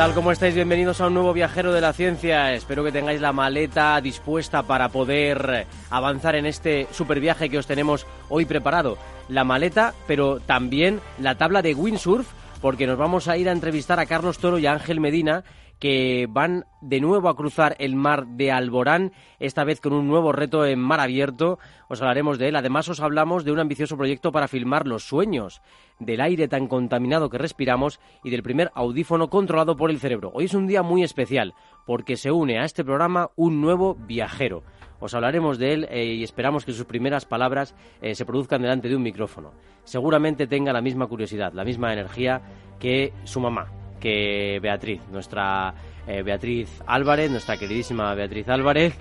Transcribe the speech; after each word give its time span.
Tal? 0.00 0.14
¿Cómo 0.14 0.32
estáis? 0.32 0.54
Bienvenidos 0.54 0.98
a 1.02 1.08
un 1.08 1.12
nuevo 1.12 1.34
viajero 1.34 1.74
de 1.74 1.82
la 1.82 1.92
ciencia. 1.92 2.54
Espero 2.54 2.82
que 2.82 2.90
tengáis 2.90 3.20
la 3.20 3.34
maleta 3.34 4.00
dispuesta 4.00 4.62
para 4.62 4.88
poder 4.88 5.66
avanzar 5.90 6.36
en 6.36 6.46
este 6.46 6.88
super 6.90 7.20
viaje 7.20 7.50
que 7.50 7.58
os 7.58 7.66
tenemos 7.66 8.06
hoy 8.30 8.46
preparado. 8.46 8.96
La 9.28 9.44
maleta, 9.44 9.92
pero 10.06 10.40
también 10.40 11.00
la 11.18 11.34
tabla 11.34 11.60
de 11.60 11.74
windsurf, 11.74 12.26
porque 12.62 12.86
nos 12.86 12.96
vamos 12.96 13.28
a 13.28 13.36
ir 13.36 13.50
a 13.50 13.52
entrevistar 13.52 14.00
a 14.00 14.06
Carlos 14.06 14.38
Toro 14.38 14.58
y 14.58 14.64
a 14.64 14.72
Ángel 14.72 15.00
Medina, 15.00 15.44
que 15.80 16.28
van 16.30 16.66
de 16.82 17.00
nuevo 17.00 17.28
a 17.28 17.36
cruzar 17.36 17.74
el 17.78 17.96
mar 17.96 18.26
de 18.26 18.52
Alborán, 18.52 19.12
esta 19.38 19.64
vez 19.64 19.80
con 19.80 19.94
un 19.94 20.06
nuevo 20.06 20.30
reto 20.30 20.64
en 20.66 20.78
mar 20.78 21.00
abierto. 21.00 21.58
Os 21.88 22.00
hablaremos 22.00 22.38
de 22.38 22.48
él. 22.48 22.56
Además, 22.56 22.88
os 22.88 23.00
hablamos 23.00 23.44
de 23.44 23.52
un 23.52 23.58
ambicioso 23.58 23.96
proyecto 23.96 24.30
para 24.30 24.46
filmar 24.46 24.86
los 24.86 25.04
sueños, 25.04 25.62
del 25.98 26.20
aire 26.20 26.48
tan 26.48 26.68
contaminado 26.68 27.30
que 27.30 27.38
respiramos 27.38 27.98
y 28.22 28.30
del 28.30 28.42
primer 28.42 28.70
audífono 28.74 29.30
controlado 29.30 29.76
por 29.76 29.90
el 29.90 29.98
cerebro. 29.98 30.30
Hoy 30.34 30.44
es 30.44 30.54
un 30.54 30.66
día 30.66 30.82
muy 30.82 31.02
especial 31.02 31.54
porque 31.86 32.16
se 32.16 32.30
une 32.30 32.60
a 32.60 32.64
este 32.64 32.84
programa 32.84 33.30
un 33.34 33.60
nuevo 33.62 33.94
viajero. 33.94 34.62
Os 35.00 35.14
hablaremos 35.14 35.58
de 35.58 35.72
él 35.72 35.88
eh, 35.90 36.04
y 36.04 36.22
esperamos 36.22 36.66
que 36.66 36.74
sus 36.74 36.84
primeras 36.84 37.24
palabras 37.24 37.74
eh, 38.02 38.14
se 38.14 38.26
produzcan 38.26 38.60
delante 38.60 38.88
de 38.88 38.96
un 38.96 39.02
micrófono. 39.02 39.52
Seguramente 39.84 40.46
tenga 40.46 40.74
la 40.74 40.82
misma 40.82 41.06
curiosidad, 41.06 41.54
la 41.54 41.64
misma 41.64 41.90
energía 41.94 42.42
que 42.78 43.14
su 43.24 43.40
mamá, 43.40 43.79
que 44.00 44.58
Beatriz, 44.60 45.00
nuestra 45.10 45.74
eh, 46.06 46.22
Beatriz 46.22 46.82
Álvarez, 46.86 47.30
nuestra 47.30 47.56
queridísima 47.56 48.14
Beatriz 48.14 48.48
Álvarez. 48.48 48.94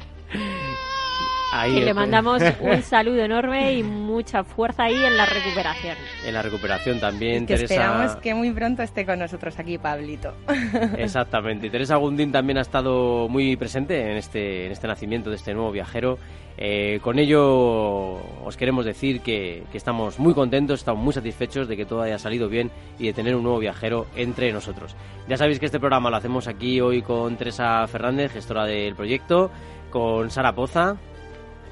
Ahí 1.52 1.78
y 1.78 1.82
le 1.82 1.94
mandamos 1.94 2.42
un 2.60 2.82
saludo 2.84 3.24
enorme 3.24 3.74
y 3.74 3.84
mucha 3.84 4.44
fuerza 4.44 4.84
ahí 4.84 4.96
en 4.96 5.18
la 5.18 5.26
recuperación. 5.26 5.96
En 6.26 6.34
la 6.34 6.42
recuperación 6.42 7.00
también, 7.00 7.44
y 7.44 7.46
que 7.48 7.56
Teresa. 7.56 7.74
Esperamos 7.74 8.16
que 8.18 8.34
muy 8.34 8.52
pronto 8.52 8.84
esté 8.84 9.06
con 9.06 9.20
nosotros 9.20 9.58
aquí, 9.58 9.78
Pablito. 9.78 10.34
Exactamente. 10.98 11.68
Y 11.68 11.70
Teresa 11.70 11.96
Gundín 11.96 12.32
también 12.32 12.58
ha 12.58 12.62
estado 12.62 13.28
muy 13.30 13.56
presente 13.56 14.12
en 14.12 14.18
este, 14.18 14.66
en 14.66 14.72
este 14.72 14.88
nacimiento 14.88 15.30
de 15.30 15.38
este 15.38 15.54
nuevo 15.54 15.72
viajero. 15.72 16.18
Eh, 16.62 17.00
con 17.02 17.20
ello 17.20 18.16
os 18.46 18.58
queremos 18.58 18.84
decir 18.84 19.22
que, 19.22 19.64
que, 19.72 19.78
estamos 19.78 20.20
muy 20.20 20.34
contentos, 20.34 20.80
estamos 20.80 21.02
muy 21.02 21.14
satisfechos 21.14 21.70
de 21.70 21.78
que 21.78 21.86
todo 21.86 22.02
haya 22.02 22.20
salido 22.20 22.50
bien 22.50 22.70
y 23.00 23.06
de 23.06 23.14
tener 23.14 23.34
un 23.38 23.44
nuevo 23.44 23.60
viajero 23.60 24.08
entre 24.16 24.52
nosotros. 24.52 24.94
Ya 25.30 25.38
sabéis 25.38 25.60
que 25.60 25.68
este 25.68 25.80
programa 25.80 26.10
lo 26.10 26.18
hacemos 26.18 26.50
aquí 26.50 26.82
hoy 26.82 27.02
con 27.02 27.38
Teresa 27.38 27.88
Fernández, 27.88 28.34
gestora 28.34 28.66
del 28.66 28.94
proyecto, 28.94 29.52
con 29.90 30.30
Sara 30.32 30.54
Poza. 30.54 30.98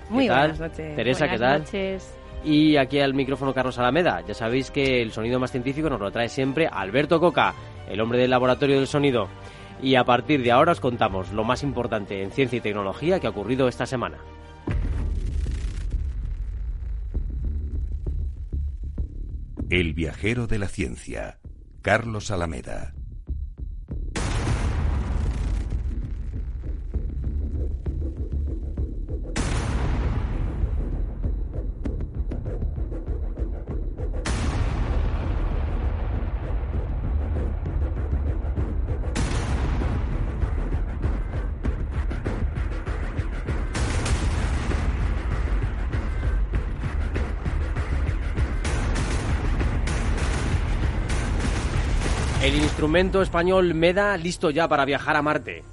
Muy 0.10 0.24
¿Qué 0.26 0.30
tal? 0.30 0.40
buenas 0.52 0.60
noches. 0.60 0.96
Teresa, 0.96 1.26
Buenas 1.26 1.40
¿qué 1.40 1.46
tal? 1.46 1.60
noches. 1.62 2.14
Y 2.44 2.78
aquí 2.78 3.00
al 3.00 3.14
micrófono 3.14 3.54
Carlos 3.54 3.78
Alameda. 3.80 4.22
Ya 4.28 4.34
sabéis 4.34 4.72
que 4.72 5.02
el 5.02 5.12
sonido 5.12 5.40
más 5.40 5.52
científico 5.52 5.90
nos 5.90 6.00
lo 6.00 6.12
trae 6.12 6.30
siempre 6.30 6.68
Alberto 6.72 7.20
Coca, 7.20 7.54
el 7.90 8.00
hombre 8.00 8.20
del 8.20 8.30
laboratorio 8.30 8.78
del 8.78 8.88
sonido. 8.88 9.28
Y 9.82 9.96
a 9.96 10.04
partir 10.04 10.42
de 10.44 10.52
ahora 10.52 10.72
os 10.72 10.80
contamos 10.80 11.32
lo 11.34 11.44
más 11.44 11.62
importante 11.64 12.24
en 12.24 12.32
ciencia 12.32 12.58
y 12.58 12.62
tecnología 12.62 13.20
que 13.20 13.28
ha 13.28 13.32
ocurrido 13.32 13.68
esta 13.68 13.86
semana. 13.86 14.18
El 19.70 19.94
viajero 19.94 20.48
de 20.48 20.60
la 20.60 20.68
ciencia, 20.68 21.40
Carlos 21.82 22.32
Alameda. 22.32 22.94
El 52.48 52.56
instrumento 52.56 53.22
español 53.22 53.74
MEDA 53.74 54.16
listo 54.16 54.52
ya 54.52 54.70
para 54.70 54.86
viajar 54.86 55.18
a 55.18 55.22
Marte. 55.22 55.66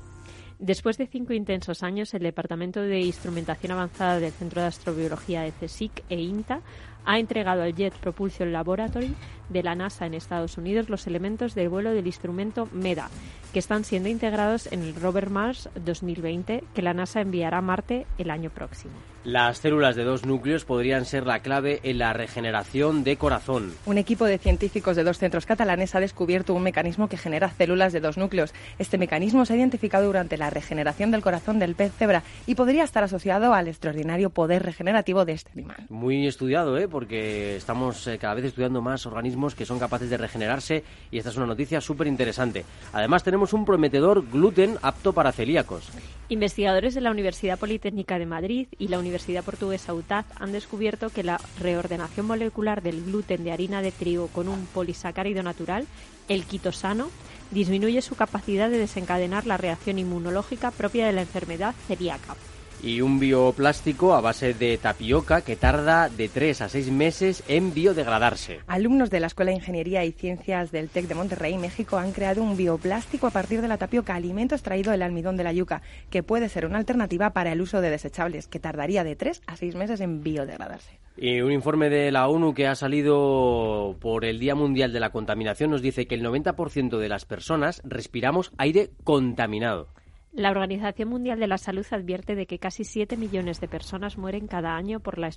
Después 0.58 0.98
de 0.98 1.06
cinco 1.06 1.32
intensos 1.32 1.84
años, 1.84 2.12
el 2.14 2.24
Departamento 2.24 2.80
de 2.80 2.98
Instrumentación 2.98 3.70
Avanzada 3.70 4.18
del 4.18 4.32
Centro 4.32 4.60
de 4.60 4.66
Astrobiología 4.66 5.42
de 5.42 5.52
CSIC 5.52 6.02
e 6.08 6.20
INTA 6.20 6.62
ha 7.04 7.20
entregado 7.20 7.62
al 7.62 7.76
Jet 7.76 7.94
Propulsion 7.94 8.50
Laboratory 8.50 9.14
de 9.50 9.62
la 9.62 9.76
NASA 9.76 10.06
en 10.06 10.14
Estados 10.14 10.58
Unidos 10.58 10.88
los 10.88 11.06
elementos 11.06 11.54
del 11.54 11.68
vuelo 11.68 11.92
del 11.92 12.08
instrumento 12.08 12.68
MEDA, 12.72 13.08
que 13.54 13.60
están 13.60 13.84
siendo 13.84 14.08
integrados 14.08 14.70
en 14.72 14.82
el 14.82 14.96
rover 14.96 15.30
Mars 15.30 15.70
2020 15.76 16.64
que 16.74 16.82
la 16.82 16.92
NASA 16.92 17.20
enviará 17.20 17.58
a 17.58 17.62
Marte 17.62 18.04
el 18.18 18.30
año 18.30 18.50
próximo. 18.50 18.92
Las 19.24 19.56
células 19.56 19.96
de 19.96 20.04
dos 20.04 20.26
núcleos 20.26 20.66
podrían 20.66 21.06
ser 21.06 21.24
la 21.24 21.38
clave 21.38 21.80
en 21.82 21.96
la 21.96 22.12
regeneración 22.12 23.04
de 23.04 23.16
corazón. 23.16 23.72
Un 23.86 23.96
equipo 23.96 24.26
de 24.26 24.36
científicos 24.36 24.96
de 24.96 25.02
dos 25.02 25.16
centros 25.16 25.46
catalanes 25.46 25.94
ha 25.94 26.00
descubierto 26.00 26.52
un 26.52 26.62
mecanismo 26.62 27.08
que 27.08 27.16
genera 27.16 27.48
células 27.48 27.94
de 27.94 28.00
dos 28.00 28.18
núcleos. 28.18 28.52
Este 28.78 28.98
mecanismo 28.98 29.46
se 29.46 29.54
ha 29.54 29.56
identificado 29.56 30.04
durante 30.04 30.36
la 30.36 30.50
regeneración 30.50 31.10
del 31.10 31.22
corazón 31.22 31.58
del 31.58 31.74
pez 31.74 31.94
cebra 31.94 32.22
y 32.46 32.54
podría 32.54 32.84
estar 32.84 33.02
asociado 33.02 33.54
al 33.54 33.66
extraordinario 33.66 34.28
poder 34.28 34.62
regenerativo 34.62 35.24
de 35.24 35.32
este 35.32 35.52
animal. 35.52 35.86
Muy 35.88 36.26
estudiado, 36.26 36.76
¿eh? 36.76 36.86
porque 36.86 37.56
estamos 37.56 38.06
eh, 38.06 38.18
cada 38.18 38.34
vez 38.34 38.44
estudiando 38.44 38.82
más 38.82 39.06
organismos 39.06 39.54
que 39.54 39.64
son 39.64 39.78
capaces 39.78 40.10
de 40.10 40.18
regenerarse 40.18 40.84
y 41.10 41.16
esta 41.16 41.30
es 41.30 41.36
una 41.38 41.46
noticia 41.46 41.80
súper 41.80 42.08
interesante. 42.08 42.66
Además 42.92 43.24
tenemos 43.24 43.43
un 43.52 43.64
prometedor 43.64 44.24
gluten 44.30 44.78
apto 44.82 45.12
para 45.12 45.32
celíacos. 45.32 45.90
Investigadores 46.28 46.94
de 46.94 47.02
la 47.02 47.10
Universidad 47.10 47.58
Politécnica 47.58 48.18
de 48.18 48.26
Madrid 48.26 48.68
y 48.78 48.88
la 48.88 48.98
Universidad 48.98 49.44
Portuguesa 49.44 49.92
UTAD 49.92 50.24
han 50.36 50.52
descubierto 50.52 51.10
que 51.10 51.22
la 51.22 51.40
reordenación 51.60 52.26
molecular 52.26 52.82
del 52.82 53.04
gluten 53.04 53.44
de 53.44 53.52
harina 53.52 53.82
de 53.82 53.92
trigo 53.92 54.28
con 54.28 54.48
un 54.48 54.66
polisacárido 54.66 55.42
natural, 55.42 55.86
el 56.28 56.44
quitosano, 56.44 57.10
disminuye 57.50 58.00
su 58.00 58.16
capacidad 58.16 58.70
de 58.70 58.78
desencadenar 58.78 59.46
la 59.46 59.58
reacción 59.58 59.98
inmunológica 59.98 60.70
propia 60.70 61.06
de 61.06 61.12
la 61.12 61.20
enfermedad 61.20 61.74
celíaca. 61.86 62.36
Y 62.84 63.00
un 63.00 63.18
bioplástico 63.18 64.12
a 64.12 64.20
base 64.20 64.52
de 64.52 64.76
tapioca 64.76 65.40
que 65.40 65.56
tarda 65.56 66.10
de 66.10 66.28
3 66.28 66.60
a 66.60 66.68
6 66.68 66.90
meses 66.90 67.42
en 67.48 67.72
biodegradarse. 67.72 68.60
Alumnos 68.66 69.08
de 69.08 69.20
la 69.20 69.28
Escuela 69.28 69.52
de 69.52 69.56
Ingeniería 69.56 70.04
y 70.04 70.12
Ciencias 70.12 70.70
del 70.70 70.90
TEC 70.90 71.08
de 71.08 71.14
Monterrey, 71.14 71.56
México, 71.56 71.96
han 71.96 72.12
creado 72.12 72.42
un 72.42 72.58
bioplástico 72.58 73.26
a 73.26 73.30
partir 73.30 73.62
de 73.62 73.68
la 73.68 73.78
tapioca, 73.78 74.14
alimento 74.14 74.54
extraído 74.54 74.92
del 74.92 75.00
almidón 75.00 75.38
de 75.38 75.44
la 75.44 75.54
yuca, 75.54 75.80
que 76.10 76.22
puede 76.22 76.50
ser 76.50 76.66
una 76.66 76.76
alternativa 76.76 77.30
para 77.30 77.52
el 77.52 77.62
uso 77.62 77.80
de 77.80 77.88
desechables, 77.88 78.48
que 78.48 78.60
tardaría 78.60 79.02
de 79.02 79.16
3 79.16 79.40
a 79.46 79.56
6 79.56 79.76
meses 79.76 80.00
en 80.02 80.22
biodegradarse. 80.22 81.00
Y 81.16 81.40
un 81.40 81.52
informe 81.52 81.88
de 81.88 82.12
la 82.12 82.28
ONU 82.28 82.52
que 82.52 82.66
ha 82.66 82.74
salido 82.74 83.96
por 83.98 84.26
el 84.26 84.38
Día 84.38 84.54
Mundial 84.54 84.92
de 84.92 85.00
la 85.00 85.08
Contaminación 85.08 85.70
nos 85.70 85.80
dice 85.80 86.06
que 86.06 86.16
el 86.16 86.22
90% 86.22 86.98
de 86.98 87.08
las 87.08 87.24
personas 87.24 87.80
respiramos 87.82 88.52
aire 88.58 88.90
contaminado. 89.04 89.88
La 90.36 90.50
Organización 90.50 91.10
Mundial 91.10 91.38
de 91.38 91.46
la 91.46 91.58
Salud 91.58 91.86
advierte 91.92 92.34
de 92.34 92.46
que 92.46 92.58
casi 92.58 92.82
7 92.82 93.16
millones 93.16 93.60
de 93.60 93.68
personas 93.68 94.18
mueren 94.18 94.48
cada 94.48 94.74
año 94.74 94.98
por 94.98 95.16
la, 95.16 95.30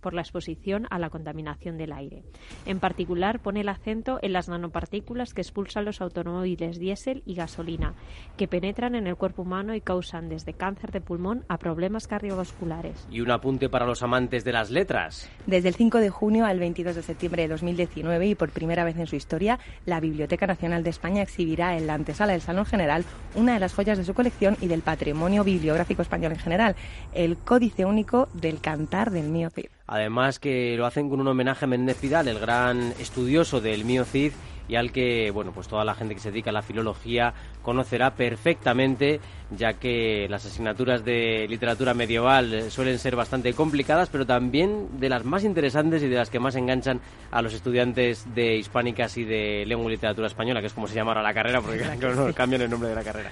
por 0.00 0.14
la 0.14 0.20
exposición 0.20 0.86
a 0.90 1.00
la 1.00 1.10
contaminación 1.10 1.76
del 1.76 1.92
aire. 1.92 2.22
En 2.64 2.78
particular, 2.78 3.40
pone 3.40 3.62
el 3.62 3.68
acento 3.68 4.20
en 4.22 4.32
las 4.32 4.48
nanopartículas 4.48 5.34
que 5.34 5.40
expulsan 5.40 5.84
los 5.84 6.00
automóviles 6.00 6.78
diésel 6.78 7.24
y 7.26 7.34
gasolina, 7.34 7.94
que 8.36 8.46
penetran 8.46 8.94
en 8.94 9.08
el 9.08 9.16
cuerpo 9.16 9.42
humano 9.42 9.74
y 9.74 9.80
causan 9.80 10.28
desde 10.28 10.52
cáncer 10.52 10.92
de 10.92 11.00
pulmón 11.00 11.44
a 11.48 11.58
problemas 11.58 12.06
cardiovasculares. 12.06 13.08
Y 13.10 13.22
un 13.22 13.32
apunte 13.32 13.68
para 13.68 13.86
los 13.86 14.04
amantes 14.04 14.44
de 14.44 14.52
las 14.52 14.70
letras. 14.70 15.28
Desde 15.48 15.66
el 15.66 15.74
5 15.74 15.98
de 15.98 16.10
junio 16.10 16.46
al 16.46 16.60
22 16.60 16.94
de 16.94 17.02
septiembre 17.02 17.42
de 17.42 17.48
2019 17.48 18.28
y 18.28 18.34
por 18.36 18.50
primera 18.50 18.84
vez 18.84 18.96
en 18.98 19.08
su 19.08 19.16
historia, 19.16 19.58
la 19.84 19.98
Biblioteca 19.98 20.46
Nacional 20.46 20.84
de 20.84 20.90
España 20.90 21.22
exhibirá 21.22 21.76
en 21.76 21.88
la 21.88 21.94
antesala 21.94 22.34
del 22.34 22.40
Salón 22.40 22.66
General 22.66 23.04
una 23.34 23.54
de 23.54 23.58
las 23.58 23.74
joyas 23.74 23.98
de 23.98 24.04
su 24.04 24.14
colección 24.14 24.43
y 24.60 24.66
del 24.66 24.82
patrimonio 24.82 25.44
bibliográfico 25.44 26.02
español 26.02 26.32
en 26.32 26.38
general, 26.38 26.76
el 27.14 27.36
Códice 27.36 27.84
Único 27.84 28.28
del 28.34 28.60
Cantar 28.60 29.10
del 29.10 29.28
Mío 29.28 29.50
Cid. 29.50 29.66
Además 29.86 30.38
que 30.38 30.76
lo 30.76 30.86
hacen 30.86 31.08
con 31.08 31.20
un 31.20 31.28
homenaje 31.28 31.64
a 31.64 31.68
Menéndez 31.68 31.98
Pidal, 31.98 32.28
el 32.28 32.38
gran 32.38 32.92
estudioso 32.98 33.60
del 33.60 33.84
Mío 33.84 34.04
Cid, 34.04 34.32
y 34.68 34.76
al 34.76 34.92
que, 34.92 35.30
bueno, 35.30 35.52
pues 35.52 35.68
toda 35.68 35.84
la 35.84 35.94
gente 35.94 36.14
que 36.14 36.20
se 36.20 36.30
dedica 36.30 36.50
a 36.50 36.52
la 36.52 36.62
filología 36.62 37.34
conocerá 37.62 38.14
perfectamente, 38.14 39.20
ya 39.50 39.74
que 39.74 40.26
las 40.28 40.44
asignaturas 40.46 41.04
de 41.04 41.46
literatura 41.48 41.94
medieval 41.94 42.52
eh, 42.52 42.70
suelen 42.70 42.98
ser 42.98 43.16
bastante 43.16 43.52
complicadas, 43.54 44.08
pero 44.08 44.26
también 44.26 45.00
de 45.00 45.08
las 45.08 45.24
más 45.24 45.44
interesantes 45.44 46.02
y 46.02 46.08
de 46.08 46.16
las 46.16 46.30
que 46.30 46.40
más 46.40 46.56
enganchan 46.56 47.00
a 47.30 47.42
los 47.42 47.54
estudiantes 47.54 48.26
de 48.34 48.56
hispánicas 48.56 49.16
y 49.16 49.24
de 49.24 49.64
lengua 49.66 49.86
y 49.86 49.94
literatura 49.94 50.26
española, 50.26 50.60
que 50.60 50.66
es 50.66 50.72
como 50.72 50.88
se 50.88 50.94
llama 50.94 51.12
ahora 51.12 51.22
la 51.22 51.34
carrera, 51.34 51.60
porque 51.60 51.84
no 52.14 52.32
cambian 52.32 52.62
el 52.62 52.70
nombre 52.70 52.88
de 52.88 52.94
la 52.94 53.02
carrera. 53.02 53.30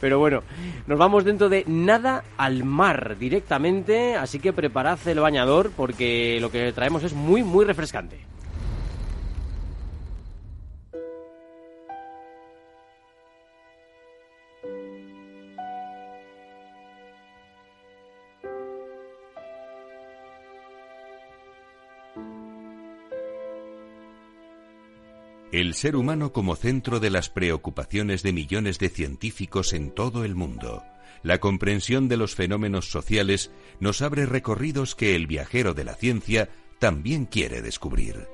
Pero 0.00 0.18
bueno, 0.18 0.42
nos 0.86 0.98
vamos 0.98 1.24
dentro 1.24 1.48
de 1.48 1.64
nada 1.66 2.24
al 2.36 2.64
mar 2.64 3.16
directamente, 3.18 4.16
así 4.16 4.38
que 4.38 4.52
preparad 4.52 4.98
el 5.06 5.20
bañador 5.20 5.70
porque 5.76 6.38
lo 6.40 6.50
que 6.50 6.72
traemos 6.72 7.02
es 7.02 7.12
muy, 7.12 7.42
muy 7.42 7.64
refrescante. 7.64 8.32
El 25.52 25.74
ser 25.74 25.96
humano 25.96 26.32
como 26.32 26.56
centro 26.56 26.98
de 26.98 27.10
las 27.10 27.28
preocupaciones 27.28 28.22
de 28.22 28.32
millones 28.32 28.78
de 28.78 28.88
científicos 28.88 29.74
en 29.74 29.90
todo 29.90 30.24
el 30.24 30.34
mundo. 30.34 30.82
La 31.22 31.40
comprensión 31.40 32.08
de 32.08 32.16
los 32.16 32.34
fenómenos 32.34 32.90
sociales 32.90 33.50
nos 33.78 34.00
abre 34.00 34.24
recorridos 34.24 34.94
que 34.94 35.14
el 35.14 35.26
viajero 35.26 35.74
de 35.74 35.84
la 35.84 35.94
ciencia 35.94 36.48
también 36.78 37.26
quiere 37.26 37.60
descubrir. 37.60 38.28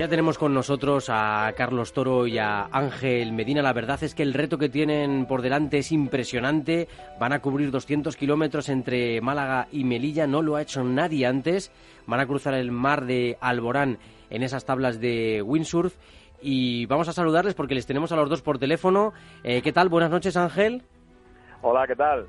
Pues 0.00 0.08
ya 0.08 0.12
tenemos 0.12 0.38
con 0.38 0.54
nosotros 0.54 1.10
a 1.10 1.52
Carlos 1.54 1.92
Toro 1.92 2.26
y 2.26 2.38
a 2.38 2.70
Ángel 2.72 3.34
Medina. 3.34 3.60
La 3.60 3.74
verdad 3.74 4.02
es 4.02 4.14
que 4.14 4.22
el 4.22 4.32
reto 4.32 4.56
que 4.56 4.70
tienen 4.70 5.26
por 5.26 5.42
delante 5.42 5.76
es 5.76 5.92
impresionante. 5.92 6.88
Van 7.18 7.34
a 7.34 7.42
cubrir 7.42 7.70
200 7.70 8.16
kilómetros 8.16 8.70
entre 8.70 9.20
Málaga 9.20 9.68
y 9.70 9.84
Melilla. 9.84 10.26
No 10.26 10.40
lo 10.40 10.56
ha 10.56 10.62
hecho 10.62 10.82
nadie 10.84 11.26
antes. 11.26 11.70
Van 12.06 12.18
a 12.18 12.26
cruzar 12.26 12.54
el 12.54 12.72
mar 12.72 13.04
de 13.04 13.36
Alborán 13.42 13.98
en 14.30 14.42
esas 14.42 14.64
tablas 14.64 15.02
de 15.02 15.42
windsurf. 15.42 15.94
Y 16.40 16.86
vamos 16.86 17.08
a 17.08 17.12
saludarles 17.12 17.52
porque 17.52 17.74
les 17.74 17.84
tenemos 17.84 18.10
a 18.10 18.16
los 18.16 18.30
dos 18.30 18.40
por 18.40 18.58
teléfono. 18.58 19.12
Eh, 19.44 19.60
¿Qué 19.60 19.70
tal? 19.70 19.90
Buenas 19.90 20.10
noches, 20.10 20.34
Ángel. 20.34 20.82
Hola, 21.60 21.86
¿qué 21.86 21.94
tal? 21.94 22.26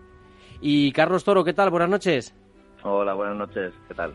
Y 0.60 0.92
Carlos 0.92 1.24
Toro, 1.24 1.46
¿qué 1.46 1.54
tal? 1.54 1.70
Buenas 1.70 1.88
noches. 1.88 2.36
Hola, 2.84 3.14
buenas 3.14 3.38
noches. 3.38 3.74
¿Qué 3.88 3.94
tal? 3.94 4.14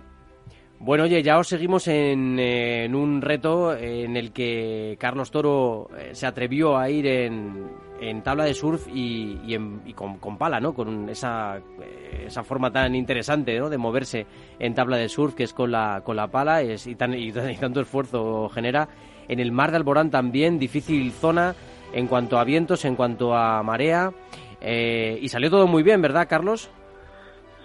Bueno, 0.78 1.04
oye, 1.04 1.22
ya 1.22 1.38
os 1.38 1.48
seguimos 1.48 1.88
en, 1.88 2.38
en, 2.38 2.94
un 2.94 3.22
reto 3.22 3.74
en 3.74 4.16
el 4.16 4.32
que 4.32 4.96
Carlos 5.00 5.30
Toro 5.30 5.88
eh, 5.98 6.10
se 6.12 6.26
atrevió 6.26 6.76
a 6.76 6.90
ir 6.90 7.06
en, 7.06 7.70
en 8.00 8.22
tabla 8.22 8.44
de 8.44 8.52
surf 8.52 8.86
y, 8.94 9.40
y, 9.46 9.92
con, 9.94 10.36
pala, 10.36 10.60
¿no? 10.60 10.74
Con 10.74 11.08
esa, 11.08 11.56
eh, 11.56 12.24
esa 12.26 12.42
forma 12.42 12.70
tan 12.70 12.94
interesante, 12.94 13.58
¿no? 13.58 13.70
De 13.70 13.78
moverse 13.78 14.26
en 14.58 14.74
tabla 14.74 14.98
de 14.98 15.08
surf, 15.08 15.34
que 15.34 15.44
es 15.44 15.54
con 15.54 15.72
la, 15.72 16.02
con 16.04 16.14
la 16.14 16.28
pala 16.28 16.60
es, 16.60 16.86
y, 16.86 16.94
tan, 16.94 17.14
y, 17.14 17.32
tanto 17.32 17.80
esfuerzo 17.80 18.50
genera. 18.50 18.88
En 19.28 19.40
el 19.40 19.52
mar 19.52 19.70
de 19.70 19.78
Alborán 19.78 20.10
también, 20.10 20.58
difícil 20.58 21.10
zona 21.10 21.54
en 21.94 22.06
cuanto 22.06 22.38
a 22.38 22.44
vientos, 22.44 22.84
en 22.84 22.96
cuanto 22.96 23.34
a 23.34 23.62
marea. 23.62 24.12
Eh, 24.60 25.18
y 25.20 25.28
salió 25.30 25.50
todo 25.50 25.66
muy 25.66 25.82
bien, 25.82 26.02
¿verdad, 26.02 26.26
Carlos? 26.28 26.70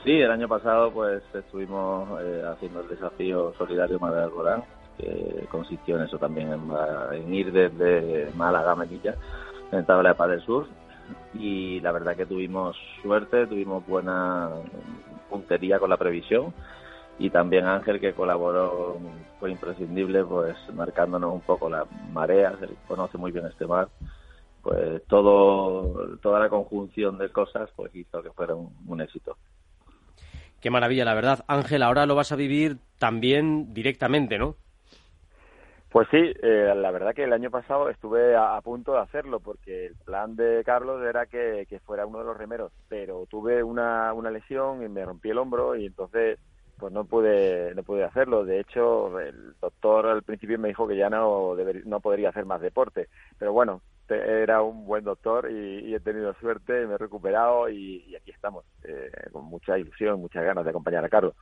Sí, 0.04 0.20
el 0.20 0.32
año 0.32 0.48
pasado 0.48 0.92
pues 0.92 1.22
estuvimos 1.32 2.20
eh, 2.24 2.44
haciendo 2.44 2.82
el 2.82 2.88
desafío 2.88 3.54
solidario 3.56 4.00
Madre 4.00 4.24
Alborán, 4.24 4.64
que 4.98 5.46
consistió 5.52 5.96
en 5.96 6.04
eso 6.04 6.18
también, 6.18 6.52
en, 7.12 7.34
ir 7.34 7.52
desde 7.52 8.32
Málaga 8.36 8.72
a 8.72 8.76
Melilla 8.76 9.16
en 9.72 9.86
tabla 9.86 10.10
de 10.10 10.16
Padre 10.16 10.40
Sur. 10.42 10.68
Y 11.36 11.80
la 11.82 11.92
verdad 11.92 12.16
que 12.16 12.26
tuvimos 12.26 12.76
suerte, 13.04 13.46
tuvimos 13.46 13.86
buena 13.86 14.50
puntería 15.30 15.78
con 15.78 15.92
la 15.92 15.98
previsión 15.98 16.52
y 17.20 17.30
también 17.30 17.66
Ángel 17.66 18.00
que 18.00 18.14
colaboró 18.14 18.98
fue 19.40 19.52
imprescindible 19.52 20.26
pues 20.26 20.56
marcándonos 20.74 21.32
un 21.32 21.42
poco 21.42 21.70
las 21.70 21.86
mareas, 22.12 22.60
él 22.64 22.76
conoce 22.88 23.20
muy 23.20 23.32
bien 23.32 23.46
este 23.46 23.68
mar 23.68 23.90
pues 24.64 25.04
todo 25.08 26.18
toda 26.18 26.40
la 26.40 26.50
conjunción 26.50 27.20
de 27.20 27.30
cosas 27.32 27.70
pues 27.76 27.96
hizo 27.96 28.24
que 28.24 28.32
fuera 28.32 28.56
un 28.56 29.02
éxito. 29.02 29.38
Qué 30.62 30.70
maravilla, 30.70 31.06
la 31.06 31.16
verdad. 31.16 31.44
Ángel, 31.48 31.82
ahora 31.82 32.06
lo 32.06 32.16
vas 32.16 32.32
a 32.32 32.36
vivir 32.36 32.78
también 33.00 33.74
directamente, 33.74 34.38
¿no? 34.38 34.56
Pues 35.90 36.08
sí, 36.10 36.18
eh, 36.42 36.74
la 36.74 36.92
verdad 36.92 37.14
que 37.14 37.26
el 37.26 37.34
año 37.34 37.52
pasado 37.52 37.90
estuve 37.90 38.36
a, 38.36 38.62
punto 38.62 38.94
de 38.94 39.00
hacerlo 39.00 39.42
porque 39.42 39.88
el 39.88 39.96
plan 39.96 40.38
de 40.38 40.64
Carlos 40.64 41.04
era 41.04 41.26
que, 41.26 41.68
fuera 41.86 42.06
uno 42.06 42.20
de 42.20 42.26
los 42.26 42.38
remeros, 42.38 42.72
pero 42.88 43.26
tuve 43.26 43.62
una, 43.62 44.14
una 44.14 44.32
lesión 44.32 44.84
y 44.84 44.88
me 44.88 45.04
rompí 45.04 45.32
el 45.32 45.40
hombro 45.40 45.76
y 45.76 45.88
entonces 45.88 46.40
pues 46.78 46.94
no 46.94 47.04
pude 47.04 47.76
no 47.76 47.84
pude 47.84 48.06
hacerlo. 48.06 48.46
De 48.46 48.62
hecho, 48.62 49.20
el 49.20 49.54
doctor 49.60 50.08
al 50.08 50.24
principio 50.24 50.58
me 50.58 50.70
dijo 50.70 50.88
que 50.88 50.96
ya 50.96 51.10
no 51.10 51.56
no 51.86 52.00
podría 52.00 52.30
hacer 52.30 52.46
más 52.46 52.62
deporte, 52.62 53.10
pero 53.38 53.52
bueno, 53.52 53.82
era 54.16 54.62
un 54.62 54.86
buen 54.86 55.04
doctor 55.04 55.50
y, 55.52 55.94
he 55.94 56.00
tenido 56.00 56.34
suerte, 56.36 56.86
me 56.86 56.96
he 56.96 56.98
recuperado 56.98 57.70
y, 57.70 58.16
aquí 58.16 58.32
estamos, 58.32 58.66
eh, 58.84 59.12
con 59.32 59.46
mucha 59.46 59.78
ilusión, 59.78 60.20
muchas 60.20 60.44
ganas 60.44 60.64
de 60.64 60.70
acompañar 60.70 61.06
a 61.06 61.10
Carlos. 61.10 61.36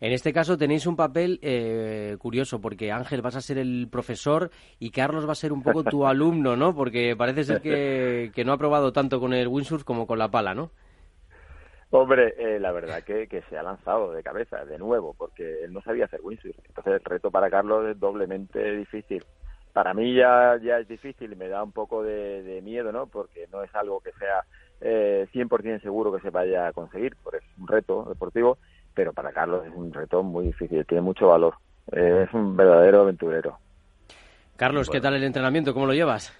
En 0.00 0.12
este 0.12 0.32
caso 0.32 0.58
tenéis 0.58 0.86
un 0.86 0.96
papel 0.96 1.38
eh, 1.42 2.16
curioso 2.18 2.60
porque 2.60 2.92
Ángel 2.92 3.22
vas 3.22 3.36
a 3.36 3.40
ser 3.40 3.58
el 3.58 3.88
profesor 3.90 4.50
y 4.78 4.90
Carlos 4.90 5.26
va 5.26 5.32
a 5.32 5.36
ser 5.36 5.52
un 5.52 5.62
poco 5.62 5.84
tu 5.84 6.06
alumno, 6.06 6.56
¿no? 6.56 6.74
Porque 6.74 7.14
parece 7.16 7.44
ser 7.44 7.60
que, 8.32 8.44
no 8.44 8.52
ha 8.52 8.58
probado 8.58 8.92
tanto 8.92 9.20
con 9.20 9.32
el 9.32 9.48
windsurf 9.48 9.84
como 9.84 10.06
con 10.06 10.18
la 10.18 10.30
pala, 10.30 10.54
¿no? 10.54 10.70
Hombre, 11.90 12.34
eh, 12.38 12.58
la 12.58 12.72
verdad 12.72 13.04
que, 13.04 13.28
que, 13.28 13.42
se 13.42 13.56
ha 13.56 13.62
lanzado 13.62 14.12
de 14.12 14.22
cabeza, 14.22 14.64
de 14.64 14.78
nuevo, 14.78 15.14
porque 15.16 15.62
él 15.62 15.72
no 15.72 15.80
sabía 15.80 16.06
hacer 16.06 16.20
windsurf. 16.22 16.58
Entonces 16.66 16.94
el 16.94 17.04
reto 17.04 17.30
para 17.30 17.48
Carlos 17.48 17.86
es 17.86 17.98
doblemente 17.98 18.76
difícil 18.76 19.24
para 19.74 19.92
mí 19.92 20.14
ya, 20.14 20.56
ya 20.62 20.78
es 20.78 20.86
difícil 20.86 21.32
y 21.32 21.36
me 21.36 21.48
da 21.48 21.62
un 21.64 21.72
poco 21.72 22.04
de, 22.04 22.60
miedo, 22.62 22.92
¿no? 22.92 23.08
Porque 23.08 23.48
no 23.52 23.64
es 23.64 23.74
algo 23.74 24.00
que 24.00 24.12
sea 24.12 24.44
eh, 24.80 25.26
100% 25.34 25.82
seguro 25.82 26.14
que 26.14 26.22
se 26.22 26.30
vaya 26.30 26.68
a 26.68 26.72
conseguir, 26.72 27.16
por 27.16 27.34
es 27.34 27.42
un 27.58 27.66
reto 27.66 28.04
deportivo, 28.08 28.56
pero 28.94 29.12
para 29.12 29.32
Carlos 29.32 29.66
es 29.66 29.72
un 29.74 29.92
reto 29.92 30.22
muy 30.22 30.46
difícil, 30.46 30.86
tiene 30.86 31.02
mucho 31.02 31.26
valor, 31.26 31.54
es 31.90 32.32
un 32.32 32.56
verdadero 32.56 33.00
aventurero. 33.00 33.58
Carlos, 34.54 34.88
¿qué 34.88 35.00
tal 35.00 35.14
el 35.14 35.24
entrenamiento? 35.24 35.74
¿Cómo 35.74 35.86
lo 35.86 35.92
llevas? 35.92 36.32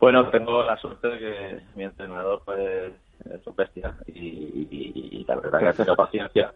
Bueno, 0.00 0.30
tengo 0.30 0.62
la 0.62 0.78
suerte 0.78 1.08
de 1.08 1.18
que 1.18 1.60
mi 1.76 1.84
entrenador 1.84 2.40
pues, 2.46 2.94
es 3.30 3.46
un 3.46 3.54
bestia 3.54 3.94
y, 4.06 4.66
y 4.70 5.24
la 5.28 5.36
verdad 5.36 5.58
que 5.58 5.68
ha 5.68 5.72
tenido 5.74 5.96
paciencia 5.96 6.50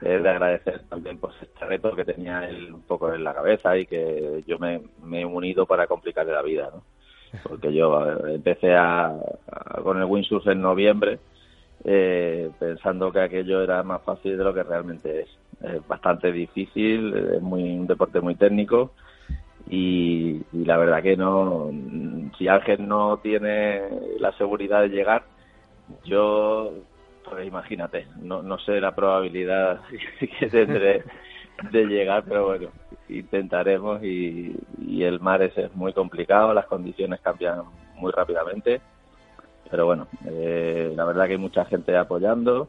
es 0.00 0.22
de 0.22 0.28
agradecer 0.28 0.82
también 0.88 1.18
pues 1.18 1.34
este 1.42 1.64
reto 1.64 1.94
que 1.94 2.04
tenía 2.04 2.48
él 2.48 2.72
un 2.72 2.82
poco 2.82 3.12
en 3.12 3.24
la 3.24 3.34
cabeza 3.34 3.76
y 3.76 3.86
que 3.86 4.44
yo 4.46 4.58
me, 4.58 4.80
he 5.12 5.24
unido 5.24 5.66
para 5.66 5.86
complicarle 5.86 6.32
la 6.32 6.42
vida, 6.42 6.70
¿no? 6.72 6.82
Porque 7.42 7.72
yo 7.74 8.08
empecé 8.26 8.74
a, 8.74 9.14
con 9.82 9.98
el 9.98 10.04
windsurf 10.04 10.46
en 10.46 10.62
noviembre 10.62 11.18
eh, 11.84 12.50
pensando 12.58 13.12
que 13.12 13.20
aquello 13.20 13.62
era 13.62 13.82
más 13.82 14.02
fácil 14.02 14.38
de 14.38 14.44
lo 14.44 14.54
que 14.54 14.62
realmente 14.62 15.22
es. 15.22 15.28
Es 15.60 15.86
bastante 15.88 16.30
difícil, 16.30 17.14
es 17.34 17.42
muy 17.42 17.62
un 17.64 17.86
deporte 17.86 18.20
muy 18.20 18.36
técnico 18.36 18.92
y, 19.68 20.40
y 20.52 20.64
la 20.64 20.76
verdad 20.76 21.02
que 21.02 21.16
no, 21.16 21.70
si 22.38 22.48
Ángel 22.48 22.86
no 22.86 23.18
tiene 23.18 23.82
la 24.20 24.32
seguridad 24.32 24.82
de 24.82 24.88
llegar, 24.88 25.24
Yo, 26.04 26.72
pues 27.28 27.46
imagínate, 27.46 28.06
no, 28.20 28.42
no 28.42 28.58
sé 28.58 28.80
la 28.80 28.94
probabilidad 28.94 29.80
que 30.38 30.46
tendré 30.48 31.04
de 31.70 31.84
llegar, 31.86 32.24
pero 32.26 32.46
bueno, 32.46 32.68
intentaremos 33.08 34.02
y, 34.02 34.54
el 35.02 35.20
mar 35.20 35.42
es, 35.42 35.74
muy 35.74 35.92
complicado, 35.92 36.52
las 36.52 36.66
condiciones 36.66 37.20
cambian 37.20 37.62
muy 37.96 38.10
rápidamente, 38.12 38.80
pero 39.70 39.86
bueno, 39.86 40.08
eh, 40.26 40.92
la 40.96 41.04
verdad 41.04 41.26
que 41.26 41.32
hay 41.32 41.38
mucha 41.38 41.64
gente 41.64 41.96
apoyando, 41.96 42.68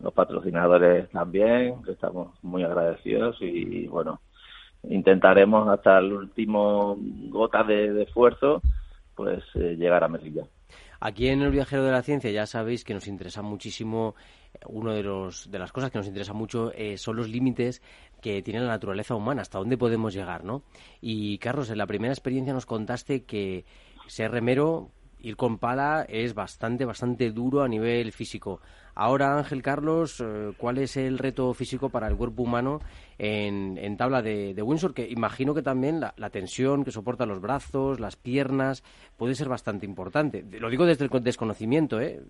los 0.00 0.12
patrocinadores 0.12 1.08
también, 1.10 1.76
estamos 1.88 2.32
muy 2.42 2.62
agradecidos 2.64 3.36
y 3.40 3.86
bueno, 3.86 4.20
intentaremos 4.84 5.68
hasta 5.68 5.98
el 5.98 6.12
último 6.12 6.96
gota 7.28 7.62
de, 7.64 8.02
esfuerzo 8.02 8.60
pues 9.14 9.42
eh, 9.54 9.76
llegar 9.76 10.04
a 10.04 10.08
Melilla. 10.08 10.44
Aquí 11.00 11.28
en 11.28 11.42
el 11.42 11.50
Viajero 11.52 11.84
de 11.84 11.92
la 11.92 12.02
Ciencia 12.02 12.30
ya 12.30 12.46
sabéis 12.46 12.82
que 12.82 12.92
nos 12.92 13.06
interesa 13.06 13.40
muchísimo, 13.42 14.16
eh, 14.52 14.58
uno 14.66 14.92
de, 14.92 15.04
los, 15.04 15.48
de 15.50 15.58
las 15.58 15.70
cosas 15.70 15.90
que 15.92 15.98
nos 15.98 16.08
interesa 16.08 16.32
mucho 16.32 16.72
eh, 16.74 16.98
son 16.98 17.16
los 17.16 17.28
límites 17.28 17.82
que 18.20 18.42
tiene 18.42 18.60
la 18.60 18.66
naturaleza 18.66 19.14
humana, 19.14 19.42
hasta 19.42 19.58
dónde 19.58 19.78
podemos 19.78 20.12
llegar, 20.12 20.44
¿no? 20.44 20.64
Y 21.00 21.38
Carlos, 21.38 21.70
en 21.70 21.78
la 21.78 21.86
primera 21.86 22.12
experiencia 22.12 22.52
nos 22.52 22.66
contaste 22.66 23.24
que 23.24 23.64
ser 24.08 24.32
remero, 24.32 24.90
ir 25.20 25.36
con 25.36 25.58
pala, 25.58 26.04
es 26.08 26.34
bastante, 26.34 26.84
bastante 26.84 27.30
duro 27.30 27.62
a 27.62 27.68
nivel 27.68 28.10
físico. 28.12 28.60
Ahora, 29.00 29.38
Ángel 29.38 29.62
Carlos, 29.62 30.20
eh, 30.20 30.50
¿cuál 30.58 30.78
es 30.78 30.96
el 30.96 31.18
reto 31.18 31.54
físico 31.54 31.88
para 31.88 32.08
el 32.08 32.16
cuerpo 32.16 32.42
humano 32.42 32.80
en, 33.16 33.96
tabla 33.96 34.22
de, 34.22 34.60
Windsor? 34.60 34.92
Que 34.92 35.06
imagino 35.08 35.54
que 35.54 35.62
también 35.62 36.00
la, 36.00 36.30
tensión 36.30 36.82
que 36.82 36.90
soportan 36.90 37.28
los 37.28 37.40
brazos, 37.40 38.00
las 38.00 38.16
piernas, 38.16 38.82
puede 39.16 39.36
ser 39.36 39.48
bastante 39.48 39.86
importante. 39.86 40.44
Lo 40.58 40.68
digo 40.68 40.84
desde 40.84 41.04
el 41.04 41.22
desconocimiento, 41.22 42.00
¿eh? 42.00 42.22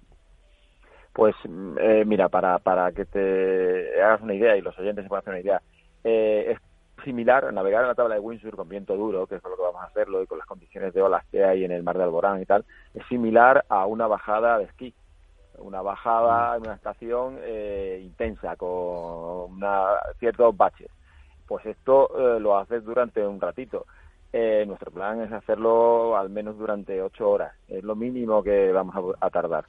Pues 1.15 1.35
eh, 1.81 2.05
mira, 2.07 2.29
para, 2.29 2.59
para 2.59 2.93
que 2.93 3.07
te 3.07 4.03
hagas 4.03 4.21
una 4.21 4.35
idea 4.35 4.55
y 4.55 4.61
los 4.61 4.79
oyentes 4.79 5.07
se 5.07 5.09
puedan 5.09 5.23
hacer 5.23 5.33
una 5.33 5.41
idea, 5.41 5.63
eh, 6.05 6.53
es 6.53 7.03
similar 7.03 7.51
navegar 7.51 7.81
en 7.81 7.89
la 7.89 7.95
tabla 7.95 8.17
de 8.17 8.21
Windsor 8.21 8.57
con 8.57 8.69
viento 8.69 8.95
duro, 8.95 9.27
que 9.27 9.37
es 9.37 9.43
lo 9.43 9.57
que 9.57 9.63
vamos 9.63 9.81
a 9.81 9.87
hacerlo, 9.87 10.23
y 10.23 10.27
con 10.27 10.37
las 10.37 10.47
condiciones 10.47 10.93
de 10.93 11.01
olas 11.01 11.25
que 11.31 11.43
hay 11.43 11.65
en 11.65 11.73
el 11.73 11.83
mar 11.83 11.97
de 11.97 12.05
Alborán 12.05 12.43
y 12.43 12.45
tal, 12.45 12.67
es 12.93 13.07
similar 13.07 13.65
a 13.71 13.87
una 13.87 14.07
bajada 14.07 14.59
de 14.59 14.65
esquí 14.65 14.93
una 15.61 15.83
bajada 15.83 16.57
en 16.57 16.63
una 16.63 16.75
estación 16.75 17.39
eh, 17.43 18.01
intensa 18.03 18.57
con 18.57 19.61
ciertos 20.19 20.57
baches. 20.57 20.91
Pues 21.47 21.65
esto 21.67 22.37
eh, 22.37 22.41
lo 22.41 22.59
haces 22.59 22.85
durante 22.85 23.27
un 23.27 23.41
ratito. 23.41 23.87
Eh, 24.33 24.65
nuestro 24.67 24.91
plan 24.91 25.23
es 25.23 25.33
hacerlo 25.33 26.17
al 26.17 26.29
menos 26.29 26.59
durante 26.59 27.01
ocho 27.01 27.31
horas. 27.31 27.55
Es 27.69 27.83
lo 27.83 27.97
mínimo 27.97 28.43
que 28.43 28.71
vamos 28.73 29.17
a, 29.21 29.31
tardar. 29.31 29.65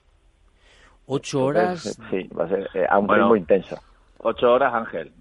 ¿Ocho 1.05 1.45
horas? 1.45 1.97
sí, 2.09 2.27
va 2.37 2.45
a 2.45 2.49
ser 2.49 2.69
a 2.89 2.99
un 2.99 3.07
ritmo 3.07 3.35
intenso. 3.35 3.77
Ocho 4.19 4.53
horas, 4.53 4.73
Ángel. 4.73 5.13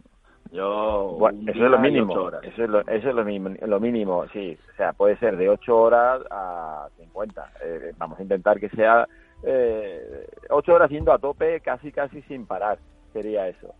Yo 0.50 1.18
eso 1.46 1.64
es 1.64 1.70
lo 1.70 1.78
mínimo. 1.78 2.30
Eso 2.42 2.64
es 2.64 2.70
lo, 2.70 2.80
eso 2.80 3.08
es 3.10 3.14
lo 3.14 3.24
mínimo, 3.24 3.50
lo 3.66 3.80
mínimo, 3.80 4.26
sí. 4.32 4.58
O 4.72 4.76
sea, 4.76 4.92
puede 4.94 5.16
ser 5.18 5.36
de 5.36 5.48
ocho 5.48 5.76
horas 5.76 6.22
a 6.30 6.88
50. 6.96 7.52
vamos 7.98 8.18
a 8.18 8.22
intentar 8.22 8.58
que 8.58 8.70
sea 8.70 9.06
eh, 9.42 10.26
ocho 10.50 10.74
horas 10.74 10.90
yendo 10.90 11.12
a 11.12 11.18
tope, 11.18 11.60
casi 11.60 11.92
casi 11.92 12.22
sin 12.22 12.46
parar, 12.46 12.78
sería 13.12 13.48
eso. 13.48 13.74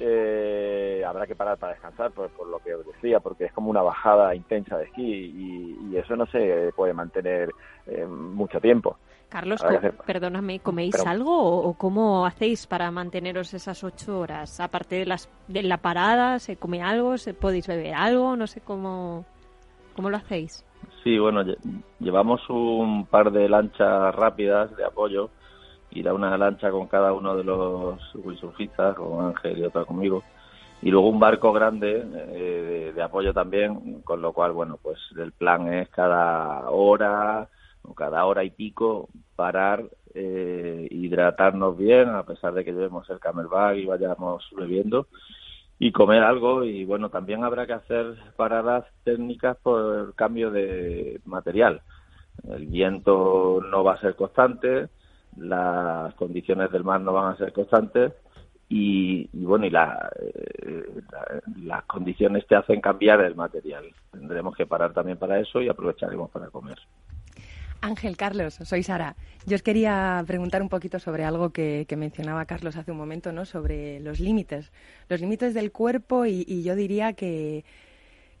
Eh, 0.00 1.04
habrá 1.06 1.26
que 1.26 1.36
parar 1.36 1.58
para 1.58 1.74
descansar, 1.74 2.10
por, 2.12 2.30
lo 2.46 2.58
que 2.60 2.74
os 2.74 2.86
decía, 2.86 3.20
porque 3.20 3.44
es 3.44 3.52
como 3.52 3.70
una 3.70 3.82
bajada 3.82 4.34
intensa 4.34 4.78
de 4.78 4.84
esquí 4.84 5.02
y, 5.02 5.96
eso 5.96 6.16
no 6.16 6.26
se 6.26 6.72
puede 6.74 6.94
mantener 6.94 7.50
eh, 7.86 8.06
mucho 8.06 8.58
tiempo. 8.58 8.96
Carlos, 9.28 9.62
perdóname, 10.06 10.60
¿coméis 10.60 10.94
algo 11.06 11.62
o, 11.62 11.74
cómo 11.74 12.26
hacéis 12.26 12.66
para 12.66 12.90
manteneros 12.90 13.54
esas 13.54 13.84
ocho 13.84 14.18
horas? 14.18 14.58
Aparte 14.58 14.96
de, 14.96 15.06
las, 15.06 15.28
de 15.48 15.62
la 15.62 15.76
parada, 15.76 16.38
¿se 16.38 16.56
come 16.56 16.82
algo? 16.82 17.18
¿Se 17.18 17.34
podéis 17.34 17.66
beber 17.66 17.94
algo? 17.94 18.34
No 18.36 18.46
sé 18.46 18.62
cómo, 18.62 19.24
cómo 19.94 20.10
lo 20.10 20.16
hacéis. 20.16 20.64
Sí, 21.02 21.18
bueno, 21.18 21.42
llevamos 21.98 22.48
un 22.48 23.06
par 23.06 23.32
de 23.32 23.48
lanchas 23.48 24.14
rápidas 24.14 24.76
de 24.76 24.84
apoyo 24.84 25.30
da 26.02 26.14
una 26.14 26.36
lancha 26.36 26.70
con 26.70 26.86
cada 26.86 27.12
uno 27.12 27.36
de 27.36 27.44
los 27.44 27.98
windsurfistas, 28.14 28.94
con 28.96 29.24
Ángel 29.24 29.58
y 29.58 29.64
otra 29.64 29.84
conmigo, 29.84 30.22
y 30.80 30.90
luego 30.90 31.08
un 31.08 31.20
barco 31.20 31.52
grande 31.52 32.04
eh, 32.32 32.92
de, 32.94 33.02
apoyo 33.02 33.32
también, 33.32 34.02
con 34.02 34.20
lo 34.20 34.32
cual, 34.32 34.52
bueno, 34.52 34.78
pues 34.82 34.98
el 35.16 35.32
plan 35.32 35.72
es 35.72 35.88
cada 35.90 36.70
hora 36.70 37.48
o 37.82 37.94
cada 37.94 38.24
hora 38.24 38.44
y 38.44 38.50
pico 38.50 39.08
parar, 39.36 39.84
eh, 40.14 40.88
hidratarnos 40.90 41.76
bien, 41.76 42.08
a 42.10 42.24
pesar 42.24 42.52
de 42.54 42.64
que 42.64 42.72
llevemos 42.72 43.08
el 43.10 43.20
camelback 43.20 43.76
y 43.76 43.86
vayamos 43.86 44.44
bebiendo, 44.56 45.06
y 45.82 45.90
comer 45.90 46.22
algo. 46.22 46.62
Y 46.62 46.84
bueno 46.84 47.10
también 47.10 47.42
habrá 47.42 47.66
que 47.66 47.72
hacer 47.72 48.14
paradas 48.36 48.84
técnicas 49.02 49.56
por 49.58 50.14
cambio 50.14 50.52
de 50.52 51.20
material. 51.24 51.82
El 52.48 52.66
viento 52.66 53.60
no 53.68 53.82
va 53.82 53.94
a 53.94 54.00
ser 54.00 54.14
constante 54.14 54.88
las 55.36 56.14
condiciones 56.14 56.70
del 56.70 56.84
mar 56.84 57.00
no 57.00 57.12
van 57.12 57.32
a 57.32 57.36
ser 57.36 57.52
constantes 57.52 58.12
y, 58.68 59.28
bueno 59.44 59.66
y 59.66 59.72
eh, 59.74 60.84
las 61.64 61.84
condiciones 61.84 62.46
te 62.46 62.54
hacen 62.54 62.80
cambiar 62.80 63.20
el 63.20 63.34
material. 63.34 63.84
Tendremos 64.10 64.56
que 64.56 64.66
parar 64.66 64.92
también 64.92 65.18
para 65.18 65.38
eso 65.40 65.60
y 65.60 65.68
aprovecharemos 65.68 66.30
para 66.30 66.48
comer 66.48 66.78
Ángel, 67.82 68.16
Carlos, 68.16 68.58
soy 68.62 68.84
Sara. 68.84 69.16
Yo 69.44 69.56
os 69.56 69.62
quería 69.62 70.22
preguntar 70.26 70.62
un 70.62 70.68
poquito 70.68 71.00
sobre 71.00 71.24
algo 71.24 71.50
que, 71.50 71.84
mencionaba 71.96 72.46
Carlos 72.46 72.76
hace 72.76 72.92
un 72.92 72.96
momento, 72.96 73.32
¿no? 73.32 73.44
Sobre 73.44 73.98
los 73.98 74.20
límites, 74.20 74.72
los 75.08 75.20
límites 75.20 75.52
del 75.52 75.72
cuerpo 75.72 76.24
y 76.24 76.62
yo 76.62 76.76
diría 76.76 77.14
que 77.14 77.64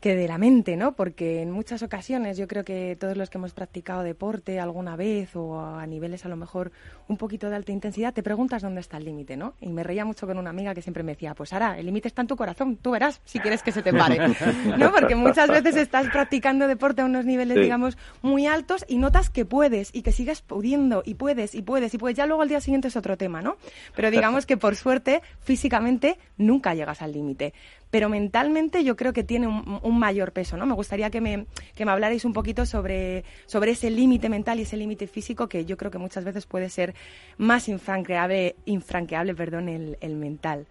que 0.02 0.16
de 0.16 0.26
la 0.26 0.36
mente, 0.36 0.76
¿no? 0.76 0.96
Porque 0.96 1.42
en 1.42 1.52
muchas 1.52 1.80
ocasiones 1.84 2.36
yo 2.36 2.48
creo 2.48 2.64
que 2.64 2.96
todos 2.98 3.16
los 3.16 3.30
que 3.30 3.38
hemos 3.38 3.54
practicado 3.54 4.02
deporte 4.02 4.58
alguna 4.58 4.96
vez 4.96 5.36
o 5.36 5.60
a 5.60 5.86
niveles 5.86 6.26
a 6.26 6.28
lo 6.28 6.36
mejor 6.36 6.72
un 7.06 7.16
poquito 7.16 7.48
de 7.48 7.54
alta 7.54 7.70
intensidad, 7.70 8.12
te 8.12 8.20
preguntas 8.20 8.62
dónde 8.62 8.80
está 8.80 8.96
el 8.96 9.04
límite, 9.04 9.36
¿no? 9.36 9.54
Y 9.60 9.68
me 9.68 9.84
reía 9.84 10.04
mucho 10.04 10.26
con 10.26 10.38
una 10.38 10.50
amiga 10.50 10.74
que 10.74 10.82
siempre 10.82 11.04
me 11.04 11.12
decía, 11.12 11.34
pues 11.34 11.52
ahora, 11.52 11.78
el 11.78 11.86
límite 11.86 12.08
está 12.08 12.20
en 12.20 12.26
tu 12.26 12.34
corazón, 12.34 12.78
tú 12.78 12.90
verás 12.90 13.20
si 13.24 13.38
quieres 13.38 13.62
que 13.62 13.70
se 13.70 13.80
te 13.80 13.92
pare, 13.92 14.18
¿no? 14.76 14.90
Porque 14.90 15.14
muchas 15.14 15.48
veces 15.48 15.76
estás 15.76 16.08
practicando 16.08 16.66
deporte 16.66 17.02
a 17.02 17.04
unos 17.04 17.24
niveles, 17.24 17.56
digamos, 17.56 17.96
muy 18.22 18.48
altos 18.48 18.84
y 18.88 18.98
notas 18.98 19.30
que 19.30 19.44
puedes 19.44 19.94
y 19.94 20.02
que 20.02 20.10
sigues 20.10 20.42
pudiendo 20.42 21.04
y 21.06 21.14
puedes 21.14 21.54
y 21.54 21.62
puedes 21.62 21.94
y 21.94 21.98
puedes. 21.98 22.16
Ya 22.16 22.26
luego 22.26 22.42
al 22.42 22.48
día 22.48 22.60
siguiente 22.60 22.88
es 22.88 22.96
otro 22.96 23.16
tema, 23.16 23.40
¿no? 23.40 23.56
Pero 23.94 24.10
digamos 24.10 24.46
que 24.46 24.56
por 24.56 24.74
suerte, 24.74 25.22
físicamente, 25.42 26.18
nunca 26.36 26.74
llegas 26.74 27.02
al 27.02 27.12
límite 27.12 27.54
pero 27.92 28.08
mentalmente 28.08 28.84
yo 28.84 28.96
creo 28.96 29.12
que 29.12 29.22
tiene 29.22 29.46
un, 29.46 29.98
mayor 29.98 30.32
peso, 30.32 30.56
¿no? 30.56 30.64
Me 30.64 30.72
gustaría 30.72 31.10
que 31.10 31.20
me, 31.20 31.44
que 31.76 31.84
me 31.84 31.92
hablarais 31.92 32.24
un 32.24 32.32
poquito 32.32 32.64
sobre, 32.64 33.22
sobre 33.44 33.72
ese 33.72 33.90
límite 33.90 34.30
mental 34.30 34.58
y 34.58 34.62
ese 34.62 34.78
límite 34.78 35.06
físico 35.06 35.46
que 35.46 35.66
yo 35.66 35.76
creo 35.76 35.90
que 35.90 35.98
muchas 35.98 36.24
veces 36.24 36.46
puede 36.46 36.70
ser 36.70 36.94
más 37.36 37.68
infranqueable, 37.68 38.56
infranqueable 38.64 39.34
perdón, 39.34 39.68
el, 39.68 39.98
el 40.00 40.16
mental. 40.16 40.66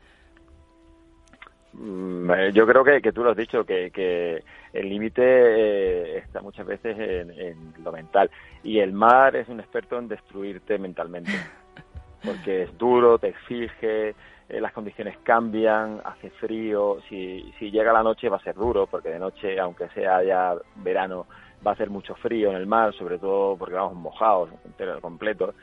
Mm, 1.73 2.31
eh, 2.31 2.51
yo 2.55 2.65
creo 2.65 2.83
que, 2.83 2.99
que 3.03 3.11
tú 3.11 3.23
lo 3.23 3.29
has 3.29 3.37
dicho, 3.37 3.63
que, 3.65 3.91
que 3.91 4.43
el 4.73 4.89
límite 4.89 5.21
eh, 5.23 6.17
está 6.17 6.41
muchas 6.41 6.65
veces 6.65 6.97
en, 6.97 7.29
en, 7.29 7.73
lo 7.83 7.91
mental. 7.91 8.31
Y 8.63 8.79
el 8.79 8.93
mar 8.93 9.35
es 9.35 9.47
un 9.47 9.59
experto 9.59 9.99
en 9.99 10.07
destruirte 10.07 10.79
mentalmente. 10.79 11.31
Porque 12.25 12.63
es 12.63 12.77
duro, 12.79 13.19
te 13.19 13.27
exige, 13.27 14.15
eh, 14.51 14.59
las 14.59 14.73
condiciones 14.73 15.17
cambian, 15.23 16.01
hace 16.03 16.29
frío, 16.31 16.97
si, 17.07 17.53
si 17.57 17.71
llega 17.71 17.93
la 17.93 18.03
noche 18.03 18.27
va 18.27 18.35
a 18.35 18.43
ser 18.43 18.55
duro, 18.55 18.85
porque 18.85 19.09
de 19.09 19.19
noche, 19.19 19.57
aunque 19.57 19.87
sea 19.89 20.21
ya 20.23 20.55
verano, 20.75 21.25
va 21.65 21.71
a 21.71 21.73
hacer 21.73 21.89
mucho 21.89 22.15
frío 22.15 22.49
en 22.49 22.57
el 22.57 22.67
mar, 22.67 22.93
sobre 22.93 23.17
todo 23.17 23.55
porque 23.55 23.75
vamos 23.75 23.95
mojados 23.95 24.49
entero, 24.65 24.99
completo. 24.99 25.53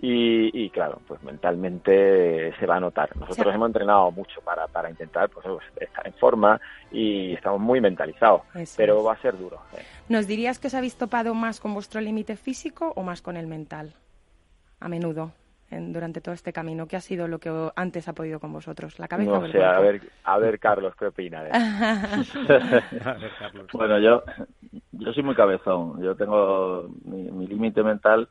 Y, 0.00 0.64
y, 0.64 0.70
claro, 0.70 1.00
pues 1.08 1.20
mentalmente 1.24 2.54
se 2.58 2.66
va 2.66 2.76
a 2.76 2.80
notar. 2.80 3.14
Nosotros 3.16 3.52
hemos 3.52 3.66
entrenado 3.66 4.12
mucho 4.12 4.40
para, 4.42 4.68
para 4.68 4.88
intentar 4.88 5.28
pues, 5.28 5.44
estar 5.80 6.06
en 6.06 6.14
forma 6.14 6.60
y 6.92 7.34
estamos 7.34 7.60
muy 7.60 7.80
mentalizados, 7.80 8.42
pero 8.76 9.02
va 9.02 9.14
a 9.14 9.20
ser 9.20 9.36
duro. 9.36 9.60
¿eh? 9.76 9.82
¿Nos 10.08 10.28
dirías 10.28 10.60
que 10.60 10.68
os 10.68 10.74
habéis 10.74 10.96
topado 10.96 11.34
más 11.34 11.58
con 11.58 11.74
vuestro 11.74 12.00
límite 12.00 12.36
físico 12.36 12.92
o 12.94 13.02
más 13.02 13.20
con 13.20 13.36
el 13.36 13.48
mental? 13.48 13.92
A 14.78 14.88
menudo 14.88 15.32
durante 15.70 16.20
todo 16.20 16.34
este 16.34 16.52
camino? 16.52 16.86
¿Qué 16.86 16.96
ha 16.96 17.00
sido 17.00 17.28
lo 17.28 17.38
que 17.38 17.50
antes 17.76 18.08
ha 18.08 18.14
podido 18.14 18.40
con 18.40 18.52
vosotros? 18.52 18.98
¿La 18.98 19.08
cabeza 19.08 19.30
no 19.30 19.48
sé, 19.48 19.62
a 19.62 19.78
ver, 19.80 20.00
a 20.24 20.38
ver, 20.38 20.58
Carlos, 20.58 20.94
¿qué 20.98 21.06
opina? 21.06 21.42
bueno, 23.72 23.98
yo, 23.98 24.22
yo 24.92 25.12
soy 25.12 25.22
muy 25.22 25.34
cabezón. 25.34 26.02
Yo 26.02 26.16
tengo 26.16 26.88
mi, 27.04 27.46
límite 27.46 27.82
mental, 27.82 28.28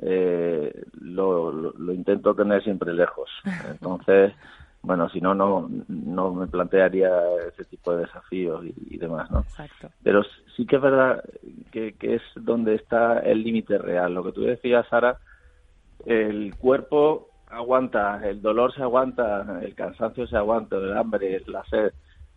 eh, 0.00 0.72
lo, 1.00 1.52
lo, 1.52 1.92
intento 1.92 2.34
tener 2.34 2.62
siempre 2.62 2.94
lejos. 2.94 3.28
Entonces, 3.70 4.32
bueno, 4.82 5.10
si 5.10 5.20
no, 5.20 5.34
no, 5.34 5.68
no 5.88 6.32
me 6.32 6.46
plantearía 6.46 7.10
ese 7.48 7.66
tipo 7.66 7.94
de 7.94 8.04
desafíos 8.04 8.64
y, 8.64 8.96
demás, 8.96 9.30
¿no? 9.30 9.40
Exacto. 9.40 9.90
Pero 10.02 10.22
sí 10.56 10.64
que 10.64 10.76
es 10.76 10.82
verdad 10.82 11.22
que, 11.70 11.92
que 11.92 12.14
es 12.14 12.22
donde 12.36 12.76
está 12.76 13.18
el 13.18 13.42
límite 13.42 13.76
real. 13.76 14.14
Lo 14.14 14.24
que 14.24 14.32
tú 14.32 14.42
decías, 14.42 14.86
Sara, 14.88 15.18
el 16.06 16.54
cuerpo 16.56 17.30
aguanta, 17.48 18.20
el 18.28 18.40
dolor 18.40 18.74
se 18.74 18.82
aguanta, 18.82 19.60
el 19.62 19.74
cansancio 19.74 20.26
se 20.26 20.36
aguanta, 20.36 20.76
el 20.76 20.96
hambre, 20.96 21.42
la 21.46 21.64
sed, 21.64 21.92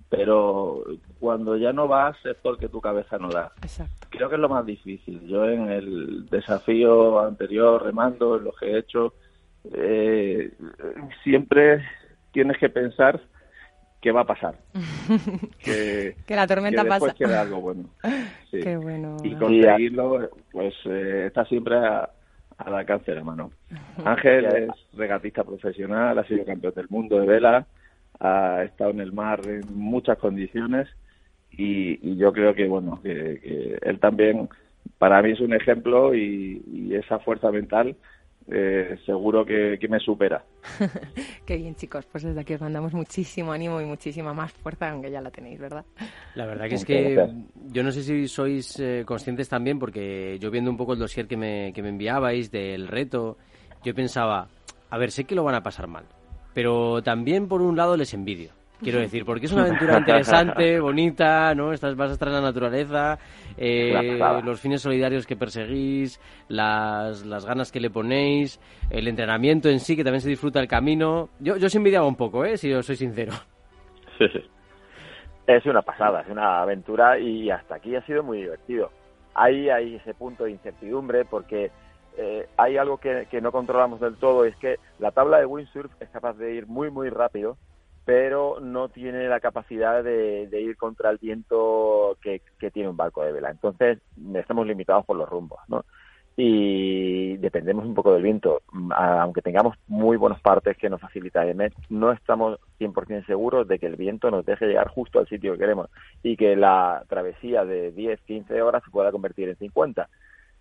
pero 0.09 0.83
cuando 1.19 1.57
ya 1.57 1.73
no 1.73 1.87
vas 1.87 2.15
es 2.25 2.35
porque 2.41 2.69
tu 2.69 2.81
cabeza 2.81 3.17
no 3.17 3.29
da. 3.29 3.51
Creo 4.09 4.29
que 4.29 4.35
es 4.35 4.41
lo 4.41 4.49
más 4.49 4.65
difícil. 4.65 5.21
Yo 5.27 5.45
en 5.49 5.69
el 5.69 6.29
desafío 6.29 7.19
anterior, 7.19 7.81
remando, 7.83 8.37
en 8.37 8.43
lo 8.43 8.51
que 8.51 8.67
he 8.67 8.77
hecho, 8.79 9.13
eh, 9.73 10.51
siempre 11.23 11.83
tienes 12.31 12.57
que 12.57 12.69
pensar 12.69 13.21
qué 14.01 14.11
va 14.11 14.21
a 14.21 14.25
pasar. 14.25 14.55
que, 15.59 16.15
la 16.27 16.45
tormenta 16.45 16.83
que 16.83 16.89
pasa. 16.89 17.13
queda 17.13 17.41
algo 17.41 17.61
bueno. 17.61 17.89
Y 19.23 19.33
conseguirlo, 19.33 20.29
pues 20.51 20.75
eh, 20.85 21.23
está 21.25 21.43
siempre 21.45 21.75
a, 21.75 22.07
al 22.57 22.75
alcance 22.75 23.11
de 23.11 23.17
la 23.17 23.23
mano. 23.23 23.51
Ángel 24.03 24.45
es 24.45 24.69
regatista 24.93 25.43
profesional, 25.43 26.17
ha 26.17 26.23
sido 26.25 26.45
campeón 26.45 26.73
del 26.75 26.87
mundo 26.89 27.19
de 27.19 27.27
vela, 27.27 27.67
ha 28.19 28.63
estado 28.63 28.91
en 28.91 28.99
el 28.99 29.13
mar 29.13 29.41
en 29.45 29.61
muchas 29.75 30.17
condiciones 30.17 30.87
y, 31.51 32.15
yo 32.15 32.33
creo 32.33 32.53
que, 32.55 32.67
bueno, 32.67 32.99
que, 33.01 33.79
él 33.81 33.99
también 33.99 34.49
para 34.97 35.21
mí 35.21 35.31
es 35.31 35.39
un 35.39 35.53
ejemplo 35.53 36.15
y 36.15 36.93
esa 36.95 37.19
fuerza 37.19 37.51
mental 37.51 37.95
eh, 38.51 38.97
seguro 39.05 39.45
que, 39.45 39.77
me 39.89 39.99
supera. 39.99 40.43
Qué 41.45 41.57
bien, 41.57 41.75
chicos. 41.75 42.05
Pues 42.05 42.23
desde 42.23 42.39
aquí 42.41 42.53
os 42.53 42.61
mandamos 42.61 42.93
muchísimo 42.93 43.51
ánimo 43.51 43.79
y 43.81 43.85
muchísima 43.85 44.33
más 44.33 44.51
fuerza, 44.51 44.89
aunque 44.89 45.11
ya 45.11 45.21
la 45.21 45.31
tenéis, 45.31 45.59
¿verdad? 45.59 45.85
La 46.35 46.45
verdad 46.45 46.67
que 46.67 46.75
es 46.75 46.85
que 46.85 47.27
yo 47.67 47.83
no 47.83 47.91
sé 47.91 48.03
si 48.03 48.27
sois 48.27 48.79
eh, 48.79 49.03
conscientes 49.05 49.49
también, 49.49 49.79
porque 49.79 50.37
yo 50.39 50.51
viendo 50.51 50.71
un 50.71 50.77
poco 50.77 50.93
el 50.93 50.99
dossier 50.99 51.27
que 51.27 51.37
me, 51.37 51.71
que 51.73 51.81
me 51.81 51.89
enviabais 51.89 52.51
del 52.51 52.87
reto, 52.87 53.37
yo 53.83 53.93
pensaba, 53.93 54.47
a 54.89 54.97
ver, 54.97 55.11
sé 55.11 55.23
que 55.25 55.35
lo 55.35 55.43
van 55.43 55.55
a 55.55 55.63
pasar 55.63 55.87
mal, 55.87 56.05
pero 56.53 57.01
también 57.01 57.47
por 57.47 57.61
un 57.61 57.77
lado 57.77 57.95
les 57.97 58.13
envidio 58.13 58.51
quiero 58.83 58.99
decir, 58.99 59.25
porque 59.25 59.47
es 59.47 59.51
una 59.51 59.63
aventura 59.63 59.97
interesante, 59.97 60.79
bonita, 60.79 61.55
¿no? 61.55 61.73
Estás, 61.73 61.95
vas 61.95 62.11
a 62.11 62.13
estar 62.13 62.27
en 62.27 62.35
la 62.35 62.41
naturaleza, 62.41 63.17
eh, 63.57 64.19
los 64.43 64.59
fines 64.59 64.81
solidarios 64.81 65.27
que 65.27 65.35
perseguís, 65.35 66.19
las, 66.47 67.25
las 67.25 67.45
ganas 67.45 67.71
que 67.71 67.79
le 67.79 67.89
ponéis, 67.89 68.59
el 68.89 69.07
entrenamiento 69.07 69.69
en 69.69 69.79
sí, 69.79 69.95
que 69.95 70.03
también 70.03 70.21
se 70.21 70.29
disfruta 70.29 70.59
el 70.59 70.67
camino. 70.67 71.29
Yo, 71.39 71.57
yo 71.57 71.67
os 71.67 71.75
envidiaba 71.75 72.07
un 72.07 72.15
poco, 72.15 72.45
¿eh? 72.45 72.57
Si 72.57 72.73
os 72.73 72.85
soy 72.85 72.95
sincero. 72.95 73.33
Sí, 74.17 74.25
sí. 74.31 74.39
Es 75.47 75.65
una 75.65 75.81
pasada, 75.81 76.21
es 76.21 76.29
una 76.29 76.61
aventura 76.61 77.19
y 77.19 77.49
hasta 77.49 77.75
aquí 77.75 77.95
ha 77.95 78.05
sido 78.05 78.23
muy 78.23 78.37
divertido. 78.37 78.91
Ahí 79.35 79.69
hay 79.69 79.95
ese 79.95 80.13
punto 80.13 80.45
de 80.45 80.51
incertidumbre 80.51 81.25
porque 81.25 81.71
eh, 82.17 82.47
hay 82.55 82.77
algo 82.77 82.97
que, 82.97 83.27
que 83.29 83.41
no 83.41 83.51
controlamos 83.51 83.99
del 83.99 84.15
todo, 84.15 84.45
es 84.45 84.55
que 84.57 84.77
la 84.99 85.11
tabla 85.11 85.39
de 85.39 85.45
windsurf 85.45 85.91
es 85.99 86.09
capaz 86.09 86.37
de 86.37 86.53
ir 86.53 86.67
muy, 86.67 86.91
muy 86.91 87.09
rápido 87.09 87.57
pero 88.05 88.59
no 88.59 88.89
tiene 88.89 89.27
la 89.27 89.39
capacidad 89.39 90.03
de, 90.03 90.49
ir 90.51 90.75
contra 90.75 91.09
el 91.09 91.17
viento 91.17 92.17
que, 92.21 92.41
tiene 92.71 92.89
un 92.89 92.97
barco 92.97 93.23
de 93.23 93.31
vela. 93.31 93.49
Entonces, 93.49 93.99
estamos 94.33 94.67
limitados 94.67 95.05
por 95.05 95.17
los 95.17 95.29
rumbos, 95.29 95.59
¿no? 95.67 95.85
Y 96.35 97.37
dependemos 97.37 97.85
un 97.85 97.93
poco 97.93 98.13
del 98.13 98.23
viento. 98.23 98.61
Aunque 98.95 99.41
tengamos 99.41 99.77
muy 99.87 100.17
buenas 100.17 100.41
partes 100.41 100.75
que 100.77 100.89
nos 100.89 100.99
facilita 100.99 101.45
el 101.45 101.55
MET, 101.55 101.73
no 101.89 102.11
estamos 102.11 102.59
100% 102.79 103.25
seguros 103.25 103.67
de 103.67 103.77
que 103.77 103.85
el 103.85 103.95
viento 103.95 104.31
nos 104.31 104.45
deje 104.45 104.65
llegar 104.65 104.87
justo 104.87 105.19
al 105.19 105.27
sitio 105.27 105.53
que 105.53 105.59
queremos 105.59 105.89
y 106.23 106.35
que 106.35 106.55
la 106.55 107.03
travesía 107.07 107.63
de 107.65 107.91
10, 107.91 108.19
15 108.21 108.61
horas 108.63 108.83
se 108.83 108.91
pueda 108.91 109.11
convertir 109.11 109.47
en 109.49 109.57
50. 109.57 110.09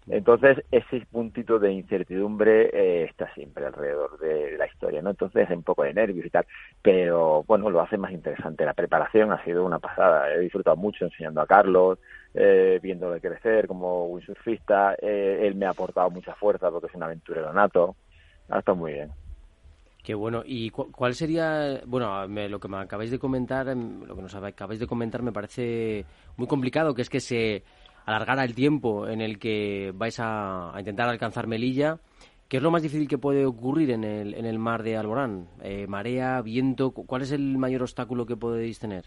Entonces, 0.09 0.65
ese 0.73 1.07
puntito 1.07 1.61
de 1.61 1.73
incertidumbre 1.73 2.71
eh, 2.73 3.05
está 3.05 3.33
siempre 3.35 3.67
alrededor 3.67 4.19
de 4.19 4.57
la 4.59 4.67
historia, 4.67 5.01
¿no? 5.01 5.11
Entonces, 5.11 5.49
un 5.51 5.63
poco 5.63 5.85
de 5.85 5.95
nervios 5.95 6.27
y 6.27 6.31
tal, 6.31 6.45
pero 6.83 7.45
bueno, 7.45 7.71
lo 7.71 7.81
hace 7.81 7.97
más 7.97 8.11
interesante. 8.11 8.65
La 8.65 8.75
preparación 8.75 9.31
ha 9.31 9.45
sido 9.45 9.65
una 9.65 9.79
pasada. 9.79 10.33
He 10.35 10.41
disfrutado 10.41 10.77
mucho 10.77 11.05
enseñando 11.05 11.41
a 11.41 11.47
Carlos, 11.47 11.99
eh, 12.35 12.81
viéndole 12.83 13.21
crecer 13.21 13.69
como 13.69 14.07
windsurfista. 14.07 14.97
Eh, 15.01 15.41
él 15.43 15.55
me 15.55 15.67
ha 15.67 15.71
aportado 15.71 16.11
mucha 16.11 16.35
fuerza 16.35 16.71
porque 16.71 16.88
es 16.88 16.95
un 16.95 17.05
aventurero 17.05 17.53
nato. 17.53 17.95
Ha 18.49 18.59
estado 18.59 18.77
muy 18.77 18.95
bien. 18.95 19.11
Qué 20.03 20.15
bueno. 20.15 20.43
¿Y 20.45 20.71
cuál 20.71 21.15
sería, 21.15 21.81
bueno, 21.87 22.27
lo 22.27 22.59
que 22.59 22.67
me 22.69 22.79
acabáis 22.79 23.12
de 23.12 23.21
comentar, 23.21 23.69
em, 23.69 24.03
lo 24.05 24.17
que 24.17 24.23
nos 24.23 24.35
acabáis 24.35 24.81
de 24.81 24.88
comentar 24.88 25.23
me 25.23 25.31
parece 25.31 26.05
muy 26.37 26.49
complicado, 26.49 26.93
que 26.93 27.03
es 27.03 27.09
que 27.09 27.21
se 27.21 27.62
alargara 28.05 28.45
el 28.45 28.55
tiempo 28.55 29.07
en 29.07 29.21
el 29.21 29.38
que 29.38 29.93
vais 29.95 30.19
a, 30.21 30.73
intentar 30.79 31.09
alcanzar 31.09 31.47
Melilla. 31.47 31.99
¿Qué 32.49 32.59
es 32.59 32.62
lo 32.62 32.71
más 32.71 32.83
difícil 32.83 33.09
que 33.09 33.19
puede 33.19 33.47
ocurrir 33.47 33.91
en 33.91 34.05
el, 34.05 34.35
en 34.35 34.45
el 34.45 34.59
mar 34.59 34.83
de 34.83 34.97
Alborán? 34.97 35.49
Eh, 35.62 35.87
¿Marea, 35.87 36.43
viento? 36.43 36.91
¿Cuál 36.91 37.23
es 37.23 37.33
el 37.33 37.57
mayor 37.57 37.83
obstáculo 37.83 38.27
que 38.27 38.37
podéis 38.37 38.79
tener? 38.79 39.07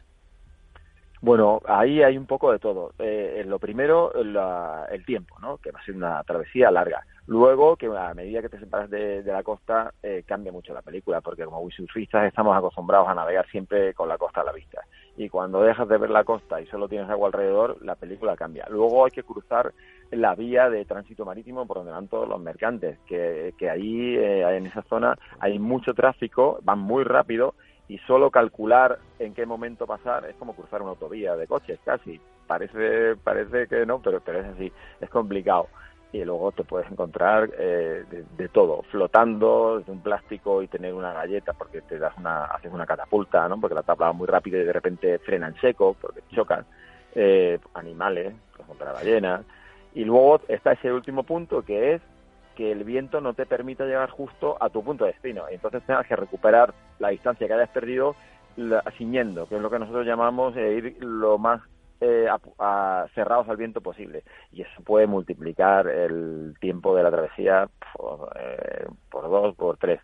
Bueno, 1.21 1.61
ahí 1.67 2.03
hay 2.03 2.17
un 2.17 2.25
poco 2.25 2.51
de 2.51 2.59
todo. 2.59 2.93
Eh, 2.99 3.43
lo 3.47 3.57
primero, 3.57 4.13
el 4.13 5.05
tiempo, 5.05 5.39
¿no? 5.39 5.57
Que 5.57 5.71
va 5.71 5.79
a 5.79 5.85
ser 5.85 5.95
una 5.95 6.23
travesía 6.23 6.69
larga. 6.69 7.03
Luego, 7.27 7.75
que 7.75 7.87
a 7.87 8.13
medida 8.13 8.41
que 8.41 8.49
te 8.49 8.59
separas 8.59 8.89
de, 8.89 9.23
la 9.23 9.41
costa, 9.41 9.91
eh, 10.03 10.23
cambia 10.27 10.51
mucho 10.51 10.73
la 10.73 10.83
película, 10.83 11.21
porque 11.21 11.45
como 11.45 11.59
windsurfistas 11.61 12.27
estamos 12.27 12.55
acostumbrados 12.55 13.07
a 13.07 13.15
navegar 13.15 13.47
siempre 13.49 13.93
con 13.93 14.07
la 14.07 14.17
costa 14.17 14.41
a 14.41 14.43
la 14.43 14.51
vista 14.51 14.81
y 15.17 15.29
cuando 15.29 15.61
dejas 15.61 15.87
de 15.87 15.97
ver 15.97 16.09
la 16.09 16.23
costa 16.23 16.59
y 16.59 16.65
solo 16.67 16.87
tienes 16.87 17.09
agua 17.09 17.27
alrededor, 17.27 17.77
la 17.81 17.95
película 17.95 18.35
cambia. 18.35 18.65
Luego 18.69 19.05
hay 19.05 19.11
que 19.11 19.23
cruzar 19.23 19.73
la 20.11 20.35
vía 20.35 20.69
de 20.69 20.85
tránsito 20.85 21.25
marítimo 21.25 21.65
por 21.65 21.77
donde 21.77 21.91
van 21.91 22.07
todos 22.07 22.27
los 22.27 22.39
mercantes, 22.39 22.99
que, 23.07 23.53
que 23.57 23.69
ahí 23.69 24.15
eh, 24.15 24.41
en 24.57 24.67
esa 24.67 24.81
zona 24.83 25.17
hay 25.39 25.57
mucho 25.59 25.93
tráfico, 25.93 26.59
van 26.63 26.79
muy 26.79 27.03
rápido 27.03 27.55
y 27.87 27.97
solo 27.99 28.31
calcular 28.31 28.99
en 29.19 29.33
qué 29.33 29.45
momento 29.45 29.85
pasar 29.85 30.25
es 30.25 30.35
como 30.35 30.55
cruzar 30.55 30.81
una 30.81 30.91
autovía 30.91 31.35
de 31.35 31.47
coches 31.47 31.79
casi. 31.85 32.19
Parece, 32.47 33.15
parece 33.15 33.67
que 33.67 33.85
no, 33.85 33.99
pero, 33.99 34.21
pero 34.21 34.39
es 34.39 34.45
así, 34.45 34.71
es 35.01 35.09
complicado 35.09 35.67
y 36.15 36.23
luego 36.23 36.53
te 36.53 36.63
puedes 36.63 36.89
encontrar 36.89 37.49
eh, 37.59 38.05
de, 38.37 38.47
todo, 38.47 38.83
flotando 38.83 39.79
desde 39.79 39.91
un 39.91 39.99
plástico 39.99 40.61
y 40.61 40.67
tener 40.69 40.93
una 40.93 41.11
galleta 41.11 41.51
porque 41.51 41.81
te 41.81 41.99
das 41.99 42.13
una, 42.17 42.45
haces 42.45 42.71
una 42.71 42.85
catapulta, 42.85 43.49
¿no? 43.49 43.59
Porque 43.59 43.75
la 43.75 43.83
tabla 43.83 44.07
va 44.07 44.13
muy 44.13 44.25
rápido 44.25 44.57
y 44.61 44.63
de 44.63 44.71
repente 44.71 45.19
frena 45.19 45.47
en 45.47 45.59
seco 45.59 45.93
porque 45.99 46.21
chocan, 46.33 46.65
eh, 47.15 47.59
animales, 47.73 48.33
ejemplo 48.57 48.85
la 48.85 48.93
ballena, 48.93 49.43
y 49.93 50.05
luego 50.05 50.39
está 50.47 50.71
ese 50.71 50.93
último 50.93 51.23
punto 51.23 51.63
que 51.63 51.95
es 51.95 52.01
que 52.55 52.71
el 52.71 52.85
viento 52.85 53.19
no 53.19 53.33
te 53.33 53.45
permita 53.45 53.83
llegar 53.83 54.09
justo 54.09 54.55
a 54.61 54.69
tu 54.69 54.81
punto 54.85 55.03
de 55.03 55.11
destino, 55.11 55.43
entonces 55.49 55.83
tengas 55.85 56.07
que 56.07 56.15
recuperar 56.15 56.73
la 56.99 57.09
distancia 57.09 57.45
que 57.45 57.53
hayas 57.53 57.69
perdido 57.69 58.15
ciñendo, 58.97 59.47
que 59.47 59.55
es 59.55 59.61
lo 59.61 59.69
que 59.69 59.79
nosotros 59.79 60.05
llamamos 60.05 60.55
eh, 60.55 60.75
ir 60.75 61.03
lo 61.03 61.37
más 61.37 61.61
eh, 62.01 62.27
cerrados 63.13 63.49
al 63.49 63.57
viento 63.57 63.81
posible 63.81 64.23
y 64.51 64.61
eso 64.61 64.83
puede 64.83 65.07
multiplicar 65.07 65.87
el 65.87 66.55
tiempo 66.59 66.95
de 66.95 67.03
la 67.03 67.11
travesía 67.11 67.69
por, 67.95 68.29
eh, 68.39 68.85
por 69.09 69.29
dos, 69.29 69.55
por 69.55 69.77
tres. 69.77 69.99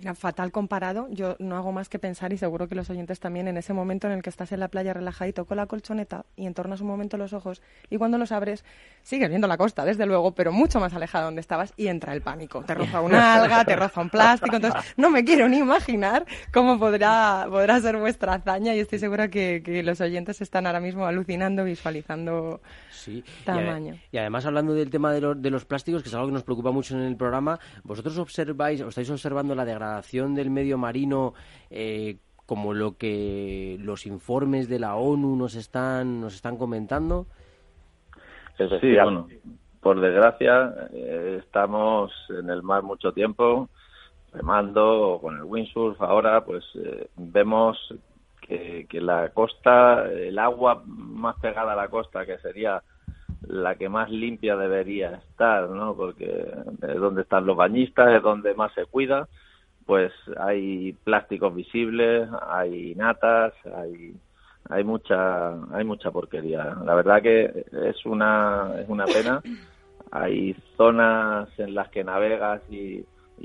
Mira, 0.00 0.14
fatal 0.14 0.50
comparado, 0.50 1.08
yo 1.10 1.36
no 1.40 1.58
hago 1.58 1.72
más 1.72 1.90
que 1.90 1.98
pensar 1.98 2.32
y 2.32 2.38
seguro 2.38 2.68
que 2.68 2.74
los 2.74 2.88
oyentes 2.88 3.20
también 3.20 3.48
en 3.48 3.58
ese 3.58 3.74
momento 3.74 4.06
en 4.06 4.14
el 4.14 4.22
que 4.22 4.30
estás 4.30 4.50
en 4.50 4.60
la 4.60 4.68
playa 4.68 4.94
relajadito 4.94 5.44
con 5.44 5.58
la 5.58 5.66
colchoneta 5.66 6.24
y 6.36 6.46
entornas 6.46 6.80
un 6.80 6.86
momento 6.86 7.18
los 7.18 7.34
ojos 7.34 7.60
y 7.90 7.98
cuando 7.98 8.16
los 8.16 8.32
abres 8.32 8.64
sigues 9.02 9.28
viendo 9.28 9.46
la 9.46 9.58
costa, 9.58 9.84
desde 9.84 10.06
luego, 10.06 10.34
pero 10.34 10.52
mucho 10.52 10.80
más 10.80 10.94
alejado 10.94 11.24
de 11.24 11.26
donde 11.26 11.42
estabas 11.42 11.74
y 11.76 11.88
entra 11.88 12.14
el 12.14 12.22
pánico. 12.22 12.64
Te 12.64 12.74
roza 12.74 13.02
una 13.02 13.34
alga, 13.42 13.62
te 13.66 13.76
roza 13.76 14.00
un 14.00 14.08
plástico, 14.08 14.56
entonces 14.56 14.80
no 14.96 15.10
me 15.10 15.22
quiero 15.22 15.46
ni 15.50 15.58
imaginar 15.58 16.24
cómo 16.50 16.78
podrá, 16.78 17.46
podrá 17.50 17.78
ser 17.80 17.98
vuestra 17.98 18.32
hazaña 18.32 18.74
y 18.74 18.80
estoy 18.80 19.00
segura 19.00 19.28
que, 19.28 19.62
que 19.62 19.82
los 19.82 20.00
oyentes 20.00 20.40
están 20.40 20.66
ahora 20.66 20.80
mismo 20.80 21.04
alucinando, 21.04 21.62
visualizando 21.62 22.62
sí. 22.90 23.22
tamaño. 23.44 23.98
Y, 24.10 24.16
además 24.16 24.46
hablando 24.46 24.72
del 24.72 24.88
tema 24.88 25.12
de, 25.12 25.34
de 25.34 25.50
los 25.50 25.66
plásticos, 25.66 26.02
que 26.02 26.08
es 26.08 26.14
algo 26.14 26.28
que 26.28 26.32
nos 26.32 26.42
preocupa 26.42 26.70
mucho 26.70 26.94
en 26.94 27.02
el 27.02 27.16
programa, 27.16 27.60
vosotros 27.84 28.16
observáis, 28.16 28.80
o 28.80 28.88
estáis 28.88 29.10
observando 29.10 29.54
la 29.54 29.66
degradación 29.66 29.89
del 30.34 30.50
medio 30.50 30.78
marino 30.78 31.34
eh, 31.70 32.16
como 32.46 32.74
lo 32.74 32.96
que 32.96 33.76
los 33.80 34.06
informes 34.06 34.68
de 34.68 34.78
la 34.78 34.96
ONU 34.96 35.36
nos 35.36 35.54
están 35.54 36.20
nos 36.20 36.34
están 36.34 36.56
comentando? 36.56 37.26
Sí, 38.56 38.94
bueno, 39.02 39.28
por 39.80 40.00
desgracia 40.00 40.74
eh, 40.92 41.38
estamos 41.44 42.12
en 42.28 42.50
el 42.50 42.62
mar 42.62 42.82
mucho 42.82 43.12
tiempo 43.12 43.68
remando 44.32 45.18
con 45.20 45.36
el 45.36 45.44
windsurf. 45.44 46.00
Ahora, 46.02 46.44
pues 46.44 46.64
eh, 46.74 47.08
vemos 47.16 47.78
que, 48.40 48.86
que, 48.88 49.00
la 49.00 49.30
costa, 49.30 50.10
el 50.10 50.38
agua 50.38 50.82
más 50.86 51.36
pegada 51.40 51.72
a 51.72 51.76
la 51.76 51.88
costa, 51.88 52.26
que 52.26 52.38
sería 52.38 52.82
la 53.46 53.74
que 53.76 53.88
más 53.88 54.10
limpia 54.10 54.56
debería 54.56 55.14
estar, 55.14 55.68
¿no? 55.70 55.94
Porque 55.94 56.46
es 56.82 57.00
donde 57.00 57.22
están 57.22 57.46
los 57.46 57.56
bañistas, 57.56 58.12
es 58.14 58.22
donde 58.22 58.54
más 58.54 58.72
se 58.74 58.84
cuida 58.86 59.28
pues 59.86 60.12
hay 60.38 60.92
plásticos 61.04 61.54
visibles, 61.54 62.28
hay 62.48 62.94
natas, 62.94 63.52
hay 63.74 64.14
hay 64.68 64.84
mucha 64.84 65.52
hay 65.72 65.84
mucha 65.84 66.10
porquería. 66.10 66.76
La 66.84 66.94
verdad 66.94 67.22
que 67.22 67.66
es 67.72 68.06
una 68.06 68.74
es 68.80 68.88
una 68.88 69.06
pena. 69.06 69.42
hay 70.12 70.56
zonas 70.76 71.48
en 71.58 71.74
las 71.74 71.88
que 71.90 72.04
navegas 72.04 72.62
y, 72.70 73.04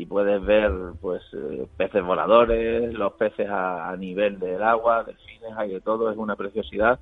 puedes 0.10 0.43
ver 0.45 0.71
pues 1.02 1.21
eh, 1.34 1.67
peces 1.78 2.04
voladores, 2.04 2.93
los 2.93 3.13
peces 3.13 3.48
a, 3.50 3.95
nivel 3.98 4.39
del 4.39 4.62
agua, 4.62 5.04
delfines, 5.04 5.54
hay 5.58 5.71
de 5.71 5.82
todo, 5.82 6.12
es 6.12 6.17
una 6.17 6.36
preciosidad 6.36 7.00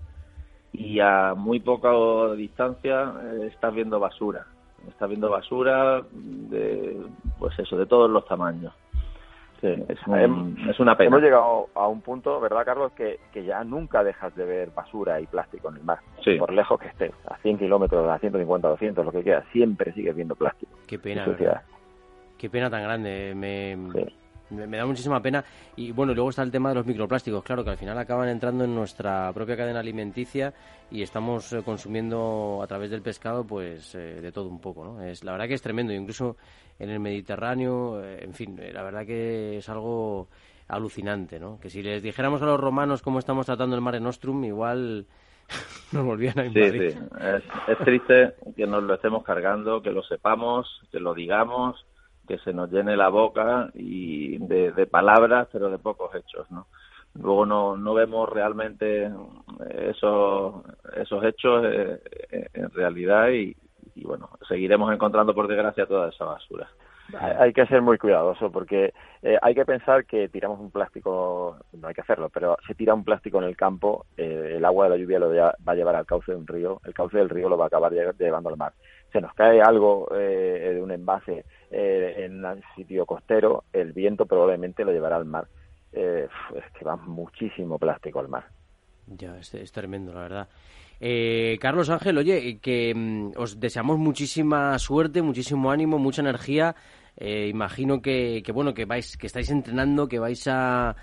y 0.71 0.99
a 0.99 1.33
muy 1.35 1.59
poca 1.59 1.91
distancia 2.35 3.13
eh, 3.23 3.49
estás 3.51 3.73
viendo 3.73 3.99
basura, 3.99 4.45
estás 4.87 5.09
viendo 5.09 5.29
basura 5.29 6.03
de 6.11 6.97
pues 7.39 7.57
eso, 7.59 7.77
de 7.77 7.85
todos 7.87 8.09
los 8.09 8.25
tamaños. 8.25 8.73
Es, 9.63 10.79
una 10.79 10.97
pena. 10.97 11.07
Hemos 11.07 11.21
llegado 11.21 11.69
a 11.75 11.87
un 11.87 12.01
punto, 12.01 12.39
¿verdad, 12.39 12.65
Carlos? 12.65 12.91
Que, 12.93 13.19
que 13.31 13.43
ya 13.43 13.63
nunca 13.63 14.03
dejas 14.03 14.35
de 14.35 14.45
ver 14.45 14.71
basura 14.71 15.19
y 15.19 15.27
plástico 15.27 15.69
en 15.69 15.77
el 15.77 15.83
mar. 15.83 15.99
Por 16.37 16.53
lejos 16.53 16.79
que 16.79 16.87
estés, 16.87 17.11
a 17.27 17.37
100 17.37 17.59
kilómetros, 17.59 18.09
a 18.09 18.19
150, 18.19 18.67
200, 18.67 19.05
lo 19.05 19.11
que 19.11 19.23
quieras, 19.23 19.45
siempre 19.51 19.93
sigues 19.93 20.15
viendo 20.15 20.35
plástico. 20.35 20.71
Qué 20.87 20.99
pena. 20.99 21.25
Qué 22.37 22.49
pena 22.49 22.69
tan 22.69 22.83
grande. 22.83 23.33
Me, 23.35 23.77
me, 24.53 24.77
da 24.77 24.85
muchísima 24.85 25.21
pena. 25.21 25.43
Y 25.75 25.91
bueno, 25.91 26.13
luego 26.13 26.29
está 26.29 26.43
el 26.43 26.51
tema 26.51 26.69
de 26.69 26.75
los 26.75 26.85
microplásticos, 26.85 27.43
claro, 27.43 27.63
que 27.63 27.71
al 27.71 27.77
final 27.77 27.97
acaban 27.97 28.29
entrando 28.29 28.63
en 28.63 28.73
nuestra 28.73 29.31
propia 29.33 29.57
cadena 29.57 29.79
alimenticia 29.79 30.53
y 30.91 31.01
estamos 31.01 31.51
eh, 31.53 31.61
consumiendo 31.63 32.61
a 32.63 32.67
través 32.67 32.91
del 32.91 33.01
pescado, 33.01 33.45
pues 33.45 33.95
eh, 33.95 34.21
de 34.21 34.31
todo 34.31 34.47
un 34.47 34.59
poco, 34.59 34.83
¿no? 34.83 35.03
Es, 35.03 35.23
la 35.23 35.31
verdad 35.31 35.47
que 35.47 35.55
es 35.55 35.61
tremendo, 35.61 35.93
incluso 35.93 36.37
en 36.79 36.89
el 36.89 36.99
Mediterráneo, 36.99 38.03
eh, 38.03 38.23
en 38.23 38.33
fin, 38.33 38.59
la 38.71 38.83
verdad 38.83 39.05
que 39.05 39.57
es 39.57 39.69
algo 39.69 40.27
alucinante, 40.67 41.39
¿no? 41.39 41.59
Que 41.59 41.69
si 41.69 41.81
les 41.81 42.01
dijéramos 42.01 42.41
a 42.41 42.45
los 42.45 42.59
romanos 42.59 43.01
cómo 43.01 43.19
estamos 43.19 43.45
tratando 43.45 43.75
el 43.75 43.81
Mare 43.81 43.99
Nostrum, 43.99 44.43
igual 44.43 45.05
nos 45.91 46.05
volvían 46.05 46.39
a 46.39 46.45
invadir. 46.45 46.91
Sí, 46.91 46.97
sí. 46.97 47.05
Es, 47.21 47.43
es 47.67 47.77
triste 47.85 48.33
que 48.55 48.65
nos 48.65 48.83
lo 48.83 48.93
estemos 48.93 49.23
cargando, 49.23 49.81
que 49.81 49.91
lo 49.91 50.03
sepamos, 50.03 50.67
que 50.91 50.99
lo 50.99 51.13
digamos 51.13 51.85
que 52.27 52.37
se 52.39 52.53
nos 52.53 52.71
llene 52.71 52.95
la 52.95 53.09
boca 53.09 53.69
y 53.73 54.37
de, 54.37 54.87
palabras, 54.87 55.47
pero 55.51 55.69
de 55.69 55.77
pocos 55.77 56.13
hechos, 56.15 56.49
¿no? 56.51 56.67
Luego 57.15 57.45
no, 57.45 57.77
no 57.77 57.93
vemos 57.93 58.27
realmente 58.27 59.11
esos, 59.69 60.55
esos 60.95 61.23
hechos 61.23 61.63
eh, 61.65 62.01
eh, 62.31 62.47
en 62.53 62.71
realidad 62.71 63.29
y, 63.29 63.55
bueno, 64.03 64.29
seguiremos 64.47 64.91
encontrando 64.91 65.35
por 65.35 65.47
desgracia 65.47 65.85
toda 65.85 66.09
esa 66.09 66.25
basura. 66.25 66.67
Hay 67.37 67.53
que 67.53 67.67
ser 67.67 67.81
muy 67.81 67.99
cuidadoso 67.99 68.51
porque 68.51 68.93
eh, 69.21 69.37
hay 69.41 69.53
que 69.53 69.65
pensar 69.65 70.05
que 70.05 70.29
tiramos 70.29 70.59
un 70.59 70.71
plástico, 70.71 71.57
no 71.73 71.87
hay 71.87 71.93
que 71.93 72.01
hacerlo, 72.01 72.29
pero 72.29 72.57
se 72.65 72.73
tira 72.73 72.95
un 72.95 73.03
plástico 73.03 73.37
en 73.37 73.43
el 73.43 73.57
campo, 73.57 74.05
el 74.17 74.63
agua 74.65 74.85
de 74.85 74.89
la 74.91 74.97
lluvia 74.97 75.19
lo 75.19 75.29
va 75.35 75.53
a 75.65 75.75
llevar 75.75 75.95
al 75.95 76.07
cauce 76.07 76.31
de 76.31 76.37
un 76.37 76.47
río, 76.47 76.81
el 76.85 76.93
cauce 76.93 77.17
del 77.17 77.29
río 77.29 77.49
lo 77.49 77.57
va 77.57 77.65
a 77.65 77.67
acabar 77.67 77.91
llevando 77.91 78.49
al 78.49 78.57
mar. 78.57 78.73
Se 79.13 79.21
nos 79.21 79.33
cae 79.33 79.61
algo 79.61 80.09
de 80.11 80.81
un 80.81 80.91
envase 80.91 81.45
eh, 81.75 82.25
en 82.25 82.45
un 82.45 82.61
sitio 82.75 83.03
costero, 83.03 83.63
el 83.73 83.93
viento 83.93 84.27
probablemente 84.27 84.85
lo 84.85 84.91
llevará 84.91 85.15
al 85.15 85.25
mar. 85.25 85.47
Eh, 85.91 86.27
es 86.55 86.71
que 86.77 86.85
va 86.85 86.95
muchísimo 86.95 87.79
plástico 87.79 88.19
al 88.19 88.27
mar. 88.27 88.45
Ya, 89.07 89.39
es, 89.39 89.71
tremendo, 89.71 90.13
la 90.13 90.21
verdad. 90.21 90.49
Eh, 90.99 91.57
Carlos 91.59 91.89
Ángel, 91.89 92.19
oye, 92.19 92.59
que 92.59 92.93
mm, 92.95 93.31
os 93.37 93.59
deseamos 93.59 93.97
muchísima 93.97 94.77
suerte, 94.77 95.23
muchísimo 95.23 95.71
ánimo, 95.71 95.97
mucha 95.97 96.21
energía. 96.21 96.75
imagino 97.19 98.01
que, 98.01 98.43
que, 98.43 98.51
bueno 98.51 98.73
que 98.73 98.85
vais 98.85 99.17
que 99.17 99.27
estáis 99.27 99.49
entrenando 99.51 100.07
que 100.07 100.17
vais 100.17 100.47
a 100.47 100.95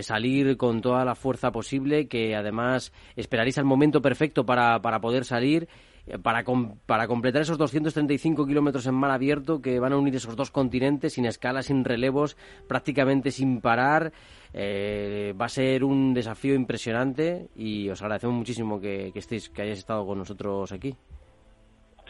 salir 0.00 0.56
con 0.56 0.80
toda 0.80 1.04
la 1.04 1.16
fuerza 1.16 1.50
posible 1.50 2.06
que 2.06 2.36
además 2.36 2.92
esperaréis 3.16 3.58
el 3.58 3.64
momento 3.64 4.00
perfecto 4.00 4.46
para, 4.46 4.80
para 4.80 5.00
poder 5.00 5.24
salir 5.24 5.68
eh, 6.10 6.18
para, 6.18 6.42
para 6.86 7.06
completar 7.06 7.42
esos 7.42 7.56
235 7.56 8.46
kilómetros 8.46 8.86
en 8.86 8.94
mar 8.94 9.12
abierto 9.12 9.62
que 9.62 9.78
van 9.78 9.92
a 9.92 9.96
unir 9.96 10.16
esos 10.16 10.34
dos 10.34 10.50
continentes 10.50 11.14
sin 11.14 11.24
escalas, 11.24 11.66
sin 11.66 11.84
relevos, 11.84 12.36
prácticamente 12.68 13.30
sin 13.30 13.60
parar. 13.60 14.12
Eh, 14.52 15.32
va 15.40 15.44
a 15.44 15.48
ser 15.48 15.84
un 15.84 16.12
desafío 16.12 16.54
impresionante 16.54 17.48
y 17.54 17.88
os 17.88 18.02
agradecemos 18.02 18.36
muchísimo 18.36 18.80
que, 18.80 19.12
estéis, 19.14 19.48
que 19.48 19.62
hayáis 19.62 19.78
estado 19.78 20.04
con 20.04 20.18
nosotros 20.18 20.72
aquí. 20.72 20.94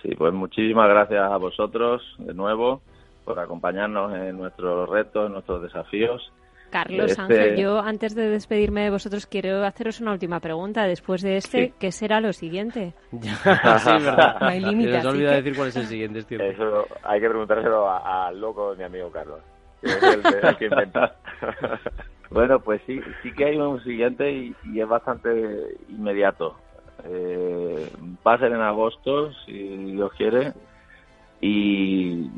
Sí, 0.02 0.14
pues 0.16 0.32
muchísimas 0.32 0.88
gracias 0.88 1.30
a 1.30 1.36
vosotros 1.36 2.02
de 2.18 2.32
nuevo 2.32 2.80
por 3.26 3.38
acompañarnos 3.38 4.14
en 4.14 4.38
nuestros 4.38 4.88
retos, 4.88 5.26
en 5.26 5.32
nuestros 5.32 5.60
desafíos 5.60 6.32
Carlos 6.70 7.10
este 7.10 7.22
Ángel, 7.22 7.56
yo 7.56 7.80
antes 7.80 8.14
de 8.14 8.28
despedirme 8.28 8.84
de 8.84 8.90
vosotros 8.90 9.26
quiero 9.26 9.64
haceros 9.64 10.00
una 10.00 10.12
última 10.12 10.40
pregunta. 10.40 10.84
Después 10.84 11.22
de 11.22 11.36
este, 11.36 11.74
¿qué 11.78 11.92
será 11.92 12.20
lo 12.20 12.32
siguiente? 12.32 12.94
sí, 13.10 13.18
verdad. 13.18 14.36
No 14.40 14.46
hay 14.46 14.60
límite. 14.60 15.00
Se 15.00 15.08
olvida 15.08 15.32
decir 15.32 15.56
cuál 15.56 15.68
es 15.68 15.76
el 15.76 15.86
siguiente. 15.86 16.20
Eso 16.20 16.86
hay 17.02 17.20
que 17.20 17.28
preguntárselo 17.28 17.90
al 17.90 18.40
loco 18.40 18.70
de 18.70 18.78
mi 18.78 18.84
amigo 18.84 19.10
Carlos. 19.10 19.40
bueno, 22.30 22.60
pues 22.60 22.80
sí, 22.86 23.00
sí 23.22 23.32
que 23.32 23.46
hay 23.46 23.56
un 23.56 23.82
siguiente 23.82 24.30
y, 24.30 24.54
es 24.78 24.88
bastante 24.88 25.78
inmediato. 25.88 26.54
Eh, 27.04 27.90
va 28.26 28.34
a 28.34 28.38
ser 28.38 28.52
en 28.52 28.60
agosto, 28.60 29.32
si 29.44 29.92
Dios 29.92 30.12
quiere. 30.16 30.52
Y, 31.42 32.28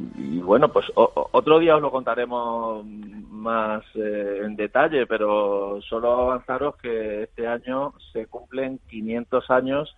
bueno, 0.40 0.72
pues 0.72 0.86
otro 0.94 1.58
día 1.58 1.76
os 1.76 1.82
lo 1.82 1.90
contaremos 1.90 2.84
más 2.86 3.84
eh, 3.96 4.42
en 4.44 4.54
detalle, 4.54 5.06
pero 5.06 5.80
solo 5.82 6.12
avanzaros 6.12 6.76
que 6.76 7.24
este 7.24 7.48
año 7.48 7.94
se 8.12 8.26
cumplen 8.26 8.78
500 8.88 9.50
años 9.50 9.96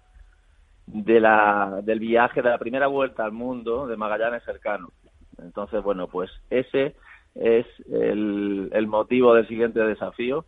de 0.86 1.20
la, 1.20 1.80
del 1.82 2.00
viaje 2.00 2.40
de 2.40 2.48
la 2.48 2.58
primera 2.58 2.86
vuelta 2.86 3.24
al 3.24 3.32
mundo 3.32 3.86
de 3.86 3.96
Magallanes 3.96 4.42
cercano. 4.44 4.90
Entonces, 5.38 5.82
bueno, 5.82 6.08
pues 6.08 6.30
ese 6.48 6.94
es 7.34 7.66
el, 7.90 8.70
el 8.72 8.86
motivo 8.86 9.34
del 9.34 9.48
siguiente 9.48 9.80
desafío. 9.80 10.46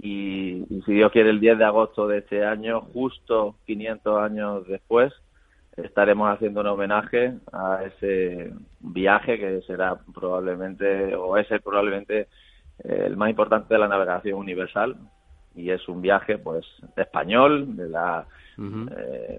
Y, 0.00 0.64
si 0.84 0.92
Dios 0.92 1.12
quiere, 1.12 1.30
el 1.30 1.40
10 1.40 1.58
de 1.58 1.64
agosto 1.64 2.08
de 2.08 2.18
este 2.18 2.44
año, 2.44 2.82
justo 2.92 3.56
500 3.66 4.22
años 4.22 4.66
después, 4.66 5.12
estaremos 5.76 6.32
haciendo 6.32 6.60
un 6.60 6.68
homenaje 6.68 7.34
a 7.52 7.84
ese 7.84 8.52
viaje 8.80 9.38
que 9.38 9.62
será 9.62 9.98
probablemente, 10.14 11.14
o 11.14 11.36
es 11.36 11.48
probablemente 11.62 12.28
eh, 12.78 13.04
el 13.06 13.16
más 13.16 13.30
importante 13.30 13.74
de 13.74 13.80
la 13.80 13.88
navegación 13.88 14.38
universal. 14.38 14.96
Y 15.56 15.70
es 15.70 15.88
un 15.88 16.02
viaje 16.02 16.38
pues 16.38 16.66
español 16.96 17.76
de 17.76 17.88
la 17.88 18.26
eh, 18.56 19.38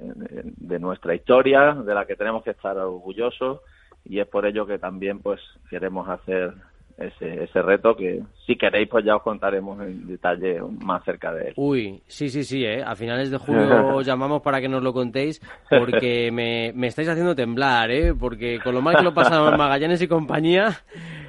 de, 0.58 0.80
nuestra 0.80 1.16
historia 1.16 1.74
de 1.74 1.94
la 1.94 2.06
que 2.06 2.16
tenemos 2.16 2.44
que 2.44 2.52
estar 2.52 2.78
orgullosos. 2.78 3.62
Y 4.06 4.20
es 4.20 4.28
por 4.28 4.46
ello 4.46 4.66
que 4.66 4.78
también 4.78 5.20
pues 5.20 5.42
queremos 5.70 6.08
hacer 6.08 6.54
ese, 6.98 7.44
ese 7.44 7.62
reto 7.62 7.96
que 7.96 8.22
si 8.46 8.56
queréis 8.56 8.88
pues 8.88 9.04
ya 9.04 9.16
os 9.16 9.22
contaremos 9.22 9.80
en 9.82 10.08
detalle 10.08 10.62
más 10.84 11.04
cerca 11.04 11.34
de 11.34 11.50
él. 11.50 11.54
Uy, 11.58 12.02
sí, 12.08 12.30
sí, 12.30 12.44
sí, 12.44 12.64
¿eh? 12.64 12.84
a 12.84 12.96
finales 12.96 13.32
de 13.32 13.38
julio 13.38 13.88
os 13.96 14.06
llamamos 14.06 14.42
para 14.42 14.62
que 14.62 14.70
nos 14.70 14.82
lo 14.82 14.94
contéis 14.94 15.42
porque 15.70 16.32
me, 16.32 16.72
me 16.74 16.88
estáis 16.88 17.10
haciendo 17.10 17.36
temblar, 17.36 17.92
¿eh? 17.92 18.14
porque 18.14 18.60
con 18.64 18.74
lo 18.74 18.82
mal 18.82 18.96
que 18.96 19.04
lo 19.04 19.14
pasaron 19.14 19.58
Magallanes 19.58 20.02
y 20.02 20.08
compañía 20.08 20.70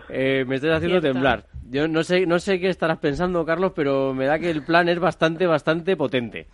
eh, 0.08 0.44
me 0.46 0.56
estáis 0.56 0.74
haciendo 0.74 1.00
temblar. 1.00 1.44
Yo 1.68 1.88
no 1.88 2.04
sé, 2.04 2.26
no 2.26 2.38
sé 2.38 2.60
qué 2.60 2.68
estarás 2.68 2.98
pensando, 2.98 3.44
Carlos, 3.44 3.72
pero 3.74 4.14
me 4.14 4.26
da 4.26 4.38
que 4.38 4.50
el 4.50 4.62
plan 4.62 4.88
es 4.88 5.00
bastante, 5.00 5.46
bastante 5.46 5.96
potente. 5.96 6.46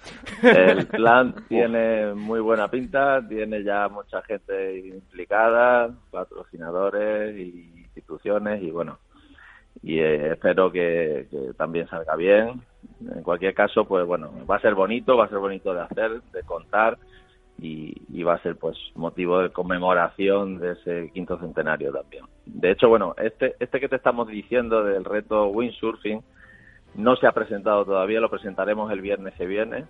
El 0.43 0.87
plan 0.89 1.35
tiene 1.49 2.15
muy 2.15 2.41
buena 2.41 2.69
pinta, 2.69 3.21
tiene 3.29 3.63
ya 3.63 3.89
mucha 3.89 4.23
gente 4.23 4.79
implicada, 4.79 5.91
patrocinadores 6.11 7.37
y 7.37 7.72
instituciones 7.97 8.63
y 8.63 8.71
bueno, 8.71 8.99
y 9.83 9.99
eh, 9.99 10.33
espero 10.33 10.71
que, 10.71 11.27
también 11.57 11.89
salga 11.89 12.17
bien. 12.17 12.63
En 13.01 13.23
cualquier 13.23 13.55
caso, 13.55 13.85
pues 13.85 14.07
bueno, 14.07 14.31
va 14.51 14.57
a 14.57 14.61
ser 14.61 14.75
bonito, 14.75 15.17
va 15.17 15.27
a 15.27 15.29
ser 15.29 15.39
bonito 15.39 15.73
de 15.73 15.81
hacer, 15.83 16.23
de 16.33 16.43
contar 16.43 16.99
y, 17.59 18.23
va 18.23 18.35
a 18.35 18.43
ser 18.43 18.57
pues 18.57 18.77
motivo 18.95 19.41
de 19.41 19.51
conmemoración 19.51 20.59
de 20.59 20.73
ese 20.73 21.11
quinto 21.13 21.39
centenario 21.39 21.93
también. 21.93 22.25
De 22.47 22.71
hecho, 22.71 22.89
bueno, 22.89 23.15
este, 23.19 23.57
este 23.59 23.81
que 23.81 23.89
te 23.89 23.97
estamos 23.97 24.29
diciendo 24.29 24.85
del 24.85 25.05
reto 25.05 25.49
windsurfing 25.49 26.23
no 26.95 27.17
se 27.17 27.27
ha 27.27 27.33
presentado 27.33 27.85
todavía, 27.85 28.21
lo 28.21 28.31
presentaremos 28.31 28.93
el 28.93 29.01
viernes 29.01 29.35
que 29.35 29.47
viene 29.47 29.87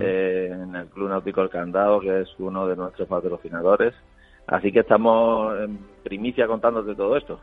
eh, 0.00 0.50
en 0.52 0.74
el 0.74 0.86
Club 0.88 1.08
Náutico 1.08 1.42
El 1.42 1.50
Candado, 1.50 2.00
que 2.00 2.22
es 2.22 2.28
uno 2.38 2.66
de 2.66 2.76
nuestros 2.76 3.08
patrocinadores. 3.08 3.94
Así 4.46 4.70
que 4.70 4.80
estamos 4.80 5.58
en 5.60 5.78
primicia 6.04 6.46
contándote 6.46 6.94
todo 6.94 7.16
esto. 7.16 7.40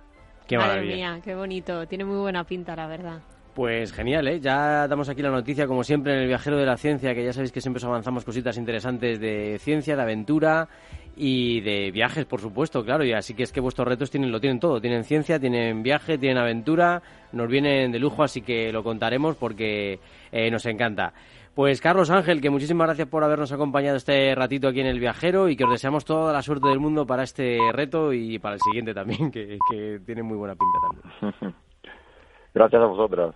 Qué 0.48 0.58
Madre 0.58 0.82
mía, 0.82 1.20
qué 1.24 1.36
bonito. 1.36 1.86
Tiene 1.88 2.06
muy 2.06 2.18
buena 2.18 2.44
pinta, 2.44 2.76
la 2.76 2.88
verdad. 2.88 3.22
Pues 3.54 3.94
genial, 3.94 4.28
¿eh? 4.28 4.39
Ya 4.39 4.88
damos 4.88 5.10
aquí 5.10 5.22
la 5.22 5.30
noticia, 5.30 5.68
como 5.68 5.84
siempre, 5.84 6.13
en 6.13 6.20
el 6.22 6.28
Viajero 6.28 6.58
de 6.58 6.66
la 6.66 6.76
Ciencia, 6.76 7.13
que 7.13 7.24
ya 7.24 7.34
sabéis 7.34 7.52
que 7.52 7.62
siempre 7.62 7.78
os 7.78 7.86
avanzamos 7.86 8.26
cositas 8.26 8.58
interesantes 8.58 9.20
de 9.20 9.60
ciencia, 9.60 9.96
de 9.96 10.02
aventura 10.02 10.68
y 11.16 11.62
de 11.62 11.92
viajes, 11.92 12.26
por 12.26 12.42
supuesto, 12.42 12.84
claro. 12.84 13.06
Y 13.06 13.13
así 13.13 13.36
que 13.36 13.44
es 13.44 13.52
que 13.52 13.62
vuestros 13.62 13.88
retos 13.88 14.10
tienen, 14.10 14.32
lo 14.32 14.39
tienen 14.39 14.60
todo. 14.60 14.82
Tienen 14.82 15.04
ciencia, 15.04 15.39
tienen 15.39 15.84
viaje, 15.84 16.18
tienen 16.18 16.39
aventura, 16.39 17.04
nos 17.32 17.48
vienen 17.48 17.92
de 17.92 18.00
lujo, 18.00 18.24
así 18.24 18.42
que 18.42 18.72
lo 18.72 18.84
contaremos 18.84 19.36
porque 19.36 20.00
eh, 20.32 20.50
nos 20.50 20.66
encanta. 20.66 21.13
Pues 21.56 21.82
Carlos 21.82 22.10
Ángel, 22.10 22.42
que 22.42 22.50
muchísimas 22.50 22.88
gracias 22.88 23.08
por 23.08 23.24
habernos 23.24 23.52
acompañado 23.52 23.98
este 23.98 24.34
ratito 24.34 24.68
aquí 24.68 24.80
en 24.80 24.88
El 24.88 25.00
Viajero 25.00 25.50
y 25.50 25.56
que 25.56 25.66
os 25.66 25.72
deseamos 25.72 26.04
toda 26.04 26.34
la 26.34 26.42
suerte 26.42 26.68
del 26.68 26.80
mundo 26.80 27.06
para 27.06 27.22
este 27.22 27.60
reto 27.72 28.12
y 28.12 28.39
para 28.39 28.56
el 28.56 28.62
siguiente 28.62 28.92
también, 28.92 29.30
que, 29.30 29.60
tiene 30.04 30.24
muy 30.24 30.36
buena 30.36 30.56
pinta 30.56 30.80
también. 30.82 31.56
Gracias 32.56 32.82
a 32.82 32.86
vosotros. 32.86 33.36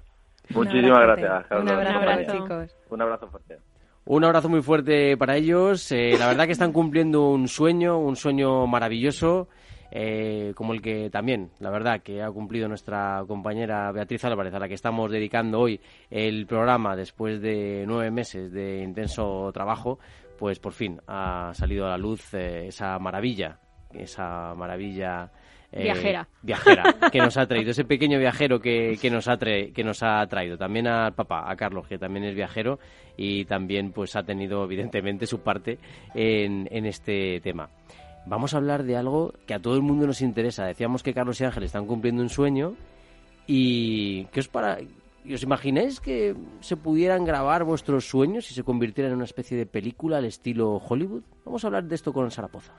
Muchísimas 0.50 1.00
gracias, 1.00 1.46
Carlos. 1.48 1.72
Un 1.72 1.88
abrazo, 1.88 2.32
chicos. 2.32 2.78
Un 2.90 3.02
abrazo 3.02 3.28
fuerte. 3.28 3.58
Un 4.06 4.24
abrazo 4.24 4.48
muy 4.48 4.62
fuerte 4.62 5.18
para 5.18 5.36
ellos. 5.36 5.92
Eh, 5.92 6.16
la 6.18 6.28
verdad 6.28 6.46
que 6.46 6.54
están 6.54 6.72
cumpliendo 6.72 7.30
un 7.30 7.48
sueño, 7.48 7.98
un 7.98 8.16
sueño 8.16 8.66
maravilloso. 8.66 9.50
Eh, 10.00 10.54
como 10.54 10.74
el 10.74 10.82
que 10.84 11.10
también, 11.10 11.50
la 11.58 11.72
verdad, 11.72 12.04
que 12.04 12.22
ha 12.22 12.30
cumplido 12.30 12.68
nuestra 12.68 13.24
compañera 13.28 13.92
Beatriz 13.92 14.24
Álvarez, 14.26 14.54
a 14.54 14.60
la 14.60 14.68
que 14.68 14.76
estamos 14.76 15.10
dedicando 15.10 15.60
hoy 15.60 15.82
el 16.12 16.46
programa 16.46 16.96
después 16.96 17.42
de 17.42 17.84
nueve 17.88 18.12
meses 18.12 18.52
de 18.52 18.84
intenso 18.84 19.52
trabajo, 19.52 19.98
pues 20.38 20.60
por 20.60 20.74
fin 20.74 21.02
ha 21.08 21.52
salido 21.56 21.88
a 21.88 21.90
la 21.90 21.98
luz 21.98 22.32
eh, 22.36 22.68
esa 22.68 23.00
maravilla, 23.00 23.58
esa 23.92 24.54
maravilla 24.54 25.32
eh, 25.72 25.82
viajera. 25.82 26.28
Viajera, 26.44 26.84
que 27.12 27.18
nos 27.18 27.36
ha 27.36 27.48
traído, 27.48 27.72
ese 27.72 27.84
pequeño 27.84 28.20
viajero 28.20 28.60
que, 28.60 29.00
que, 29.02 29.10
nos 29.10 29.28
ha 29.28 29.40
que 29.40 29.84
nos 29.84 30.04
ha 30.04 30.24
traído. 30.28 30.60
También 30.60 30.86
al 30.86 31.16
papá, 31.16 31.50
a 31.50 31.56
Carlos, 31.56 31.88
que 31.88 31.98
también 31.98 32.24
es 32.24 32.36
viajero 32.36 32.78
y 33.18 33.46
también 33.46 33.92
pues 33.94 34.16
ha 34.16 34.22
tenido 34.22 34.64
evidentemente 34.64 35.26
su 35.26 35.40
parte 35.40 35.80
en, 36.14 36.68
en 36.70 36.86
este 36.86 37.42
tema. 37.42 37.72
Vamos 38.28 38.54
a 38.54 38.58
hablar 38.58 38.84
de 38.84 38.98
algo 38.98 39.34
que 39.46 39.54
a 39.54 39.62
todo 39.62 39.76
el 39.76 39.82
mundo 39.82 40.06
nos 40.06 40.22
interesa. 40.22 40.66
Decíamos 40.66 41.02
que 41.02 41.14
Carlos 41.14 41.40
y 41.40 41.46
Ángel 41.46 41.64
están 41.64 41.86
cumpliendo 41.86 42.22
un 42.22 42.30
sueño 42.30 42.76
y 43.48 44.26
que 44.26 44.42
os 44.42 44.48
para 44.48 44.80
¿Os 45.34 45.44
imagináis 45.44 46.00
que 46.00 46.36
se 46.62 46.78
pudieran 46.78 47.26
grabar 47.26 47.66
vuestros 47.66 48.08
sueños 48.08 48.50
y 48.50 48.54
se 48.54 48.64
convirtieran 48.64 49.12
en 49.12 49.18
una 49.18 49.26
especie 49.26 49.58
de 49.58 49.66
película 49.66 50.20
al 50.20 50.26
estilo 50.26 50.78
Hollywood? 50.78 51.24
Vamos 51.44 51.64
a 51.64 51.68
hablar 51.68 51.84
de 51.84 51.96
esto 51.96 52.14
con 52.14 52.32
Sarapoza. 52.32 52.72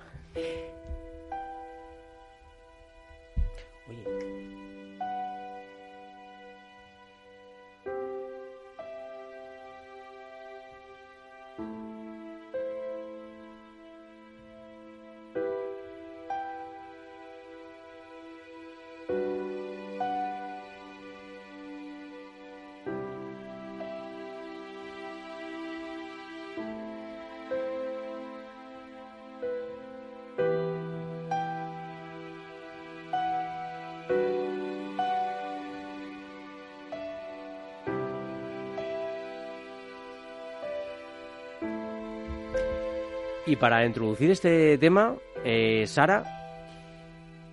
Y 43.48 43.56
para 43.56 43.87
introducir 43.87 44.30
este 44.30 44.76
tema, 44.76 45.16
eh, 45.42 45.87
Sara, 45.87 46.22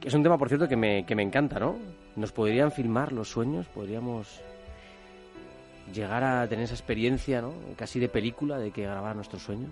es 0.03 0.13
un 0.13 0.23
tema, 0.23 0.37
por 0.37 0.49
cierto, 0.49 0.67
que 0.67 0.75
me, 0.75 1.05
que 1.05 1.15
me 1.15 1.23
encanta, 1.23 1.57
¿no? 1.57 1.77
¿Nos 2.17 2.33
podrían 2.33 2.73
filmar 2.73 3.13
los 3.13 3.29
sueños? 3.29 3.65
¿Podríamos 3.67 4.41
llegar 5.93 6.21
a 6.25 6.45
tener 6.49 6.65
esa 6.65 6.73
experiencia, 6.73 7.41
¿no? 7.41 7.53
Casi 7.77 8.01
de 8.01 8.09
película, 8.09 8.57
de 8.57 8.71
que 8.71 8.81
grabar 8.81 9.15
nuestros 9.15 9.41
sueños. 9.41 9.71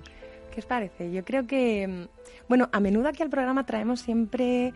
¿Qué 0.53 0.61
os 0.61 0.65
parece? 0.65 1.11
Yo 1.11 1.25
creo 1.25 1.45
que, 1.45 1.85
mm, 1.89 2.03
bueno, 2.47 2.69
a 2.71 2.79
menudo 2.79 3.09
aquí 3.09 3.21
al 3.21 3.29
programa 3.29 3.65
traemos 3.65 3.99
siempre 3.99 4.71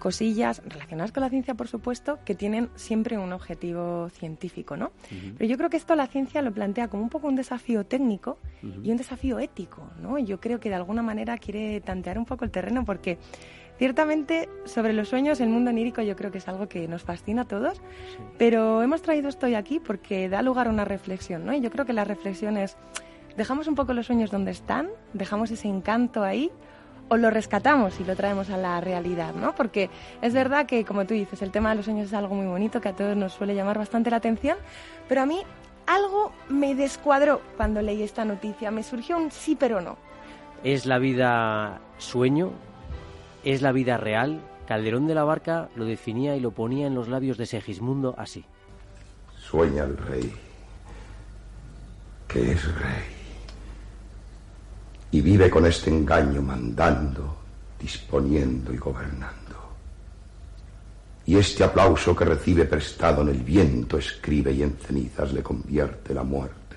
cosillas 0.00 0.62
relacionadas 0.66 1.12
con 1.12 1.20
la 1.20 1.30
ciencia, 1.30 1.54
por 1.54 1.68
supuesto, 1.68 2.18
que 2.24 2.34
tienen 2.34 2.70
siempre 2.74 3.18
un 3.18 3.32
objetivo 3.32 4.08
científico, 4.08 4.76
¿no? 4.76 4.90
Pero 5.38 5.48
yo 5.48 5.56
creo 5.56 5.70
que 5.70 5.76
esto 5.76 5.94
la 5.94 6.08
ciencia 6.08 6.42
lo 6.42 6.52
plantea 6.52 6.88
como 6.88 7.04
un 7.04 7.08
poco 7.08 7.28
un 7.28 7.36
desafío 7.36 7.86
técnico 7.86 8.38
y 8.82 8.90
un 8.90 8.96
desafío 8.96 9.38
ético, 9.38 9.88
¿no? 10.02 10.18
Yo 10.18 10.40
creo 10.40 10.58
que 10.58 10.70
de 10.70 10.74
alguna 10.74 11.02
manera 11.02 11.38
quiere 11.38 11.80
tantear 11.80 12.18
un 12.18 12.24
poco 12.24 12.44
el 12.44 12.50
terreno 12.50 12.84
porque 12.84 13.18
ciertamente 13.78 14.48
sobre 14.64 14.92
los 14.92 15.08
sueños 15.08 15.40
el 15.40 15.48
mundo 15.48 15.70
onírico 15.70 16.02
yo 16.02 16.16
creo 16.16 16.30
que 16.30 16.38
es 16.38 16.48
algo 16.48 16.68
que 16.68 16.88
nos 16.88 17.02
fascina 17.02 17.42
a 17.42 17.44
todos, 17.46 17.80
pero 18.38 18.82
hemos 18.82 19.02
traído 19.02 19.28
esto 19.28 19.46
hoy 19.46 19.54
aquí 19.54 19.78
porque 19.78 20.28
da 20.28 20.42
lugar 20.42 20.66
a 20.66 20.70
una 20.70 20.84
reflexión, 20.84 21.44
¿no? 21.44 21.54
Y 21.54 21.60
yo 21.60 21.70
creo 21.70 21.84
que 21.84 21.92
la 21.92 22.04
reflexión 22.04 22.56
es 22.56 22.76
dejamos 23.36 23.68
un 23.68 23.74
poco 23.74 23.92
los 23.92 24.06
sueños 24.06 24.30
donde 24.30 24.50
están, 24.50 24.88
dejamos 25.12 25.50
ese 25.50 25.68
encanto 25.68 26.22
ahí 26.24 26.50
o 27.10 27.16
lo 27.16 27.28
rescatamos 27.28 27.98
y 27.98 28.04
lo 28.04 28.14
traemos 28.14 28.50
a 28.50 28.56
la 28.56 28.80
realidad, 28.80 29.34
¿no? 29.34 29.52
Porque 29.54 29.90
es 30.22 30.32
verdad 30.32 30.66
que, 30.66 30.84
como 30.84 31.06
tú 31.06 31.14
dices, 31.14 31.42
el 31.42 31.50
tema 31.50 31.70
de 31.70 31.76
los 31.76 31.84
sueños 31.84 32.06
es 32.06 32.14
algo 32.14 32.36
muy 32.36 32.46
bonito 32.46 32.80
que 32.80 32.88
a 32.88 32.94
todos 32.94 33.16
nos 33.16 33.32
suele 33.32 33.54
llamar 33.54 33.78
bastante 33.78 34.10
la 34.10 34.16
atención, 34.16 34.56
pero 35.08 35.22
a 35.22 35.26
mí 35.26 35.42
algo 35.86 36.32
me 36.48 36.76
descuadró 36.76 37.40
cuando 37.56 37.82
leí 37.82 38.04
esta 38.04 38.24
noticia, 38.24 38.70
me 38.70 38.84
surgió 38.84 39.16
un 39.16 39.32
sí 39.32 39.56
pero 39.58 39.80
no. 39.80 39.98
¿Es 40.62 40.86
la 40.86 40.98
vida 40.98 41.80
sueño? 41.98 42.52
¿Es 43.42 43.60
la 43.60 43.72
vida 43.72 43.96
real? 43.96 44.40
Calderón 44.68 45.08
de 45.08 45.16
la 45.16 45.24
Barca 45.24 45.68
lo 45.74 45.86
definía 45.86 46.36
y 46.36 46.40
lo 46.40 46.52
ponía 46.52 46.86
en 46.86 46.94
los 46.94 47.08
labios 47.08 47.38
de 47.38 47.46
Segismundo 47.46 48.14
así. 48.18 48.44
Sueña 49.36 49.82
el 49.82 49.96
rey, 49.96 50.32
que 52.28 52.52
es 52.52 52.74
rey 52.76 53.19
y 55.12 55.20
vive 55.20 55.50
con 55.50 55.66
este 55.66 55.90
engaño 55.90 56.40
mandando, 56.42 57.36
disponiendo 57.78 58.72
y 58.72 58.76
gobernando. 58.76 59.36
Y 61.26 61.36
este 61.36 61.64
aplauso 61.64 62.14
que 62.14 62.24
recibe 62.24 62.64
prestado 62.64 63.22
en 63.22 63.28
el 63.28 63.42
viento 63.42 63.98
escribe 63.98 64.52
y 64.52 64.62
en 64.62 64.76
cenizas 64.76 65.32
le 65.32 65.42
convierte 65.42 66.14
la 66.14 66.22
muerte. 66.22 66.76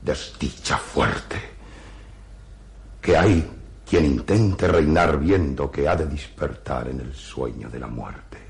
Desdicha 0.00 0.76
fuerte, 0.78 1.40
que 3.00 3.16
hay 3.16 3.48
quien 3.88 4.04
intente 4.04 4.66
reinar 4.68 5.18
viendo 5.18 5.70
que 5.70 5.88
ha 5.88 5.96
de 5.96 6.06
despertar 6.06 6.88
en 6.88 7.00
el 7.00 7.14
sueño 7.14 7.68
de 7.68 7.78
la 7.78 7.88
muerte. 7.88 8.41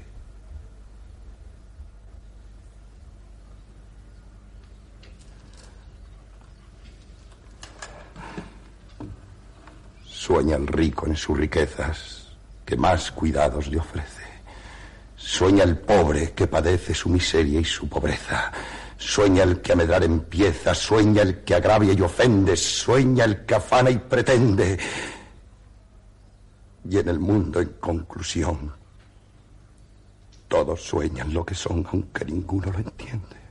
Sueña 10.33 10.57
el 10.57 10.67
rico 10.67 11.07
en 11.07 11.15
sus 11.15 11.37
riquezas, 11.37 12.29
que 12.65 12.75
más 12.75 13.13
cuidados 13.13 13.69
le 13.69 13.77
ofrece. 13.77 14.25
Sueña 15.15 15.63
el 15.63 15.77
pobre 15.77 16.33
que 16.33 16.47
padece 16.47 16.95
su 16.95 17.11
miseria 17.11 17.61
y 17.61 17.65
su 17.67 17.87
pobreza. 17.87 18.51
Sueña 18.97 19.43
el 19.43 19.61
que 19.61 19.75
a 19.75 19.77
medrar 19.77 20.03
empieza, 20.03 20.75
sueña 20.75 21.21
el 21.21 21.45
que 21.45 21.55
agravia 21.55 21.93
y 21.93 22.01
ofende, 22.01 22.57
sueña 22.57 23.27
el 23.27 23.45
que 23.45 23.57
afana 23.57 23.91
y 23.91 23.99
pretende. 23.99 24.79
Y 26.89 26.97
en 26.97 27.09
el 27.11 27.19
mundo, 27.19 27.61
en 27.61 27.75
conclusión, 27.79 28.73
todos 30.49 30.81
sueñan 30.81 31.35
lo 31.35 31.45
que 31.45 31.55
son, 31.55 31.87
aunque 31.93 32.25
ninguno 32.25 32.73
lo 32.73 32.79
entiende. 32.79 33.42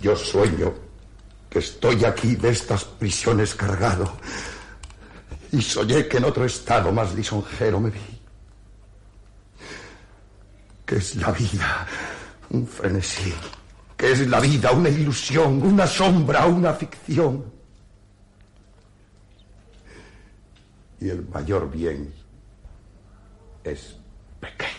Yo 0.00 0.14
sueño 0.14 0.74
que 1.48 1.60
estoy 1.60 2.04
aquí 2.04 2.36
de 2.36 2.50
estas 2.50 2.84
prisiones 2.84 3.54
cargado 3.54 4.12
y 5.50 5.62
soñé 5.62 6.06
que 6.06 6.18
en 6.18 6.24
otro 6.24 6.44
estado 6.44 6.92
más 6.92 7.14
lisonjero 7.14 7.80
me 7.80 7.90
vi. 7.90 8.20
Que 10.84 10.96
es 10.96 11.16
la 11.16 11.32
vida 11.32 11.86
un 12.50 12.66
frenesí, 12.66 13.34
que 13.96 14.12
es 14.12 14.26
la 14.28 14.40
vida 14.40 14.72
una 14.72 14.88
ilusión, 14.88 15.62
una 15.62 15.86
sombra, 15.86 16.46
una 16.46 16.72
ficción. 16.72 17.44
Y 21.00 21.10
el 21.10 21.26
mayor 21.28 21.70
bien 21.70 22.12
es 23.64 23.96
pequeño. 24.40 24.78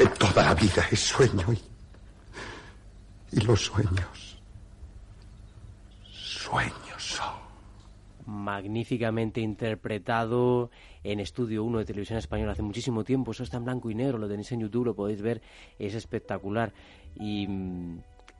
que 0.00 0.06
toda 0.30 0.44
la 0.44 0.54
vida 0.54 0.84
es 0.90 1.00
sueño 1.00 1.46
y, 3.32 3.40
los 3.40 3.64
sueños, 3.64 4.40
sueños 6.02 6.98
son. 6.98 7.34
Magníficamente 8.26 9.40
interpretado 9.40 10.70
en 11.02 11.20
Estudio 11.20 11.64
1 11.64 11.78
de 11.78 11.84
Televisión 11.84 12.18
Española 12.18 12.52
hace 12.52 12.62
muchísimo 12.62 13.02
tiempo. 13.02 13.32
Eso 13.32 13.42
está 13.42 13.56
en 13.56 13.64
blanco 13.64 13.90
y 13.90 13.94
negro, 13.94 14.18
lo 14.18 14.28
tenéis 14.28 14.52
en 14.52 14.60
YouTube, 14.60 14.86
lo 14.86 14.94
podéis 14.94 15.20
ver, 15.22 15.42
es 15.78 15.94
espectacular. 15.94 16.72
Y, 17.16 17.48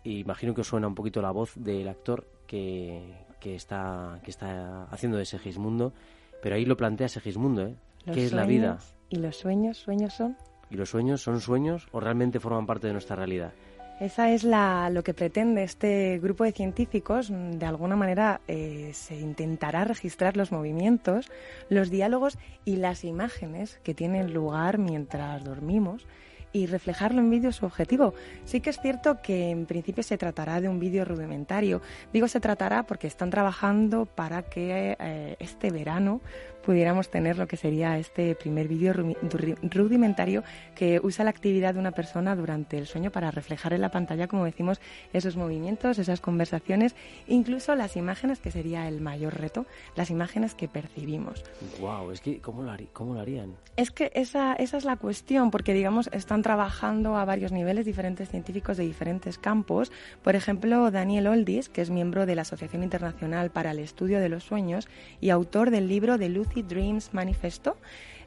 imagino 0.04 0.54
que 0.54 0.60
os 0.60 0.68
suena 0.68 0.86
un 0.86 0.94
poquito 0.94 1.20
la 1.20 1.32
voz 1.32 1.52
del 1.56 1.88
actor 1.88 2.26
que, 2.46 3.26
que, 3.40 3.54
está, 3.54 4.20
que 4.22 4.30
está 4.30 4.84
haciendo 4.84 5.18
de 5.18 5.24
Segismundo 5.24 5.92
Pero 6.40 6.54
ahí 6.54 6.64
lo 6.64 6.76
plantea 6.76 7.08
Segismundo, 7.08 7.62
¿eh? 7.62 7.74
¿Qué 8.12 8.24
es 8.24 8.32
la 8.32 8.44
vida? 8.44 8.78
¿Y 9.08 9.16
los 9.16 9.36
sueños? 9.36 9.76
¿Sueños 9.76 10.14
son? 10.14 10.36
¿Y 10.70 10.76
los 10.76 10.90
sueños 10.90 11.22
son 11.22 11.40
sueños 11.40 11.88
o 11.92 12.00
realmente 12.00 12.40
forman 12.40 12.66
parte 12.66 12.86
de 12.86 12.92
nuestra 12.92 13.16
realidad? 13.16 13.52
Esa 14.00 14.30
es 14.30 14.44
la, 14.44 14.88
lo 14.88 15.02
que 15.02 15.12
pretende 15.12 15.62
este 15.62 16.18
grupo 16.20 16.44
de 16.44 16.52
científicos. 16.52 17.30
De 17.30 17.66
alguna 17.66 17.96
manera 17.96 18.40
eh, 18.48 18.92
se 18.94 19.14
intentará 19.14 19.84
registrar 19.84 20.38
los 20.38 20.52
movimientos, 20.52 21.30
los 21.68 21.90
diálogos 21.90 22.38
y 22.64 22.76
las 22.76 23.04
imágenes 23.04 23.78
que 23.82 23.92
tienen 23.92 24.32
lugar 24.32 24.78
mientras 24.78 25.44
dormimos 25.44 26.06
y 26.52 26.66
reflejarlo 26.66 27.20
en 27.20 27.30
vídeo 27.30 27.52
su 27.52 27.66
objetivo. 27.66 28.14
Sí 28.44 28.60
que 28.60 28.70
es 28.70 28.80
cierto 28.80 29.20
que 29.22 29.50
en 29.50 29.66
principio 29.66 30.02
se 30.02 30.18
tratará 30.18 30.60
de 30.60 30.68
un 30.68 30.80
vídeo 30.80 31.04
rudimentario. 31.04 31.80
Digo 32.12 32.26
se 32.26 32.40
tratará 32.40 32.84
porque 32.84 33.06
están 33.06 33.30
trabajando 33.30 34.06
para 34.06 34.42
que 34.42 34.96
eh, 34.98 35.36
este 35.38 35.70
verano 35.70 36.20
pudiéramos 36.60 37.10
tener 37.10 37.38
lo 37.38 37.46
que 37.46 37.56
sería 37.56 37.98
este 37.98 38.34
primer 38.34 38.68
vídeo 38.68 38.92
rudimentario 38.92 40.42
que 40.74 41.00
usa 41.02 41.24
la 41.24 41.30
actividad 41.30 41.74
de 41.74 41.80
una 41.80 41.92
persona 41.92 42.36
durante 42.36 42.78
el 42.78 42.86
sueño 42.86 43.10
para 43.10 43.30
reflejar 43.30 43.72
en 43.72 43.80
la 43.80 43.90
pantalla, 43.90 44.28
como 44.28 44.44
decimos, 44.44 44.80
esos 45.12 45.36
movimientos, 45.36 45.98
esas 45.98 46.20
conversaciones, 46.20 46.94
incluso 47.26 47.74
las 47.74 47.96
imágenes, 47.96 48.40
que 48.40 48.50
sería 48.50 48.88
el 48.88 49.00
mayor 49.00 49.38
reto, 49.40 49.66
las 49.96 50.10
imágenes 50.10 50.54
que 50.54 50.68
percibimos. 50.68 51.44
Wow, 51.80 52.10
es 52.10 52.20
que 52.20 52.40
¿cómo 52.40 52.62
lo, 52.62 52.72
cómo 52.92 53.14
lo 53.14 53.20
harían? 53.20 53.54
Es 53.76 53.90
que 53.90 54.10
esa, 54.14 54.54
esa 54.54 54.76
es 54.76 54.84
la 54.84 54.96
cuestión, 54.96 55.50
porque 55.50 55.74
digamos, 55.74 56.08
están 56.12 56.42
trabajando 56.42 57.16
a 57.16 57.24
varios 57.24 57.52
niveles 57.52 57.86
diferentes 57.86 58.28
científicos 58.28 58.76
de 58.76 58.84
diferentes 58.84 59.38
campos. 59.38 59.92
Por 60.22 60.36
ejemplo, 60.36 60.90
Daniel 60.90 61.28
Oldis, 61.28 61.68
que 61.68 61.82
es 61.82 61.90
miembro 61.90 62.26
de 62.26 62.34
la 62.34 62.42
Asociación 62.42 62.82
Internacional 62.82 63.50
para 63.50 63.70
el 63.70 63.78
Estudio 63.78 64.20
de 64.20 64.28
los 64.28 64.44
Sueños 64.44 64.88
y 65.20 65.30
autor 65.30 65.70
del 65.70 65.88
libro 65.88 66.18
de 66.18 66.28
Luz 66.28 66.48
Dreams 66.54 67.14
Manifesto, 67.14 67.76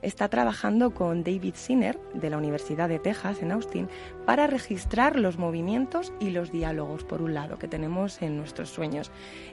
está 0.01 0.27
trabajando 0.27 0.93
con 0.93 1.23
David 1.23 1.55
Sinner 1.55 1.97
de 2.13 2.29
la 2.29 2.37
Universidad 2.37 2.89
de 2.89 2.99
Texas 2.99 3.41
en 3.41 3.51
Austin 3.51 3.87
para 4.25 4.47
registrar 4.47 5.17
los 5.17 5.37
movimientos 5.37 6.13
y 6.19 6.29
los 6.29 6.51
diálogos, 6.51 7.03
por 7.03 7.21
un 7.21 7.33
lado, 7.33 7.57
que 7.57 7.67
tenemos 7.67 8.21
en 8.21 8.37
nuestros 8.37 8.69
sueños. 8.69 9.11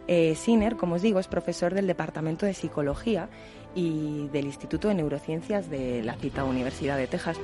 Eh, 0.08 0.34
Sinner, 0.34 0.76
como 0.76 0.96
os 0.96 1.02
digo, 1.02 1.20
es 1.20 1.28
profesor 1.28 1.74
del 1.74 1.86
Departamento 1.86 2.46
de 2.46 2.54
Psicología 2.54 3.28
y 3.74 4.28
del 4.28 4.46
Instituto 4.46 4.88
de 4.88 4.94
Neurociencias 4.94 5.70
de 5.70 6.02
la 6.02 6.14
cita 6.14 6.44
Universidad 6.44 6.96
de 6.96 7.06
Texas 7.06 7.38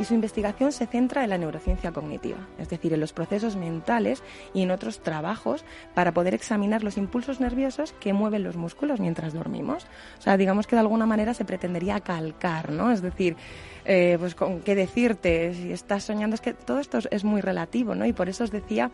y 0.00 0.04
su 0.04 0.14
investigación 0.14 0.72
se 0.72 0.86
centra 0.86 1.22
en 1.24 1.30
la 1.30 1.36
neurociencia 1.36 1.92
cognitiva, 1.92 2.38
es 2.58 2.70
decir, 2.70 2.94
en 2.94 3.00
los 3.00 3.12
procesos 3.12 3.54
mentales 3.54 4.22
y 4.54 4.62
en 4.62 4.70
otros 4.70 5.02
trabajos 5.02 5.62
para 5.94 6.12
poder 6.12 6.32
examinar 6.32 6.82
los 6.82 6.96
impulsos 6.96 7.38
nerviosos 7.38 7.92
que 8.00 8.14
mueven 8.14 8.42
los 8.42 8.56
músculos 8.56 8.98
mientras 8.98 9.34
dormimos. 9.34 9.86
O 10.18 10.22
sea, 10.22 10.38
digamos 10.38 10.66
que 10.66 10.74
de 10.74 10.80
alguna 10.80 11.04
manera 11.04 11.34
se 11.34 11.44
pretendería 11.44 12.00
calcar, 12.00 12.72
¿no? 12.72 12.90
Es 12.90 13.02
decir, 13.02 13.36
eh, 13.84 14.16
pues 14.18 14.34
con 14.34 14.60
qué 14.60 14.74
decirte, 14.74 15.52
si 15.52 15.70
estás 15.70 16.04
soñando, 16.04 16.34
es 16.34 16.40
que 16.40 16.54
todo 16.54 16.80
esto 16.80 16.98
es 17.10 17.24
muy 17.24 17.42
relativo, 17.42 17.94
¿no? 17.94 18.06
Y 18.06 18.14
por 18.14 18.30
eso 18.30 18.44
os 18.44 18.50
decía 18.50 18.90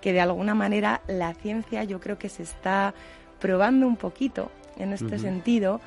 que 0.00 0.14
de 0.14 0.20
alguna 0.22 0.54
manera 0.54 1.02
la 1.06 1.34
ciencia 1.34 1.84
yo 1.84 2.00
creo 2.00 2.18
que 2.18 2.30
se 2.30 2.42
está 2.42 2.94
probando 3.40 3.86
un 3.86 3.96
poquito 3.96 4.50
en 4.78 4.94
este 4.94 5.18
sentido 5.18 5.80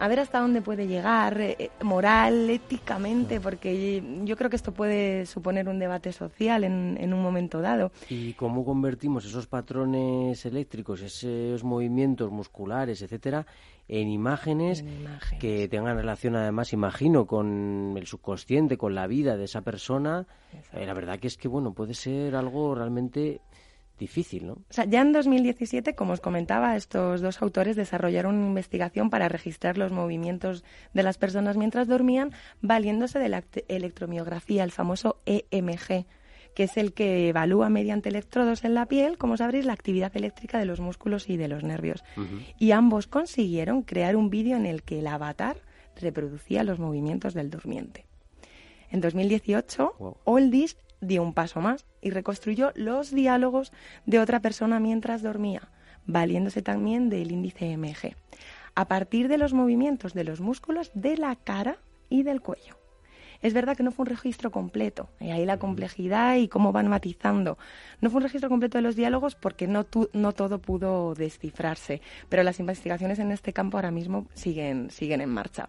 a 0.00 0.08
ver 0.08 0.20
hasta 0.20 0.40
dónde 0.40 0.60
puede 0.60 0.86
llegar, 0.86 1.40
eh, 1.40 1.56
eh, 1.58 1.70
moral, 1.82 2.50
éticamente, 2.50 3.40
porque 3.40 4.02
yo 4.24 4.36
creo 4.36 4.50
que 4.50 4.56
esto 4.56 4.72
puede 4.72 5.26
suponer 5.26 5.68
un 5.68 5.78
debate 5.78 6.12
social 6.12 6.64
en, 6.64 6.96
en, 7.00 7.14
un 7.14 7.22
momento 7.22 7.60
dado. 7.60 7.92
¿Y 8.08 8.32
cómo 8.34 8.64
convertimos 8.64 9.24
esos 9.24 9.46
patrones 9.46 10.44
eléctricos, 10.46 11.00
esos 11.00 11.62
movimientos 11.64 12.30
musculares, 12.30 13.02
etcétera, 13.02 13.46
en 13.88 14.08
imágenes, 14.08 14.84
que 15.38 15.68
tengan 15.68 15.96
relación, 15.96 16.36
además, 16.36 16.72
imagino, 16.72 17.26
con 17.26 17.94
el 17.96 18.06
subconsciente, 18.06 18.78
con 18.78 18.94
la 18.94 19.06
vida 19.06 19.36
de 19.36 19.44
esa 19.44 19.60
persona? 19.60 20.26
Eh, 20.72 20.86
la 20.86 20.94
verdad 20.94 21.18
que 21.18 21.26
es 21.26 21.36
que, 21.36 21.48
bueno, 21.48 21.72
puede 21.72 21.94
ser 21.94 22.34
algo 22.34 22.74
realmente 22.74 23.40
difícil, 23.98 24.46
¿no? 24.46 24.52
O 24.54 24.64
sea, 24.70 24.84
ya 24.84 25.00
en 25.00 25.12
2017, 25.12 25.94
como 25.94 26.12
os 26.12 26.20
comentaba, 26.20 26.76
estos 26.76 27.20
dos 27.20 27.40
autores 27.42 27.76
desarrollaron 27.76 28.36
una 28.36 28.48
investigación 28.48 29.10
para 29.10 29.28
registrar 29.28 29.78
los 29.78 29.92
movimientos 29.92 30.64
de 30.92 31.02
las 31.02 31.18
personas 31.18 31.56
mientras 31.56 31.86
dormían, 31.86 32.32
valiéndose 32.60 33.18
de 33.18 33.28
la 33.28 33.44
electromiografía, 33.68 34.64
el 34.64 34.72
famoso 34.72 35.20
EMG, 35.26 36.06
que 36.54 36.64
es 36.64 36.76
el 36.76 36.92
que 36.92 37.28
evalúa 37.28 37.68
mediante 37.68 38.08
electrodos 38.08 38.64
en 38.64 38.74
la 38.74 38.86
piel, 38.86 39.18
como 39.18 39.36
sabréis, 39.36 39.64
la 39.64 39.72
actividad 39.72 40.16
eléctrica 40.16 40.58
de 40.58 40.64
los 40.64 40.80
músculos 40.80 41.28
y 41.28 41.36
de 41.36 41.48
los 41.48 41.64
nervios. 41.64 42.04
Y 42.58 42.70
ambos 42.70 43.06
consiguieron 43.06 43.82
crear 43.82 44.16
un 44.16 44.30
vídeo 44.30 44.56
en 44.56 44.66
el 44.66 44.82
que 44.82 45.00
el 45.00 45.06
avatar 45.06 45.56
reproducía 46.00 46.64
los 46.64 46.78
movimientos 46.78 47.34
del 47.34 47.50
durmiente. 47.50 48.06
En 48.90 49.00
2018, 49.00 49.94
wow. 49.98 50.16
Oldis 50.24 50.76
dio 51.06 51.22
un 51.22 51.34
paso 51.34 51.60
más 51.60 51.86
y 52.00 52.10
reconstruyó 52.10 52.72
los 52.74 53.10
diálogos 53.10 53.72
de 54.06 54.18
otra 54.18 54.40
persona 54.40 54.80
mientras 54.80 55.22
dormía, 55.22 55.70
valiéndose 56.06 56.62
también 56.62 57.08
del 57.08 57.32
índice 57.32 57.76
MG, 57.76 58.16
a 58.74 58.88
partir 58.88 59.28
de 59.28 59.38
los 59.38 59.52
movimientos 59.52 60.14
de 60.14 60.24
los 60.24 60.40
músculos 60.40 60.90
de 60.94 61.16
la 61.16 61.36
cara 61.36 61.78
y 62.08 62.22
del 62.22 62.40
cuello. 62.40 62.76
Es 63.44 63.52
verdad 63.52 63.76
que 63.76 63.82
no 63.82 63.92
fue 63.92 64.04
un 64.04 64.10
registro 64.10 64.50
completo, 64.50 65.10
y 65.20 65.30
ahí 65.30 65.44
la 65.44 65.58
complejidad 65.58 66.36
y 66.36 66.48
cómo 66.48 66.72
van 66.72 66.88
matizando. 66.88 67.58
No 68.00 68.08
fue 68.08 68.16
un 68.16 68.22
registro 68.22 68.48
completo 68.48 68.78
de 68.78 68.82
los 68.82 68.96
diálogos 68.96 69.34
porque 69.34 69.66
no, 69.66 69.86
no 70.14 70.32
todo 70.32 70.60
pudo 70.60 71.14
descifrarse, 71.14 72.00
pero 72.30 72.42
las 72.42 72.58
investigaciones 72.58 73.18
en 73.18 73.32
este 73.32 73.52
campo 73.52 73.76
ahora 73.76 73.90
mismo 73.90 74.26
siguen, 74.32 74.90
siguen 74.90 75.20
en 75.20 75.28
marcha. 75.28 75.68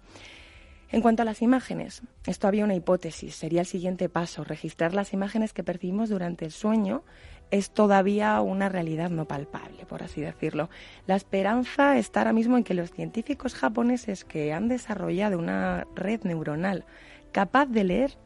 En 0.96 1.02
cuanto 1.02 1.24
a 1.24 1.26
las 1.26 1.42
imágenes, 1.42 2.04
esto 2.26 2.48
había 2.48 2.64
una 2.64 2.74
hipótesis, 2.74 3.36
sería 3.36 3.60
el 3.60 3.68
siguiente 3.68 4.08
paso. 4.08 4.46
Registrar 4.46 4.94
las 4.94 5.12
imágenes 5.12 5.52
que 5.52 5.62
percibimos 5.62 6.08
durante 6.08 6.46
el 6.46 6.54
sueño 6.54 7.04
es 7.52 7.72
todavía 7.72 8.40
una 8.40 8.70
realidad 8.70 9.10
no 9.10 9.26
palpable, 9.28 9.86
por 9.86 10.04
así 10.04 10.22
decirlo. 10.22 10.70
La 11.06 11.18
esperanza 11.18 11.98
está 11.98 12.22
ahora 12.22 12.32
mismo 12.32 12.56
en 12.56 12.64
que 12.64 12.74
los 12.74 12.94
científicos 12.94 13.56
japoneses 13.56 14.24
que 14.24 14.54
han 14.54 14.70
desarrollado 14.70 15.38
una 15.38 15.86
red 15.96 16.22
neuronal 16.24 16.86
capaz 17.34 17.66
de 17.66 17.84
leer 17.84 18.18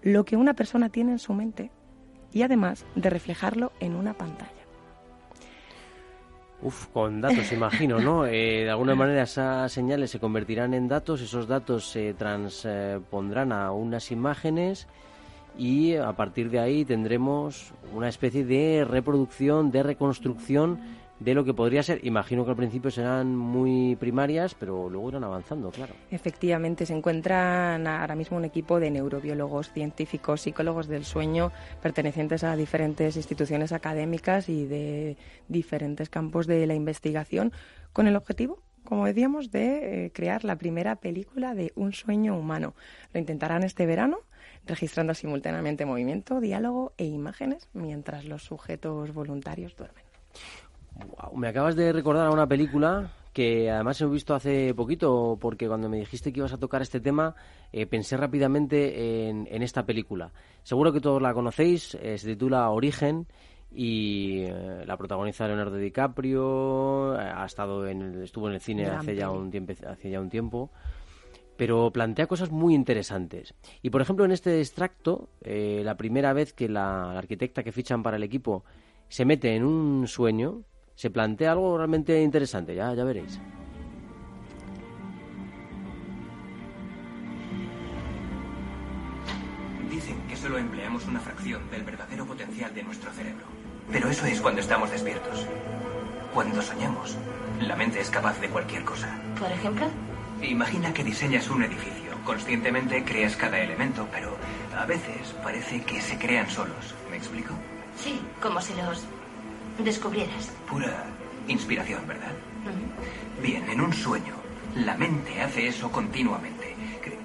lo 0.00 0.24
que 0.24 0.38
una 0.38 0.54
persona 0.54 0.88
tiene 0.88 1.12
en 1.12 1.18
su 1.18 1.34
mente 1.34 1.70
y 2.32 2.40
además 2.40 2.86
de 2.94 3.10
reflejarlo 3.10 3.70
en 3.80 3.94
una 3.94 4.14
pantalla. 4.14 4.57
Uf, 6.60 6.86
con 6.88 7.20
datos, 7.20 7.52
imagino, 7.52 8.00
¿no? 8.00 8.26
Eh, 8.26 8.64
de 8.64 8.70
alguna 8.70 8.96
manera 8.96 9.22
esas 9.22 9.70
señales 9.70 10.10
se 10.10 10.18
convertirán 10.18 10.74
en 10.74 10.88
datos, 10.88 11.20
esos 11.20 11.46
datos 11.46 11.88
se 11.88 12.14
transpondrán 12.14 13.52
a 13.52 13.70
unas 13.70 14.10
imágenes 14.10 14.88
y 15.56 15.94
a 15.94 16.12
partir 16.14 16.50
de 16.50 16.58
ahí 16.58 16.84
tendremos 16.84 17.72
una 17.94 18.08
especie 18.08 18.44
de 18.44 18.84
reproducción, 18.84 19.70
de 19.70 19.84
reconstrucción 19.84 20.80
de 21.20 21.34
lo 21.34 21.44
que 21.44 21.54
podría 21.54 21.82
ser. 21.82 22.04
Imagino 22.04 22.44
que 22.44 22.50
al 22.50 22.56
principio 22.56 22.90
serán 22.90 23.34
muy 23.36 23.96
primarias, 23.96 24.54
pero 24.54 24.88
luego 24.88 25.10
irán 25.10 25.24
avanzando, 25.24 25.70
claro. 25.70 25.94
Efectivamente, 26.10 26.86
se 26.86 26.94
encuentran 26.94 27.86
ahora 27.86 28.14
mismo 28.14 28.36
un 28.36 28.44
equipo 28.44 28.80
de 28.80 28.90
neurobiólogos, 28.90 29.72
científicos, 29.72 30.42
psicólogos 30.42 30.86
del 30.88 31.04
sueño, 31.04 31.52
pertenecientes 31.82 32.44
a 32.44 32.56
diferentes 32.56 33.16
instituciones 33.16 33.72
académicas 33.72 34.48
y 34.48 34.66
de 34.66 35.16
diferentes 35.48 36.08
campos 36.08 36.46
de 36.46 36.66
la 36.66 36.74
investigación, 36.74 37.52
con 37.92 38.06
el 38.06 38.16
objetivo 38.16 38.62
como 38.84 39.04
decíamos, 39.04 39.50
de 39.50 40.06
eh, 40.06 40.12
crear 40.12 40.44
la 40.44 40.56
primera 40.56 40.96
película 40.96 41.54
de 41.54 41.72
un 41.74 41.92
sueño 41.92 42.34
humano. 42.38 42.74
Lo 43.12 43.20
intentarán 43.20 43.62
este 43.62 43.84
verano, 43.84 44.20
registrando 44.64 45.12
simultáneamente 45.12 45.84
movimiento, 45.84 46.40
diálogo 46.40 46.94
e 46.96 47.04
imágenes 47.04 47.68
mientras 47.74 48.24
los 48.24 48.44
sujetos 48.44 49.12
voluntarios 49.12 49.76
duermen 49.76 50.04
me 51.34 51.48
acabas 51.48 51.76
de 51.76 51.92
recordar 51.92 52.26
a 52.26 52.30
una 52.30 52.46
película 52.46 53.12
que 53.32 53.70
además 53.70 54.00
he 54.00 54.06
visto 54.06 54.34
hace 54.34 54.74
poquito 54.74 55.38
porque 55.40 55.68
cuando 55.68 55.88
me 55.88 55.98
dijiste 55.98 56.32
que 56.32 56.40
ibas 56.40 56.52
a 56.52 56.58
tocar 56.58 56.82
este 56.82 57.00
tema 57.00 57.36
eh, 57.72 57.86
pensé 57.86 58.16
rápidamente 58.16 59.28
en, 59.28 59.62
esta 59.62 59.86
película. 59.86 60.32
Seguro 60.62 60.92
que 60.92 61.00
todos 61.00 61.22
la 61.22 61.34
conocéis, 61.34 61.94
eh, 62.02 62.18
se 62.18 62.26
titula 62.26 62.70
Origen 62.70 63.26
y 63.70 64.40
eh, 64.40 64.84
la 64.84 64.96
protagoniza 64.96 65.46
Leonardo 65.46 65.76
DiCaprio, 65.76 67.12
ha 67.12 67.44
estado 67.44 67.86
en 67.86 68.22
estuvo 68.22 68.48
en 68.48 68.54
el 68.54 68.60
cine 68.60 68.86
hace 68.86 69.14
ya, 69.14 69.30
un 69.30 69.50
tiempo, 69.50 69.72
hace 69.86 70.10
ya 70.10 70.20
un 70.20 70.30
tiempo 70.30 70.70
pero 71.56 71.90
plantea 71.90 72.28
cosas 72.28 72.52
muy 72.52 72.72
interesantes. 72.72 73.52
Y 73.82 73.90
por 73.90 74.00
ejemplo, 74.00 74.24
en 74.24 74.30
este 74.30 74.60
extracto, 74.60 75.30
la 75.42 75.96
primera 75.96 76.32
vez 76.32 76.52
que 76.52 76.68
la 76.68 77.18
arquitecta 77.18 77.64
que 77.64 77.72
fichan 77.72 78.04
para 78.04 78.16
el 78.16 78.22
equipo 78.22 78.64
se 79.08 79.24
mete 79.24 79.56
en 79.56 79.64
un 79.64 80.06
sueño, 80.06 80.62
se 80.98 81.10
plantea 81.10 81.52
algo 81.52 81.78
realmente 81.78 82.20
interesante, 82.20 82.74
ya, 82.74 82.92
ya 82.92 83.04
veréis. 83.04 83.38
Dicen 89.88 90.20
que 90.28 90.36
solo 90.36 90.58
empleamos 90.58 91.06
una 91.06 91.20
fracción 91.20 91.70
del 91.70 91.84
verdadero 91.84 92.26
potencial 92.26 92.74
de 92.74 92.82
nuestro 92.82 93.12
cerebro. 93.12 93.44
Pero 93.92 94.08
eso 94.08 94.26
es 94.26 94.40
cuando 94.40 94.60
estamos 94.60 94.90
despiertos. 94.90 95.46
Cuando 96.34 96.60
soñamos, 96.60 97.16
la 97.60 97.76
mente 97.76 98.00
es 98.00 98.10
capaz 98.10 98.40
de 98.40 98.48
cualquier 98.48 98.82
cosa. 98.84 99.16
¿Por 99.38 99.52
ejemplo? 99.52 99.86
Imagina 100.42 100.92
que 100.92 101.04
diseñas 101.04 101.48
un 101.48 101.62
edificio. 101.62 102.10
Conscientemente 102.24 103.04
creas 103.04 103.36
cada 103.36 103.60
elemento, 103.60 104.08
pero 104.10 104.36
a 104.76 104.84
veces 104.84 105.32
parece 105.44 105.80
que 105.84 106.00
se 106.00 106.18
crean 106.18 106.50
solos. 106.50 106.92
¿Me 107.08 107.18
explico? 107.18 107.54
Sí, 107.96 108.20
como 108.42 108.60
si 108.60 108.74
los 108.74 109.06
descubrieras. 109.84 110.50
Pura 110.68 111.04
inspiración, 111.46 112.06
¿verdad? 112.06 112.32
Bien, 113.42 113.68
en 113.70 113.80
un 113.80 113.92
sueño, 113.92 114.34
la 114.76 114.94
mente 114.96 115.40
hace 115.40 115.68
eso 115.68 115.90
continuamente. 115.90 116.74
Cre- 117.04 117.16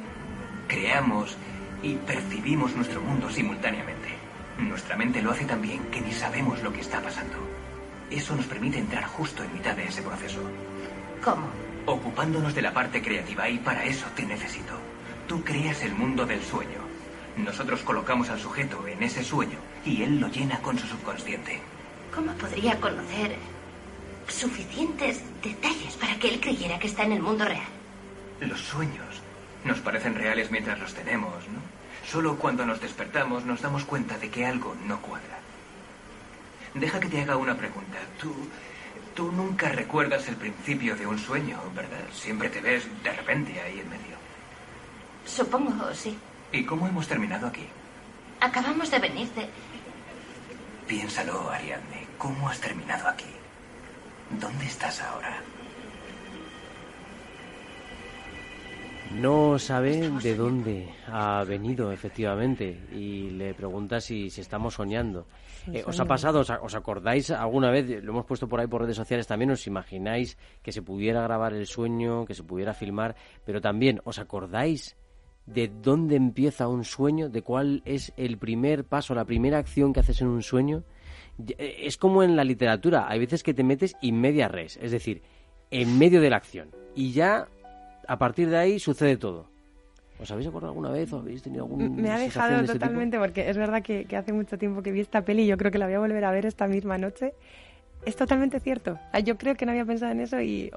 creamos 0.67 1.35
y 1.81 1.95
percibimos 1.95 2.75
nuestro 2.75 3.01
mundo 3.01 3.29
simultáneamente. 3.29 4.09
Nuestra 4.59 4.95
mente 4.95 5.21
lo 5.21 5.31
hace 5.31 5.45
tan 5.45 5.61
bien 5.61 5.79
que 5.91 5.99
ni 6.01 6.13
sabemos 6.13 6.61
lo 6.61 6.71
que 6.71 6.81
está 6.81 7.01
pasando. 7.01 7.35
Eso 8.11 8.35
nos 8.35 8.45
permite 8.45 8.77
entrar 8.77 9.03
justo 9.05 9.43
en 9.43 9.53
mitad 9.53 9.75
de 9.75 9.85
ese 9.87 10.01
proceso, 10.03 10.39
¿Cómo? 11.23 11.47
ocupándonos 11.85 12.53
de 12.55 12.61
la 12.61 12.73
parte 12.73 13.01
creativa 13.01 13.49
y 13.49 13.57
para 13.57 13.83
eso 13.85 14.05
te 14.15 14.23
necesito. 14.25 14.73
Tú 15.27 15.43
creas 15.43 15.81
el 15.83 15.93
mundo 15.95 16.25
del 16.25 16.41
sueño. 16.43 16.79
Nosotros 17.35 17.81
colocamos 17.81 18.29
al 18.29 18.39
sujeto 18.39 18.87
en 18.87 19.01
ese 19.03 19.23
sueño 19.23 19.57
y 19.83 20.03
él 20.03 20.19
lo 20.19 20.27
llena 20.27 20.59
con 20.59 20.77
su 20.77 20.85
subconsciente. 20.87 21.59
¿Cómo 22.15 22.31
podría 22.33 22.79
conocer 22.79 23.35
suficientes 24.27 25.21
detalles 25.41 25.95
para 25.95 26.17
que 26.19 26.29
él 26.29 26.39
creyera 26.39 26.79
que 26.79 26.87
está 26.87 27.03
en 27.03 27.13
el 27.13 27.21
mundo 27.21 27.45
real? 27.45 27.67
Los 28.39 28.61
sueños 28.61 29.21
nos 29.65 29.79
parecen 29.79 30.15
reales 30.15 30.51
mientras 30.51 30.79
los 30.79 30.93
tenemos, 30.93 31.47
¿no? 31.49 31.59
Solo 32.05 32.37
cuando 32.37 32.65
nos 32.65 32.81
despertamos 32.81 33.45
nos 33.45 33.61
damos 33.61 33.85
cuenta 33.85 34.17
de 34.17 34.29
que 34.29 34.45
algo 34.45 34.75
no 34.85 35.01
cuadra. 35.01 35.39
Deja 36.73 36.99
que 36.99 37.09
te 37.09 37.21
haga 37.21 37.37
una 37.37 37.55
pregunta. 37.55 37.97
Tú, 38.19 38.33
tú 39.15 39.31
nunca 39.31 39.69
recuerdas 39.69 40.27
el 40.27 40.35
principio 40.35 40.95
de 40.95 41.07
un 41.07 41.17
sueño, 41.17 41.59
¿verdad? 41.75 42.03
Siempre 42.13 42.49
te 42.49 42.61
ves 42.61 42.83
de 43.03 43.11
repente 43.11 43.59
ahí 43.61 43.79
en 43.79 43.89
medio. 43.89 44.17
Supongo, 45.25 45.93
sí. 45.93 46.17
¿Y 46.51 46.63
cómo 46.63 46.87
hemos 46.87 47.07
terminado 47.07 47.47
aquí? 47.47 47.65
Acabamos 48.39 48.91
de 48.91 48.99
venir 48.99 49.27
de... 49.29 49.47
Piénsalo, 50.87 51.49
Ariadne. 51.49 52.02
¿Cómo 52.17 52.47
has 52.49 52.59
terminado 52.59 53.07
aquí? 53.07 53.25
¿Dónde 54.39 54.65
estás 54.65 55.01
ahora? 55.01 55.41
No 59.19 59.59
sabe 59.59 60.09
de 60.09 60.35
dónde 60.35 60.89
ha 61.07 61.43
venido, 61.43 61.91
efectivamente, 61.91 62.87
y 62.91 63.29
le 63.29 63.53
pregunta 63.53 64.01
si, 64.01 64.31
si 64.31 64.41
estamos 64.41 64.73
soñando. 64.73 65.27
Eh, 65.71 65.83
¿Os 65.85 65.99
ha 65.99 66.05
pasado, 66.05 66.39
os, 66.39 66.49
os 66.49 66.75
acordáis 66.75 67.29
alguna 67.29 67.69
vez, 67.69 68.03
lo 68.03 68.11
hemos 68.11 68.25
puesto 68.25 68.47
por 68.47 68.59
ahí 68.59 68.67
por 68.67 68.81
redes 68.81 68.97
sociales 68.97 69.27
también, 69.27 69.51
os 69.51 69.67
imagináis 69.67 70.37
que 70.63 70.71
se 70.71 70.81
pudiera 70.81 71.21
grabar 71.21 71.53
el 71.53 71.67
sueño, 71.67 72.25
que 72.25 72.33
se 72.33 72.43
pudiera 72.43 72.73
filmar, 72.73 73.15
pero 73.45 73.61
también, 73.61 74.01
¿os 74.03 74.17
acordáis 74.17 74.97
de 75.45 75.67
dónde 75.67 76.15
empieza 76.15 76.67
un 76.67 76.83
sueño, 76.83 77.29
de 77.29 77.43
cuál 77.43 77.83
es 77.85 78.13
el 78.17 78.37
primer 78.39 78.85
paso, 78.85 79.13
la 79.13 79.25
primera 79.25 79.59
acción 79.59 79.93
que 79.93 79.99
haces 79.99 80.21
en 80.21 80.27
un 80.27 80.41
sueño? 80.41 80.83
Eh, 81.57 81.83
Es 81.85 81.97
como 81.97 82.23
en 82.23 82.35
la 82.35 82.43
literatura, 82.43 83.07
hay 83.09 83.19
veces 83.19 83.43
que 83.43 83.53
te 83.53 83.63
metes 83.63 83.95
in 84.01 84.19
media 84.19 84.47
res, 84.47 84.77
es 84.81 84.91
decir, 84.91 85.21
en 85.71 85.97
medio 85.97 86.21
de 86.21 86.29
la 86.29 86.37
acción, 86.37 86.69
y 86.95 87.11
ya 87.11 87.47
a 88.07 88.17
partir 88.17 88.49
de 88.49 88.57
ahí 88.57 88.79
sucede 88.79 89.17
todo. 89.17 89.47
¿Os 90.19 90.29
habéis 90.31 90.47
acordado 90.47 90.71
alguna 90.71 90.91
vez 90.91 91.11
o 91.11 91.17
habéis 91.17 91.41
tenido 91.41 91.63
alguna 91.63 91.89
Me 91.89 92.09
ha 92.11 92.17
dejado 92.19 92.63
totalmente 92.65 93.17
porque 93.17 93.49
es 93.49 93.57
verdad 93.57 93.81
que, 93.81 94.05
que 94.05 94.15
hace 94.15 94.31
mucho 94.31 94.57
tiempo 94.57 94.83
que 94.83 94.91
vi 94.91 94.99
esta 95.01 95.25
peli 95.25 95.43
y 95.43 95.47
yo 95.47 95.57
creo 95.57 95.71
que 95.71 95.79
la 95.79 95.85
voy 95.85 95.95
a 95.95 95.99
volver 95.99 96.23
a 96.23 96.31
ver 96.31 96.45
esta 96.45 96.67
misma 96.67 96.97
noche. 96.97 97.33
Es 98.05 98.17
totalmente 98.17 98.59
cierto. 98.59 98.99
Yo 99.23 99.37
creo 99.37 99.55
que 99.55 99.65
no 99.65 99.71
había 99.71 99.85
pensado 99.85 100.11
en 100.11 100.19
eso 100.19 100.41
y 100.41 100.71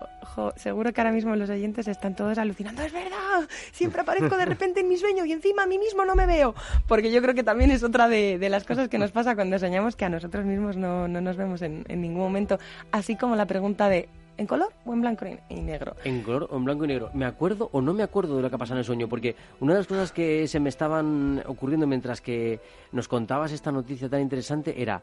seguro 0.57 0.93
que 0.93 1.01
ahora 1.01 1.13
mismo 1.13 1.35
los 1.35 1.51
oyentes 1.51 1.89
están 1.89 2.15
todos 2.15 2.39
alucinando. 2.39 2.83
Es 2.83 2.93
verdad, 2.93 3.49
siempre 3.73 4.03
aparezco 4.03 4.37
de 4.37 4.45
repente 4.45 4.81
en 4.81 4.89
mi 4.89 4.97
sueño 4.97 5.25
y 5.25 5.33
encima 5.33 5.65
a 5.65 5.67
mí 5.67 5.79
mismo 5.79 6.05
no 6.05 6.15
me 6.15 6.27
veo. 6.27 6.55
Porque 6.87 7.11
yo 7.11 7.21
creo 7.21 7.35
que 7.35 7.43
también 7.43 7.73
es 7.73 7.83
otra 7.83 8.09
de, 8.09 8.39
las 8.49 8.65
cosas 8.65 8.89
que 8.89 8.99
nos 8.99 9.11
pasa 9.11 9.35
cuando 9.35 9.59
soñamos 9.59 9.97
que 9.97 10.05
a 10.05 10.09
nosotros 10.09 10.45
mismos 10.45 10.77
no, 10.77 11.09
no 11.09 11.21
nos 11.21 11.37
vemos 11.37 11.63
en, 11.63 11.85
ningún 11.89 12.23
momento. 12.23 12.59
Así 12.93 13.17
como 13.17 13.35
la 13.35 13.47
pregunta 13.47 13.89
de 13.89 14.09
¿en 14.37 14.47
color 14.47 14.73
o 14.85 14.93
en 14.93 15.01
blanco 15.01 15.27
y 15.49 15.61
negro? 15.63 15.97
En 16.05 16.23
color 16.23 16.49
o 16.51 16.57
en 16.57 16.65
blanco 16.65 16.85
y 16.85 16.89
negro. 16.89 17.11
¿Me 17.13 17.25
acuerdo 17.25 17.71
o 17.73 17.81
no 17.81 17.93
me 17.93 18.05
acuerdo 18.05 18.37
de 18.37 18.43
lo 18.43 18.51
que 18.51 18.55
ha 18.55 18.59
pasado 18.59 18.77
en 18.77 18.81
el 18.81 18.85
sueño? 18.85 19.09
Porque 19.09 19.35
una 19.59 19.73
de 19.73 19.81
las 19.81 19.89
cosas 19.89 20.13
que 20.13 20.47
se 20.47 20.61
me 20.61 20.69
estaban 20.69 21.43
ocurriendo 21.47 21.89
mientras 21.89 22.21
que 22.21 22.61
nos 22.93 23.09
contabas 23.09 23.51
esta 23.51 23.73
noticia 23.73 24.09
tan 24.09 24.21
interesante 24.21 24.81
era 24.81 25.03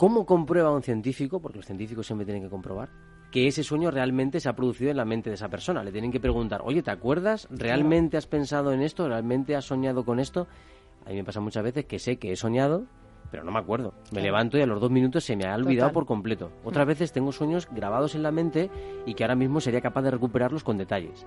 cómo 0.00 0.24
comprueba 0.24 0.70
un 0.70 0.82
científico, 0.82 1.40
porque 1.40 1.58
los 1.58 1.66
científicos 1.66 2.06
siempre 2.06 2.24
tienen 2.24 2.42
que 2.42 2.48
comprobar, 2.48 2.88
que 3.30 3.46
ese 3.46 3.62
sueño 3.62 3.90
realmente 3.90 4.40
se 4.40 4.48
ha 4.48 4.54
producido 4.54 4.90
en 4.90 4.96
la 4.96 5.04
mente 5.04 5.28
de 5.28 5.34
esa 5.34 5.50
persona. 5.50 5.84
Le 5.84 5.92
tienen 5.92 6.10
que 6.10 6.18
preguntar, 6.18 6.62
oye, 6.64 6.82
¿te 6.82 6.90
acuerdas? 6.90 7.46
¿Realmente 7.50 8.16
has 8.16 8.26
pensado 8.26 8.72
en 8.72 8.80
esto? 8.80 9.06
¿Realmente 9.06 9.54
has 9.56 9.66
soñado 9.66 10.06
con 10.06 10.18
esto? 10.18 10.46
A 11.04 11.10
mí 11.10 11.16
me 11.16 11.24
pasa 11.24 11.40
muchas 11.40 11.62
veces 11.64 11.84
que 11.84 11.98
sé 11.98 12.16
que 12.16 12.32
he 12.32 12.36
soñado, 12.36 12.86
pero 13.30 13.44
no 13.44 13.52
me 13.52 13.58
acuerdo. 13.58 13.92
Me 14.10 14.22
levanto 14.22 14.56
y 14.56 14.62
a 14.62 14.66
los 14.66 14.80
dos 14.80 14.90
minutos 14.90 15.22
se 15.22 15.36
me 15.36 15.44
ha 15.44 15.54
olvidado 15.54 15.90
Total. 15.90 15.92
por 15.92 16.06
completo. 16.06 16.50
Otras 16.64 16.86
veces 16.86 17.12
tengo 17.12 17.30
sueños 17.30 17.68
grabados 17.70 18.14
en 18.14 18.22
la 18.22 18.30
mente 18.30 18.70
y 19.04 19.12
que 19.12 19.24
ahora 19.24 19.36
mismo 19.36 19.60
sería 19.60 19.82
capaz 19.82 20.00
de 20.00 20.12
recuperarlos 20.12 20.64
con 20.64 20.78
detalles. 20.78 21.26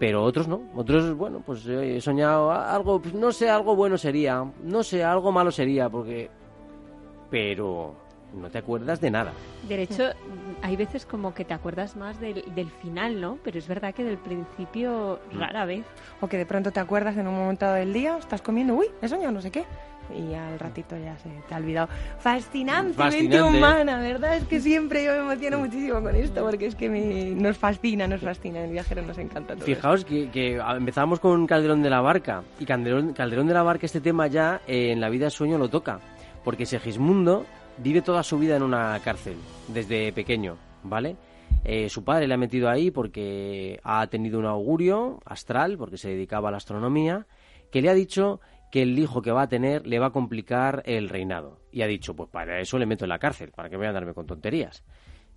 Pero 0.00 0.24
otros 0.24 0.48
no. 0.48 0.62
Otros, 0.74 1.16
bueno, 1.16 1.44
pues 1.46 1.64
eh, 1.68 1.98
he 1.98 2.00
soñado 2.00 2.50
algo, 2.50 3.00
pues, 3.00 3.14
no 3.14 3.30
sé, 3.30 3.48
algo 3.48 3.76
bueno 3.76 3.96
sería, 3.96 4.44
no 4.64 4.82
sé, 4.82 5.04
algo 5.04 5.30
malo 5.30 5.52
sería, 5.52 5.88
porque... 5.88 6.28
Pero 7.34 7.96
no 8.32 8.48
te 8.48 8.58
acuerdas 8.58 9.00
de 9.00 9.10
nada. 9.10 9.32
De 9.68 9.82
hecho, 9.82 10.04
hay 10.62 10.76
veces 10.76 11.04
como 11.04 11.34
que 11.34 11.44
te 11.44 11.52
acuerdas 11.52 11.96
más 11.96 12.20
del, 12.20 12.44
del 12.54 12.70
final, 12.70 13.20
¿no? 13.20 13.38
Pero 13.42 13.58
es 13.58 13.66
verdad 13.66 13.92
que 13.92 14.04
del 14.04 14.18
principio 14.18 15.18
rara 15.32 15.64
vez. 15.64 15.84
O 16.20 16.28
que 16.28 16.38
de 16.38 16.46
pronto 16.46 16.70
te 16.70 16.78
acuerdas 16.78 17.16
en 17.16 17.26
un 17.26 17.34
momento 17.34 17.64
dado 17.66 17.78
del 17.78 17.92
día, 17.92 18.16
estás 18.18 18.40
comiendo, 18.40 18.74
uy, 18.74 18.86
he 19.02 19.08
soñado 19.08 19.32
no 19.32 19.42
sé 19.42 19.50
qué. 19.50 19.64
Y 20.16 20.32
al 20.34 20.60
ratito 20.60 20.96
ya 20.96 21.16
se 21.18 21.28
te 21.48 21.54
ha 21.54 21.56
olvidado. 21.56 21.88
Fascinante, 22.18 22.92
Fascinante. 22.92 23.40
mente 23.40 23.58
humana, 23.58 23.98
¿verdad? 23.98 24.36
Es 24.36 24.44
que 24.44 24.60
siempre 24.60 25.02
yo 25.04 25.10
me 25.12 25.18
emociono 25.32 25.58
muchísimo 25.58 26.00
con 26.02 26.14
esto 26.14 26.44
porque 26.44 26.66
es 26.66 26.76
que 26.76 26.88
me- 26.88 27.30
nos 27.34 27.56
fascina, 27.58 28.06
nos 28.06 28.20
fascina. 28.20 28.60
En 28.60 28.66
el 28.66 28.72
viajero 28.72 29.02
nos 29.02 29.18
encanta 29.18 29.54
todo. 29.56 29.64
Fijaos 29.64 30.04
que, 30.04 30.30
que 30.30 30.56
empezamos 30.76 31.18
con 31.18 31.46
Calderón 31.48 31.82
de 31.82 31.90
la 31.90 32.00
Barca 32.00 32.42
y 32.60 32.64
Calderón, 32.64 33.12
Calderón 33.12 33.48
de 33.48 33.54
la 33.54 33.62
Barca 33.64 33.86
este 33.86 34.00
tema 34.00 34.28
ya 34.28 34.60
eh, 34.68 34.92
en 34.92 35.00
la 35.00 35.08
vida 35.08 35.30
sueño 35.30 35.56
lo 35.58 35.68
toca, 35.68 35.98
porque 36.44 36.66
Segismundo 36.66 37.46
vive 37.78 38.02
toda 38.02 38.22
su 38.22 38.38
vida 38.38 38.56
en 38.56 38.62
una 38.62 38.98
cárcel 39.02 39.36
desde 39.68 40.12
pequeño, 40.12 40.56
¿vale? 40.82 41.16
Eh, 41.64 41.88
su 41.88 42.04
padre 42.04 42.28
le 42.28 42.34
ha 42.34 42.38
metido 42.38 42.68
ahí 42.68 42.90
porque 42.90 43.80
ha 43.82 44.06
tenido 44.08 44.38
un 44.38 44.44
augurio 44.44 45.20
astral, 45.24 45.78
porque 45.78 45.96
se 45.96 46.10
dedicaba 46.10 46.48
a 46.48 46.52
la 46.52 46.58
astronomía, 46.58 47.26
que 47.70 47.80
le 47.80 47.88
ha 47.88 47.94
dicho 47.94 48.40
que 48.70 48.82
el 48.82 48.98
hijo 48.98 49.22
que 49.22 49.30
va 49.30 49.42
a 49.42 49.48
tener 49.48 49.86
le 49.86 49.98
va 49.98 50.06
a 50.06 50.12
complicar 50.12 50.82
el 50.84 51.08
reinado. 51.08 51.60
Y 51.72 51.82
ha 51.82 51.86
dicho, 51.86 52.14
pues 52.14 52.28
para 52.28 52.60
eso 52.60 52.78
le 52.78 52.86
meto 52.86 53.04
en 53.04 53.08
la 53.08 53.18
cárcel, 53.18 53.50
para 53.52 53.70
que 53.70 53.76
voy 53.76 53.86
a 53.86 53.88
andarme 53.88 54.14
con 54.14 54.26
tonterías. 54.26 54.84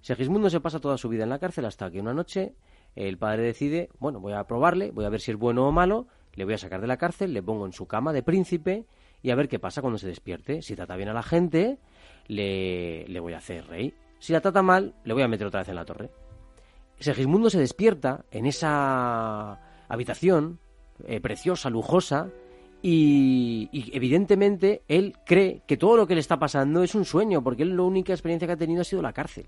Segismundo 0.01 0.49
se 0.49 0.59
pasa 0.59 0.79
toda 0.79 0.97
su 0.97 1.09
vida 1.09 1.23
en 1.23 1.29
la 1.29 1.39
cárcel 1.39 1.65
hasta 1.65 1.89
que 1.89 1.99
una 1.99 2.13
noche 2.13 2.55
el 2.95 3.17
padre 3.17 3.43
decide, 3.43 3.89
bueno, 3.99 4.19
voy 4.19 4.33
a 4.33 4.43
probarle, 4.45 4.91
voy 4.91 5.05
a 5.05 5.09
ver 5.09 5.21
si 5.21 5.31
es 5.31 5.37
bueno 5.37 5.67
o 5.67 5.71
malo, 5.71 6.07
le 6.33 6.45
voy 6.45 6.55
a 6.55 6.57
sacar 6.57 6.81
de 6.81 6.87
la 6.87 6.97
cárcel, 6.97 7.33
le 7.33 7.41
pongo 7.41 7.65
en 7.65 7.73
su 7.73 7.87
cama 7.87 8.11
de 8.11 8.23
príncipe 8.23 8.85
y 9.22 9.32
a 9.32 9.36
ver 9.36 9.47
qué 9.47 9.59
pasa 9.59 9.82
cuando 9.82 9.97
se 9.97 10.07
despierte. 10.07 10.61
Si 10.61 10.76
trata 10.76 10.95
bien 10.95 11.09
a 11.09 11.13
la 11.13 11.24
gente, 11.24 11.78
le, 12.28 13.07
le 13.07 13.20
voy 13.20 13.34
a 13.34 13.38
hacer 13.38 13.68
rey. 13.68 13.93
Si 14.20 14.34
la 14.34 14.41
trata 14.41 14.61
mal, 14.61 14.93
le 15.03 15.13
voy 15.13 15.24
a 15.24 15.28
meter 15.28 15.47
otra 15.47 15.61
vez 15.61 15.70
en 15.70 15.76
la 15.76 15.86
torre. 15.86 16.09
Segismundo 16.99 17.49
se 17.49 17.59
despierta 17.59 18.26
en 18.32 18.45
esa 18.45 19.59
habitación 19.88 20.59
eh, 21.05 21.20
preciosa, 21.20 21.70
lujosa, 21.70 22.30
y, 22.82 23.70
y 23.72 23.95
evidentemente 23.95 24.84
él 24.88 25.15
cree 25.26 25.61
que 25.68 25.78
todo 25.78 25.97
lo 25.97 26.07
que 26.07 26.13
le 26.13 26.22
está 26.22 26.38
pasando 26.38 26.84
es 26.84 26.95
un 26.95 27.05
sueño, 27.05 27.43
porque 27.43 27.63
él 27.63 27.76
la 27.76 27.84
única 27.84 28.13
experiencia 28.13 28.47
que 28.47 28.53
ha 28.53 28.57
tenido 28.57 28.82
ha 28.82 28.86
sido 28.86 29.01
la 29.01 29.13
cárcel. 29.13 29.45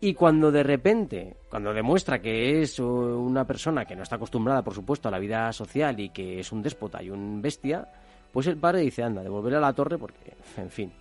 Y 0.00 0.14
cuando 0.14 0.50
de 0.50 0.64
repente, 0.64 1.36
cuando 1.48 1.72
demuestra 1.72 2.20
que 2.20 2.60
es 2.60 2.80
uh, 2.80 2.84
una 2.84 3.46
persona 3.46 3.84
que 3.84 3.94
no 3.94 4.02
está 4.02 4.16
acostumbrada, 4.16 4.64
por 4.64 4.74
supuesto, 4.74 5.06
a 5.06 5.12
la 5.12 5.20
vida 5.20 5.52
social 5.52 6.00
y 6.00 6.08
que 6.08 6.40
es 6.40 6.50
un 6.50 6.60
déspota 6.60 7.00
y 7.00 7.10
un 7.10 7.40
bestia, 7.40 7.88
pues 8.32 8.46
el 8.46 8.56
padre 8.56 8.80
dice, 8.80 9.02
anda, 9.02 9.22
devolverle 9.22 9.58
a 9.58 9.60
la 9.60 9.72
torre 9.72 9.98
porque, 9.98 10.34
en 10.56 10.70
fin. 10.70 10.92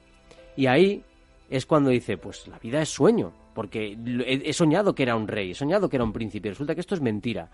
Y 0.57 0.65
ahí 0.67 1.03
es 1.49 1.65
cuando 1.65 1.89
dice, 1.89 2.17
pues 2.17 2.47
la 2.47 2.59
vida 2.59 2.82
es 2.82 2.89
sueño, 2.89 3.32
porque 3.53 3.97
he, 4.25 4.53
soñado 4.53 4.93
que 4.95 5.03
era 5.03 5.15
un 5.15 5.27
rey, 5.27 5.51
he 5.51 5.55
soñado 5.55 5.89
que 5.89 5.97
era 5.97 6.03
un 6.03 6.13
príncipe, 6.13 6.49
resulta 6.49 6.75
que 6.75 6.82
esto 6.82 6.95
es 6.95 7.01
mentira. 7.01 7.49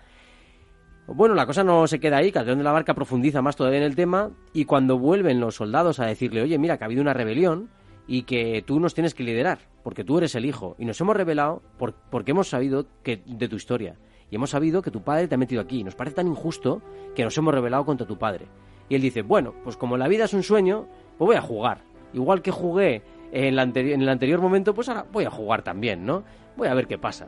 Bueno, 1.08 1.36
la 1.36 1.46
cosa 1.46 1.64
no 1.64 1.88
se 1.88 2.00
queda 2.00 2.18
ahí, 2.18 2.32
Calderón 2.32 2.58
de 2.58 2.64
la 2.66 2.72
Barca 2.74 2.94
profundiza 2.94 3.42
más 3.42 3.56
todavía 3.56 3.80
en 3.80 3.86
el 3.86 3.96
tema 3.96 4.30
y 4.54 4.66
cuando 4.66 5.00
vuelven 5.00 5.40
los 5.40 5.56
soldados 5.56 6.00
a 6.00 6.06
decirle, 6.06 6.42
oye, 6.42 6.58
mira, 6.58 6.78
que 6.78 6.84
ha 6.84 6.88
habido 6.88 7.02
una 7.02 7.14
rebelión 7.14 7.70
y 8.08 8.24
que 8.24 8.62
tú 8.66 8.80
nos 8.80 8.94
tienes 8.94 9.14
que 9.14 9.24
liderar, 9.24 9.60
porque 9.84 10.04
tú 10.04 10.18
eres 10.18 10.36
el 10.36 10.46
hijo, 10.46 10.76
y 10.80 10.86
nos 10.86 11.00
hemos 11.02 11.16
revelado 11.16 11.62
por- 11.78 11.94
porque 11.94 12.32
hemos 12.32 12.50
sabido 12.50 12.86
que, 13.04 13.22
de 13.26 13.48
tu 13.48 13.56
historia, 13.56 13.96
y 14.30 14.36
hemos 14.36 14.50
sabido 14.50 14.82
que 14.82 14.92
tu 14.92 15.02
padre 15.02 15.28
te 15.28 15.36
ha 15.36 15.38
metido 15.38 15.62
aquí, 15.62 15.84
nos 15.84 15.96
parece 15.96 16.16
tan 16.18 16.28
injusto 16.28 16.82
que 17.16 17.24
nos 17.24 17.38
hemos 17.38 17.54
rebelado 17.54 17.86
contra 17.86 18.06
tu 18.08 18.18
padre. 18.18 18.46
Y 18.90 18.96
él 18.96 19.02
dice, 19.02 19.22
bueno, 19.22 19.54
pues 19.64 19.78
como 19.78 19.98
la 19.98 20.08
vida 20.08 20.26
es 20.26 20.34
un 20.34 20.44
sueño, 20.44 20.88
pues 21.18 21.28
voy 21.28 21.36
a 21.36 21.42
jugar. 21.42 21.80
Igual 22.14 22.42
que 22.42 22.52
jugué 22.52 23.02
en, 23.32 23.56
la 23.56 23.64
en 23.64 24.02
el 24.02 24.10
anterior 24.10 24.42
momento, 24.42 24.74
pues 24.74 24.90
ahora 24.90 25.06
voy 25.12 25.26
a 25.26 25.30
jugar 25.30 25.62
también, 25.62 26.06
¿no? 26.06 26.24
Voy 26.56 26.68
a 26.68 26.74
ver 26.74 26.88
qué 26.88 26.98
pasa. 26.98 27.28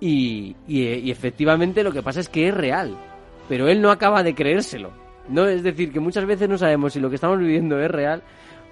y, 0.00 0.56
y 0.66 1.10
efectivamente 1.10 1.82
lo 1.82 1.92
que 1.92 2.02
pasa 2.02 2.20
es 2.20 2.28
que 2.28 2.48
es 2.48 2.54
real, 2.54 2.96
pero 3.48 3.68
él 3.68 3.80
no 3.80 3.90
acaba 3.90 4.22
de 4.22 4.34
creérselo. 4.34 4.90
No, 5.28 5.46
es 5.46 5.62
decir, 5.62 5.92
que 5.92 6.00
muchas 6.00 6.26
veces 6.26 6.48
no 6.48 6.58
sabemos 6.58 6.92
si 6.92 7.00
lo 7.00 7.08
que 7.08 7.14
estamos 7.14 7.38
viviendo 7.38 7.80
es 7.80 7.90
real 7.90 8.22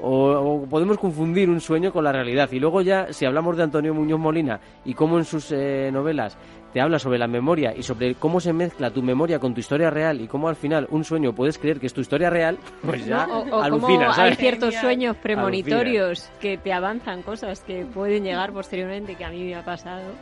o, 0.03 0.67
podemos 0.69 0.99
confundir 0.99 1.49
un 1.49 1.61
sueño 1.61 1.93
con 1.93 2.05
la 2.05 2.13
realidad. 2.13 2.49
Y 2.53 2.59
luego 2.59 2.83
ya, 2.83 3.13
si 3.13 3.25
hablamos 3.25 3.57
de 3.57 3.65
Antonio 3.65 3.95
Muñoz 3.95 4.19
Molina 4.19 4.61
y 4.85 4.95
cómo 4.95 5.19
en 5.19 5.25
sus 5.25 5.53
eh, 5.53 5.91
novelas 5.93 6.37
te 6.73 6.81
habla 6.81 6.99
sobre 6.99 7.19
la 7.19 7.27
memoria 7.27 7.75
y 7.77 7.83
sobre 7.83 8.15
cómo 8.15 8.41
se 8.41 8.53
mezcla 8.53 8.91
tu 8.91 9.03
memoria 9.03 9.39
con 9.39 9.55
tu 9.55 9.61
historia 9.61 9.91
real 9.91 10.21
y 10.21 10.29
cómo 10.29 10.49
al 10.49 10.57
final 10.57 10.87
un 10.91 11.05
sueño 11.05 11.35
puedes 11.35 11.59
creer 11.59 11.81
que 11.81 11.87
es 11.87 11.95
tu 11.95 12.01
historia 12.01 12.31
real, 12.31 12.59
pues 12.85 13.05
ya 13.07 13.27
o, 13.27 13.61
alucinas. 13.61 14.19
hay 14.19 14.35
ciertos 14.35 14.75
sueños 14.75 15.17
premonitorios 15.17 16.31
que 16.41 16.59
te 16.59 16.73
avanzan 16.73 17.23
cosas 17.23 17.61
que 17.61 17.85
pueden 17.87 18.25
llegar 18.25 18.53
posteriormente, 18.53 19.17
que 19.17 19.25
a 19.25 19.31
mí 19.31 19.45
me 19.45 19.55
ha 19.55 19.65
pasado. 19.65 20.13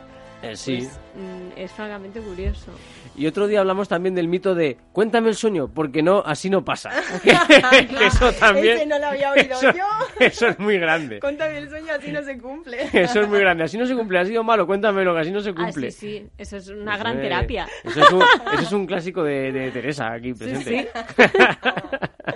Eh, 0.41 0.55
sí. 0.55 0.77
Pues, 0.77 0.99
mm, 1.15 1.59
es 1.59 1.71
francamente 1.71 2.19
curioso. 2.21 2.71
Y 3.15 3.27
otro 3.27 3.47
día 3.47 3.59
hablamos 3.59 3.89
también 3.89 4.15
del 4.15 4.29
mito 4.29 4.55
de 4.55 4.77
cuéntame 4.93 5.29
el 5.29 5.35
sueño, 5.35 5.67
porque 5.67 6.01
no, 6.01 6.23
así 6.25 6.49
no 6.49 6.63
pasa. 6.63 6.91
eso 8.01 8.31
también. 8.33 8.77
Ese 8.77 8.85
no 8.85 8.97
lo 8.97 9.07
había 9.07 9.31
oído 9.31 9.57
eso, 9.57 9.73
yo. 9.73 9.85
Eso 10.19 10.47
es 10.47 10.59
muy 10.59 10.77
grande. 10.77 11.19
Cuéntame 11.19 11.57
el 11.57 11.69
sueño, 11.69 11.93
así 11.97 12.11
no 12.11 12.23
se 12.23 12.37
cumple. 12.37 12.77
Eso 12.93 13.21
es 13.21 13.27
muy 13.27 13.39
grande. 13.39 13.65
Así 13.65 13.77
no 13.77 13.85
se 13.85 13.95
cumple, 13.95 14.19
ha 14.19 14.25
sido 14.25 14.43
malo, 14.43 14.65
cuéntamelo, 14.65 15.13
que 15.13 15.21
así 15.21 15.31
no 15.31 15.41
se 15.41 15.53
cumple. 15.53 15.87
Ah, 15.87 15.91
sí, 15.91 16.19
sí, 16.19 16.27
eso 16.37 16.57
es 16.57 16.69
una 16.69 16.97
gran 16.97 17.19
terapia. 17.19 17.67
Eso 17.83 18.01
es 18.01 18.11
un, 18.11 18.21
eso 18.53 18.61
es 18.61 18.71
un 18.71 18.85
clásico 18.85 19.23
de, 19.23 19.51
de, 19.51 19.71
Teresa 19.71 20.13
aquí 20.13 20.33
presente. 20.33 20.89
Sí, 21.15 21.23
sí. 21.25 22.33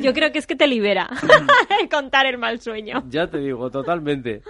Yo 0.00 0.12
creo 0.12 0.32
que 0.32 0.38
es 0.38 0.46
que 0.46 0.56
te 0.56 0.66
libera 0.66 1.08
contar 1.90 2.26
el 2.26 2.38
mal 2.38 2.60
sueño. 2.60 3.02
Ya 3.08 3.26
te 3.26 3.38
digo, 3.38 3.70
totalmente. 3.70 4.42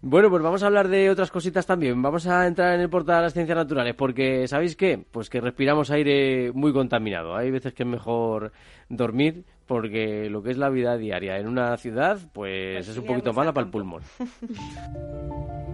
Bueno, 0.00 0.30
pues 0.30 0.42
vamos 0.42 0.62
a 0.62 0.66
hablar 0.66 0.88
de 0.88 1.10
otras 1.10 1.30
cositas 1.30 1.66
también. 1.66 2.00
Vamos 2.02 2.26
a 2.26 2.46
entrar 2.46 2.74
en 2.74 2.80
el 2.80 2.90
portal 2.90 3.16
de 3.16 3.22
las 3.22 3.32
ciencias 3.32 3.56
naturales, 3.56 3.94
porque 3.94 4.46
¿sabéis 4.48 4.76
qué? 4.76 5.02
Pues 5.10 5.30
que 5.30 5.40
respiramos 5.40 5.90
aire 5.90 6.52
muy 6.52 6.72
contaminado. 6.72 7.34
Hay 7.36 7.50
veces 7.50 7.72
que 7.72 7.82
es 7.82 7.88
mejor 7.88 8.52
dormir, 8.88 9.44
porque 9.66 10.28
lo 10.30 10.42
que 10.42 10.50
es 10.50 10.58
la 10.58 10.68
vida 10.68 10.96
diaria 10.96 11.38
en 11.38 11.48
una 11.48 11.76
ciudad, 11.76 12.18
pues, 12.32 12.76
pues 12.76 12.88
es 12.88 12.98
un 12.98 13.06
poquito 13.06 13.32
mala 13.32 13.52
para 13.52 13.66
el 13.66 13.70
pulmón. 13.70 14.02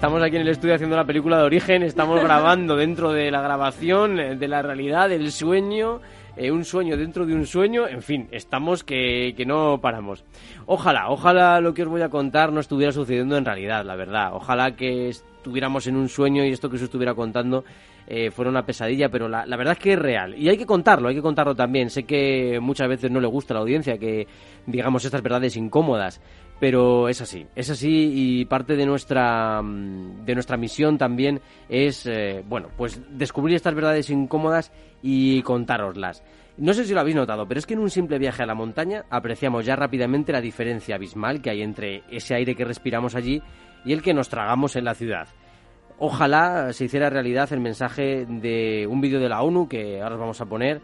Estamos 0.00 0.22
aquí 0.22 0.36
en 0.36 0.42
el 0.42 0.48
estudio 0.48 0.74
haciendo 0.74 0.96
la 0.96 1.04
película 1.04 1.36
de 1.36 1.42
origen, 1.42 1.82
estamos 1.82 2.18
grabando 2.24 2.74
dentro 2.74 3.12
de 3.12 3.30
la 3.30 3.42
grabación, 3.42 4.18
eh, 4.18 4.34
de 4.34 4.48
la 4.48 4.62
realidad, 4.62 5.10
del 5.10 5.30
sueño, 5.30 6.00
eh, 6.38 6.50
un 6.50 6.64
sueño 6.64 6.96
dentro 6.96 7.26
de 7.26 7.34
un 7.34 7.44
sueño, 7.44 7.86
en 7.86 8.00
fin, 8.00 8.26
estamos 8.30 8.82
que, 8.82 9.34
que, 9.36 9.44
no 9.44 9.78
paramos. 9.78 10.24
Ojalá, 10.64 11.10
ojalá 11.10 11.60
lo 11.60 11.74
que 11.74 11.82
os 11.82 11.88
voy 11.90 12.00
a 12.00 12.08
contar 12.08 12.50
no 12.50 12.60
estuviera 12.60 12.92
sucediendo 12.92 13.36
en 13.36 13.44
realidad, 13.44 13.84
la 13.84 13.94
verdad. 13.94 14.30
Ojalá 14.32 14.74
que 14.74 15.10
estuviéramos 15.10 15.86
en 15.86 15.96
un 15.96 16.08
sueño 16.08 16.46
y 16.46 16.48
esto 16.48 16.70
que 16.70 16.76
os 16.76 16.82
estuviera 16.82 17.12
contando 17.12 17.62
fuera 18.32 18.50
una 18.50 18.66
pesadilla, 18.66 19.08
pero 19.08 19.28
la, 19.28 19.46
la, 19.46 19.56
verdad 19.56 19.74
es 19.74 19.78
que 19.78 19.92
es 19.92 19.98
real. 19.98 20.34
Y 20.36 20.48
hay 20.48 20.56
que 20.56 20.66
contarlo, 20.66 21.08
hay 21.08 21.14
que 21.14 21.22
contarlo 21.22 21.54
también. 21.54 21.90
Sé 21.90 22.02
que 22.02 22.58
muchas 22.60 22.88
veces 22.88 23.08
no 23.08 23.20
le 23.20 23.28
gusta 23.28 23.54
a 23.54 23.56
la 23.56 23.60
audiencia 23.60 23.98
que 23.98 24.26
digamos 24.66 25.04
estas 25.04 25.22
verdades 25.22 25.56
incómodas, 25.56 26.20
pero 26.60 27.08
es 27.08 27.22
así, 27.22 27.46
es 27.56 27.70
así 27.70 28.12
y 28.14 28.44
parte 28.44 28.76
de 28.76 28.84
nuestra, 28.84 29.62
mm, 29.62 30.26
de 30.26 30.34
nuestra 30.34 30.58
misión 30.58 30.98
también 30.98 31.40
es, 31.68 32.06
eh, 32.06 32.44
bueno, 32.46 32.68
pues 32.76 33.00
descubrir 33.10 33.56
estas 33.56 33.74
verdades 33.74 34.10
incómodas 34.10 34.70
y 35.02 35.40
contároslas. 35.42 36.22
No 36.58 36.74
sé 36.74 36.84
si 36.84 36.92
lo 36.92 37.00
habéis 37.00 37.16
notado, 37.16 37.48
pero 37.48 37.58
es 37.58 37.66
que 37.66 37.72
en 37.72 37.80
un 37.80 37.88
simple 37.88 38.18
viaje 38.18 38.42
a 38.42 38.46
la 38.46 38.54
montaña 38.54 39.06
apreciamos 39.08 39.64
ya 39.64 39.74
rápidamente 39.74 40.32
la 40.32 40.42
diferencia 40.42 40.96
abismal 40.96 41.40
que 41.40 41.48
hay 41.48 41.62
entre 41.62 42.02
ese 42.10 42.34
aire 42.34 42.54
que 42.54 42.66
respiramos 42.66 43.14
allí 43.14 43.42
y 43.86 43.94
el 43.94 44.02
que 44.02 44.12
nos 44.12 44.28
tragamos 44.28 44.76
en 44.76 44.84
la 44.84 44.94
ciudad. 44.94 45.28
Ojalá 45.98 46.74
se 46.74 46.84
hiciera 46.84 47.08
realidad 47.08 47.50
el 47.52 47.60
mensaje 47.60 48.26
de 48.26 48.86
un 48.86 49.00
vídeo 49.00 49.20
de 49.20 49.28
la 49.30 49.42
ONU 49.42 49.68
que 49.68 50.02
ahora 50.02 50.16
os 50.16 50.20
vamos 50.20 50.40
a 50.42 50.46
poner, 50.46 50.82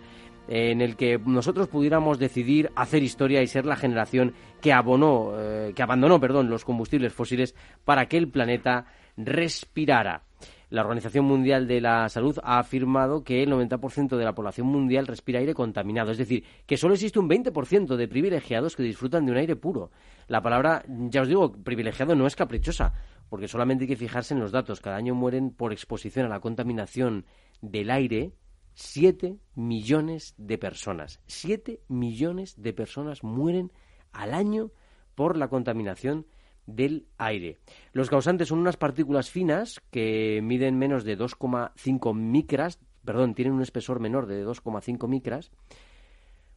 en 0.49 0.81
el 0.81 0.97
que 0.97 1.19
nosotros 1.19 1.69
pudiéramos 1.69 2.19
decidir 2.19 2.71
hacer 2.77 3.03
historia 3.03 3.43
y 3.43 3.47
ser 3.47 3.67
la 3.67 3.77
generación 3.77 4.35
que 4.61 4.73
abonó, 4.73 5.33
eh, 5.37 5.73
que 5.75 5.83
abandonó, 5.83 6.21
perdón, 6.21 6.51
los 6.51 6.65
combustibles 6.65 7.13
fósiles 7.13 7.55
para 7.85 8.07
que 8.07 8.17
el 8.17 8.29
planeta 8.29 8.87
respirara. 9.17 10.23
La 10.69 10.83
Organización 10.83 11.25
Mundial 11.25 11.69
de 11.69 11.81
la 11.81 12.09
Salud 12.09 12.39
ha 12.43 12.59
afirmado 12.59 13.23
que 13.23 13.45
el 13.45 13.51
90% 13.51 14.17
de 14.17 14.25
la 14.25 14.35
población 14.35 14.67
mundial 14.67 15.07
respira 15.07 15.39
aire 15.39 15.55
contaminado, 15.55 16.11
es 16.11 16.19
decir, 16.19 16.43
que 16.67 16.77
solo 16.77 16.95
existe 16.95 17.21
un 17.21 17.29
20% 17.29 17.95
de 17.95 18.09
privilegiados 18.09 18.75
que 18.75 18.83
disfrutan 18.83 19.25
de 19.25 19.33
un 19.33 19.39
aire 19.39 19.55
puro. 19.55 19.93
La 20.27 20.43
palabra, 20.43 20.85
ya 20.89 21.23
os 21.23 21.29
digo, 21.29 21.53
privilegiado 21.53 22.17
no 22.17 22.27
es 22.27 22.35
caprichosa, 22.35 22.95
porque 23.29 23.47
solamente 23.47 23.85
hay 23.85 23.89
que 23.89 23.97
fijarse 23.97 24.35
en 24.35 24.41
los 24.41 24.51
datos. 24.51 24.81
Cada 24.81 24.97
año 24.97 25.15
mueren 25.15 25.51
por 25.51 25.73
exposición 25.73 26.27
a 26.27 26.31
la 26.31 26.41
contaminación 26.41 27.27
del 27.63 27.91
aire 27.93 28.33
7 28.77 29.39
millones 29.55 30.35
de 30.37 30.59
personas. 30.59 31.19
7 31.29 31.81
millones 31.89 32.61
de 32.61 32.75
personas 32.75 33.25
mueren 33.25 33.73
al 34.13 34.35
año 34.35 34.71
por 35.15 35.39
la 35.39 35.49
contaminación 35.49 36.27
del 36.67 37.07
aire. 37.17 37.57
Los 37.93 38.11
causantes 38.11 38.49
son 38.49 38.59
unas 38.59 38.77
partículas 38.77 39.31
finas 39.31 39.81
que 39.91 40.41
miden 40.43 40.79
menos 40.79 41.05
de 41.05 41.17
2,5 41.17 42.15
micras, 42.15 42.79
perdón, 43.03 43.35
tienen 43.35 43.55
un 43.55 43.63
espesor 43.63 43.99
menor 43.99 44.27
de 44.27 44.45
2,5 44.47 45.09
micras. 45.09 45.51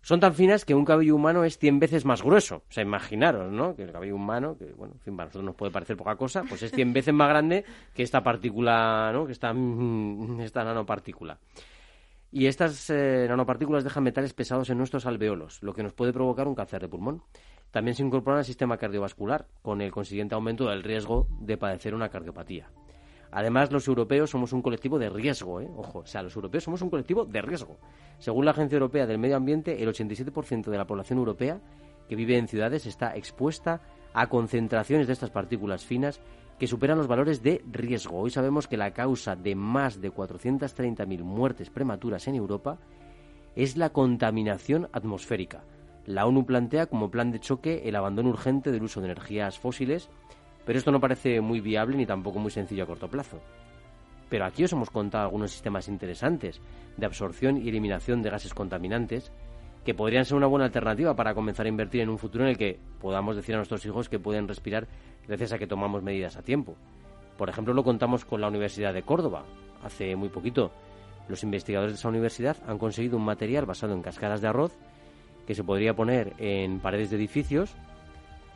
Son 0.01 0.19
tan 0.19 0.33
finas 0.33 0.65
que 0.65 0.75
un 0.75 0.83
cabello 0.83 1.15
humano 1.15 1.45
es 1.45 1.57
100 1.57 1.79
veces 1.79 2.03
más 2.03 2.21
grueso. 2.21 2.63
O 2.69 2.71
sea, 2.71 2.83
imaginaros, 2.83 3.49
¿no? 3.49 3.75
Que 3.75 3.83
el 3.83 3.93
cabello 3.93 4.15
humano, 4.15 4.57
que 4.57 4.65
bueno, 4.73 4.95
en 4.95 4.99
fin, 4.99 5.15
para 5.15 5.27
nosotros 5.27 5.45
nos 5.45 5.55
puede 5.55 5.71
parecer 5.71 5.95
poca 5.95 6.17
cosa, 6.17 6.43
pues 6.47 6.63
es 6.63 6.71
100 6.71 6.91
veces 6.91 7.13
más 7.13 7.29
grande 7.29 7.63
que 7.93 8.03
esta 8.03 8.21
partícula, 8.21 9.11
¿no? 9.13 9.25
Que 9.25 9.31
esta, 9.31 9.53
esta 10.43 10.65
nanopartícula. 10.65 11.37
Y 12.31 12.45
estas 12.45 12.89
eh, 12.89 13.25
nanopartículas 13.27 13.83
dejan 13.83 14.03
metales 14.03 14.33
pesados 14.33 14.69
en 14.69 14.77
nuestros 14.77 15.05
alveolos, 15.07 15.63
lo 15.63 15.73
que 15.73 15.81
nos 15.81 15.93
puede 15.93 16.13
provocar 16.13 16.47
un 16.47 16.55
cáncer 16.55 16.81
de 16.81 16.87
pulmón. 16.87 17.23
También 17.71 17.95
se 17.95 18.03
incorporan 18.03 18.39
al 18.39 18.45
sistema 18.45 18.77
cardiovascular, 18.77 19.47
con 19.61 19.81
el 19.81 19.91
consiguiente 19.91 20.35
aumento 20.35 20.69
del 20.69 20.83
riesgo 20.83 21.27
de 21.39 21.57
padecer 21.57 21.95
una 21.95 22.09
cardiopatía. 22.09 22.69
Además, 23.31 23.71
los 23.71 23.87
europeos 23.87 24.29
somos 24.29 24.53
un 24.53 24.61
colectivo 24.61 24.97
de 24.97 25.09
riesgo, 25.09 25.61
¿eh? 25.61 25.69
Ojo, 25.75 25.99
o 25.99 26.05
sea, 26.05 26.23
los 26.23 26.35
europeos 26.35 26.63
somos 26.63 26.81
un 26.81 26.89
colectivo 26.89 27.25
de 27.25 27.41
riesgo. 27.41 27.77
Según 28.17 28.45
la 28.45 28.51
Agencia 28.51 28.75
Europea 28.75 29.05
del 29.05 29.19
Medio 29.19 29.35
Ambiente, 29.35 29.81
el 29.81 29.89
87% 29.89 30.69
de 30.69 30.77
la 30.77 30.87
población 30.87 31.19
europea 31.19 31.61
que 32.07 32.15
vive 32.15 32.37
en 32.37 32.47
ciudades 32.47 32.87
está 32.87 33.15
expuesta 33.15 33.81
a 34.13 34.27
concentraciones 34.27 35.05
de 35.05 35.13
estas 35.13 35.29
partículas 35.29 35.85
finas 35.85 36.19
que 36.59 36.67
superan 36.67 36.97
los 36.97 37.07
valores 37.07 37.41
de 37.41 37.63
riesgo. 37.71 38.19
Hoy 38.19 38.31
sabemos 38.31 38.67
que 38.67 38.75
la 38.75 38.91
causa 38.91 39.35
de 39.37 39.55
más 39.55 40.01
de 40.01 40.11
430.000 40.11 41.23
muertes 41.23 41.69
prematuras 41.69 42.27
en 42.27 42.35
Europa 42.35 42.77
es 43.55 43.77
la 43.77 43.91
contaminación 43.91 44.89
atmosférica. 44.91 45.63
La 46.05 46.25
ONU 46.25 46.45
plantea 46.45 46.87
como 46.87 47.09
plan 47.09 47.31
de 47.31 47.39
choque 47.39 47.83
el 47.85 47.95
abandono 47.95 48.29
urgente 48.29 48.71
del 48.71 48.83
uso 48.83 48.99
de 48.99 49.07
energías 49.07 49.57
fósiles, 49.57 50.09
pero 50.65 50.77
esto 50.77 50.91
no 50.91 50.99
parece 50.99 51.39
muy 51.39 51.61
viable 51.61 51.95
ni 51.95 52.05
tampoco 52.05 52.39
muy 52.39 52.51
sencillo 52.51 52.83
a 52.83 52.87
corto 52.87 53.07
plazo. 53.07 53.39
Pero 54.29 54.45
aquí 54.45 54.65
os 54.65 54.73
hemos 54.73 54.89
contado 54.89 55.23
algunos 55.23 55.51
sistemas 55.51 55.87
interesantes 55.87 56.61
de 56.97 57.05
absorción 57.05 57.57
y 57.57 57.69
eliminación 57.69 58.21
de 58.21 58.29
gases 58.31 58.53
contaminantes 58.53 59.31
que 59.85 59.93
podrían 59.93 60.25
ser 60.25 60.37
una 60.37 60.47
buena 60.47 60.65
alternativa 60.65 61.15
para 61.15 61.33
comenzar 61.33 61.65
a 61.65 61.69
invertir 61.69 62.01
en 62.01 62.09
un 62.09 62.17
futuro 62.17 62.43
en 62.43 62.51
el 62.51 62.57
que 62.57 62.79
podamos 62.99 63.35
decir 63.35 63.55
a 63.55 63.57
nuestros 63.57 63.85
hijos 63.85 64.09
que 64.09 64.19
pueden 64.19 64.47
respirar 64.47 64.87
gracias 65.27 65.53
a 65.53 65.57
que 65.57 65.67
tomamos 65.67 66.03
medidas 66.03 66.35
a 66.35 66.41
tiempo. 66.41 66.75
Por 67.37 67.49
ejemplo, 67.49 67.73
lo 67.73 67.83
contamos 67.83 68.25
con 68.25 68.41
la 68.41 68.47
Universidad 68.47 68.93
de 68.93 69.03
Córdoba. 69.03 69.45
Hace 69.83 70.15
muy 70.15 70.29
poquito, 70.29 70.71
los 71.29 71.43
investigadores 71.43 71.93
de 71.93 71.99
esa 71.99 72.09
universidad 72.09 72.57
han 72.67 72.77
conseguido 72.77 73.17
un 73.17 73.23
material 73.23 73.65
basado 73.65 73.93
en 73.93 74.01
cascadas 74.01 74.41
de 74.41 74.47
arroz 74.49 74.77
que 75.47 75.55
se 75.55 75.63
podría 75.63 75.95
poner 75.95 76.33
en 76.37 76.79
paredes 76.79 77.09
de 77.09 77.15
edificios 77.15 77.75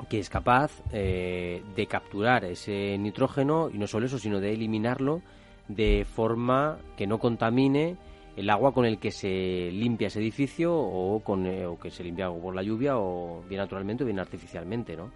que 0.09 0.19
es 0.19 0.30
capaz 0.30 0.82
eh, 0.91 1.63
de 1.76 1.88
capturar 1.88 2.45
ese 2.45 2.97
nitrógeno 2.97 3.69
y 3.74 3.78
no 3.78 3.88
solo 3.88 4.05
eso, 4.05 4.19
sino 4.19 4.39
de 4.39 4.53
eliminarlo 4.53 5.21
de 5.67 6.05
forma 6.05 6.78
que 6.97 7.07
no 7.07 7.19
contamine 7.19 7.95
el 8.36 8.50
agua 8.50 8.74
con 8.74 8.86
el 8.86 8.98
que 8.98 9.12
se 9.12 9.70
limpia 9.72 10.08
ese 10.08 10.20
edificio 10.20 10.76
o, 10.76 11.20
con, 11.20 11.46
eh, 11.46 11.66
o 11.66 11.78
que 11.78 11.92
se 11.92 12.04
limpia 12.04 12.30
por 12.32 12.56
la 12.56 12.64
lluvia 12.64 12.98
o 12.98 13.44
bien 13.48 13.60
naturalmente 13.60 14.04
o 14.04 14.08
bien 14.08 14.20
artificialmente, 14.20 14.96
¿no? 14.96 15.12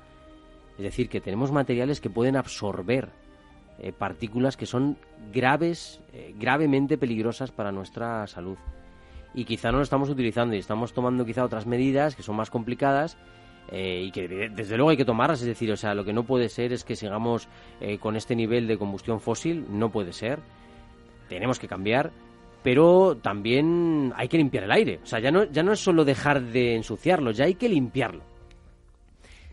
Es 0.78 0.84
decir, 0.84 1.10
que 1.10 1.22
tenemos 1.22 1.52
materiales 1.52 2.00
que 2.00 2.12
pueden 2.12 2.36
absorber 2.36 3.10
eh, 3.80 3.92
partículas 3.92 4.56
que 4.56 4.68
son 4.68 4.98
graves, 5.34 6.00
eh, 6.14 6.36
gravemente 6.38 7.00
peligrosas 7.00 7.52
para 7.52 7.72
nuestra 7.72 8.28
salud. 8.28 8.58
Y 9.34 9.46
quizá 9.46 9.72
no 9.72 9.78
lo 9.78 9.84
estamos 9.84 10.10
utilizando 10.10 10.56
y 10.56 10.60
estamos 10.60 10.94
tomando 10.94 11.26
quizá 11.26 11.44
otras 11.44 11.66
medidas 11.66 12.16
que 12.16 12.24
son 12.24 12.36
más 12.36 12.50
complicadas 12.50 13.18
y 13.70 14.12
que 14.12 14.50
desde 14.50 14.78
luego 14.78 14.92
hay 14.92 14.98
que 14.98 15.04
tomarlas. 15.04 15.42
Es 15.42 15.48
decir, 15.48 15.70
o 15.72 15.76
sea, 15.76 15.94
lo 15.94 16.06
que 16.06 16.14
no 16.14 16.24
puede 16.24 16.48
ser 16.48 16.72
es 16.72 16.86
que 16.86 16.96
sigamos 16.96 17.50
con 18.00 18.16
este 18.16 18.34
nivel 18.34 18.66
de 18.66 18.78
combustión 18.78 19.20
fósil, 19.20 19.66
no 19.70 19.92
puede 19.92 20.14
ser. 20.14 20.40
Tenemos 21.28 21.60
que 21.60 21.68
cambiar, 21.68 22.14
pero 22.68 23.16
también 23.16 24.12
hay 24.18 24.28
que 24.28 24.36
limpiar 24.36 24.66
el 24.66 24.72
aire. 24.74 25.00
O 25.02 25.06
sea, 25.06 25.22
ya 25.22 25.32
no, 25.32 25.46
ya 25.46 25.64
no 25.64 25.72
es 25.72 25.80
solo 25.80 26.04
dejar 26.04 26.42
de 26.42 26.76
ensuciarlo, 26.76 27.32
ya 27.32 27.46
hay 27.46 27.56
que 27.56 27.70
limpiarlo 27.70 28.24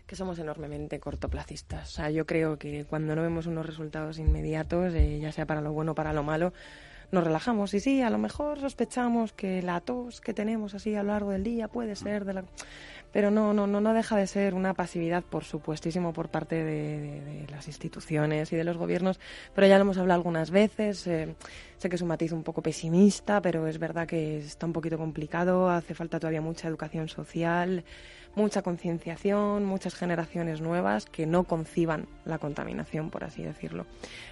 que 0.05 0.17
somos 0.17 0.37
enormemente 0.37 0.99
cortoplacistas. 0.99 1.93
O 1.93 1.95
sea, 1.95 2.09
yo 2.09 2.25
creo 2.25 2.57
que 2.57 2.83
cuando 2.83 3.15
no 3.15 3.21
vemos 3.21 3.47
unos 3.47 3.65
resultados 3.65 4.19
inmediatos, 4.19 4.93
eh, 4.93 5.19
ya 5.21 5.31
sea 5.31 5.45
para 5.45 5.61
lo 5.61 5.71
bueno 5.71 5.93
o 5.93 5.95
para 5.95 6.11
lo 6.11 6.23
malo, 6.23 6.51
nos 7.11 7.23
relajamos. 7.23 7.73
Y 7.73 7.79
sí, 7.79 8.01
a 8.01 8.09
lo 8.09 8.17
mejor 8.17 8.59
sospechamos 8.59 9.31
que 9.31 9.61
la 9.61 9.79
tos 9.79 10.19
que 10.19 10.33
tenemos 10.33 10.75
así 10.75 10.93
a 10.95 11.01
lo 11.01 11.13
largo 11.13 11.31
del 11.31 11.43
día 11.43 11.69
puede 11.69 11.95
ser 11.95 12.25
de 12.25 12.33
la... 12.33 12.43
Pero 13.15 13.31
no, 13.31 13.53
no, 13.53 13.65
no, 13.65 13.79
no 13.79 13.93
deja 13.93 14.17
de 14.17 14.27
ser 14.27 14.53
una 14.53 14.73
pasividad, 14.73 15.23
por 15.23 15.45
supuestísimo, 15.45 16.11
por 16.11 16.27
parte 16.27 16.61
de, 16.65 17.45
las 17.49 17.65
instituciones 17.65 18.51
y 18.51 18.57
de 18.57 18.65
los 18.65 18.75
gobiernos. 18.75 19.21
Pero 19.53 19.67
ya 19.67 19.77
lo 19.77 19.83
hemos 19.83 19.97
hablado 19.97 20.19
algunas 20.19 20.51
veces. 20.51 21.07
Eh, 21.07 21.33
sé 21.77 21.87
que 21.87 21.95
es 21.95 22.01
un 22.01 22.09
matiz 22.09 22.33
un 22.33 22.43
poco 22.43 22.61
pesimista, 22.61 23.41
pero 23.41 23.67
es 23.67 23.79
verdad 23.79 24.05
que 24.05 24.39
está 24.39 24.65
un 24.65 24.73
poquito 24.73 24.97
complicado. 24.97 25.69
Hace 25.69 25.93
falta 25.93 26.19
todavía 26.19 26.41
mucha 26.41 26.67
educación 26.67 27.07
social 27.07 27.85
mucha 28.35 28.63
concienciación, 28.63 29.63
muchas 29.63 29.95
generaciones 29.95 30.59
nuevas 30.59 31.05
que 31.05 31.25
no 31.25 31.45
conciban 31.45 32.09
la 32.25 32.37
contaminación, 32.37 33.09
por 33.09 33.23
así 33.23 33.41
decirlo. 33.43 33.85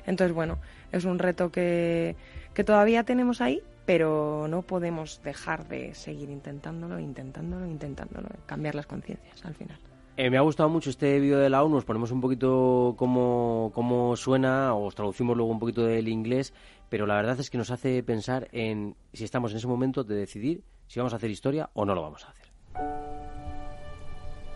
Entonces, 0.05 0.35
bueno, 0.35 0.57
es 0.91 1.05
un 1.05 1.19
reto 1.19 1.53
que, 1.53 2.17
que 2.53 2.65
todavía 2.65 3.05
tenemos 3.05 3.39
ahí, 3.39 3.61
pero 3.85 4.47
no 4.47 4.61
podemos 4.61 5.21
dejar 5.23 5.67
de 5.67 5.93
seguir 5.93 6.29
intentándolo, 6.29 6.99
intentándolo, 6.99 7.65
intentándolo, 7.65 8.29
cambiar 8.45 8.75
las 8.75 8.85
conciencias 8.85 9.45
al 9.45 9.55
final. 9.55 9.77
Eh, 10.15 10.29
me 10.29 10.37
ha 10.37 10.41
gustado 10.41 10.69
mucho 10.69 10.91
este 10.91 11.19
vídeo 11.19 11.39
de 11.39 11.49
la 11.49 11.63
ONU, 11.63 11.75
nos 11.75 11.85
ponemos 11.85 12.11
un 12.11 12.21
poquito 12.21 12.93
cómo, 12.97 13.71
cómo 13.73 14.15
suena, 14.15 14.75
os 14.75 14.93
traducimos 14.93 15.35
luego 15.35 15.51
un 15.51 15.59
poquito 15.59 15.85
del 15.85 16.07
inglés, 16.07 16.53
pero 16.87 17.07
la 17.07 17.15
verdad 17.15 17.39
es 17.39 17.49
que 17.49 17.57
nos 17.57 17.71
hace 17.71 18.03
pensar 18.03 18.47
en 18.51 18.95
si 19.11 19.23
estamos 19.23 19.51
en 19.51 19.57
ese 19.57 19.67
momento 19.67 20.03
de 20.03 20.15
decidir 20.15 20.63
si 20.87 20.99
vamos 20.99 21.13
a 21.13 21.15
hacer 21.15 21.31
historia 21.31 21.71
o 21.73 21.83
no 21.83 21.95
lo 21.95 22.03
vamos 22.03 22.23
a 22.25 22.29
hacer. 22.29 22.43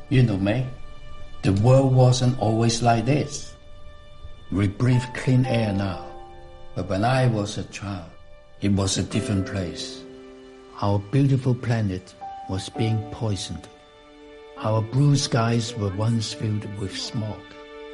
You 0.09 0.23
know, 0.23 0.37
May, 0.37 0.63
the 1.41 1.51
world 1.63 1.93
wasn't 1.93 2.39
always 2.39 2.83
like 2.83 3.05
this. 3.05 3.57
We 4.51 4.67
breathe 4.67 5.03
clean 5.13 5.45
air 5.45 5.73
now, 5.73 6.05
but 6.75 6.87
when 6.87 7.03
I 7.03 7.27
was 7.27 7.57
a 7.57 7.63
child, 7.71 8.16
it 8.61 8.71
was 8.71 8.97
a 8.97 9.03
different 9.03 9.45
place. 9.45 10.03
Our 10.81 10.99
beautiful 10.99 11.55
planet 11.55 12.13
was 12.49 12.69
being 12.69 12.97
poisoned. 13.11 13.67
Our 14.57 14.81
blue 14.81 15.15
skies 15.15 15.75
were 15.75 15.95
once 15.95 16.33
filled 16.33 16.65
with 16.79 16.97
smoke, 16.97 17.49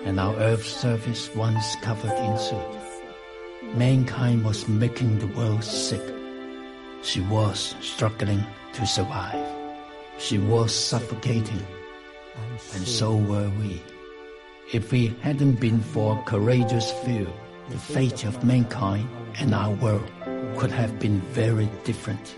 and 0.05 0.19
our 0.19 0.35
Earth's 0.35 0.75
surface 0.75 1.29
once 1.35 1.75
covered 1.81 2.17
in 2.17 2.37
soot. 2.37 3.75
Mankind 3.75 4.45
was 4.45 4.67
making 4.67 5.19
the 5.19 5.27
world 5.27 5.63
sick. 5.63 6.03
She 7.01 7.21
was 7.21 7.75
struggling 7.81 8.43
to 8.73 8.85
survive. 8.85 9.45
She 10.17 10.37
was 10.37 10.73
suffocating 10.73 11.65
and 12.73 12.87
so 12.87 13.15
were 13.15 13.49
we. 13.59 13.81
If 14.71 14.91
we 14.91 15.15
hadn't 15.21 15.59
been 15.59 15.79
for 15.79 16.21
courageous 16.23 16.91
few, 17.03 17.27
the 17.69 17.77
fate 17.77 18.25
of 18.25 18.43
mankind 18.43 19.07
and 19.39 19.53
our 19.53 19.71
world 19.71 20.09
could 20.57 20.71
have 20.71 20.99
been 20.99 21.21
very 21.33 21.69
different. 21.85 22.35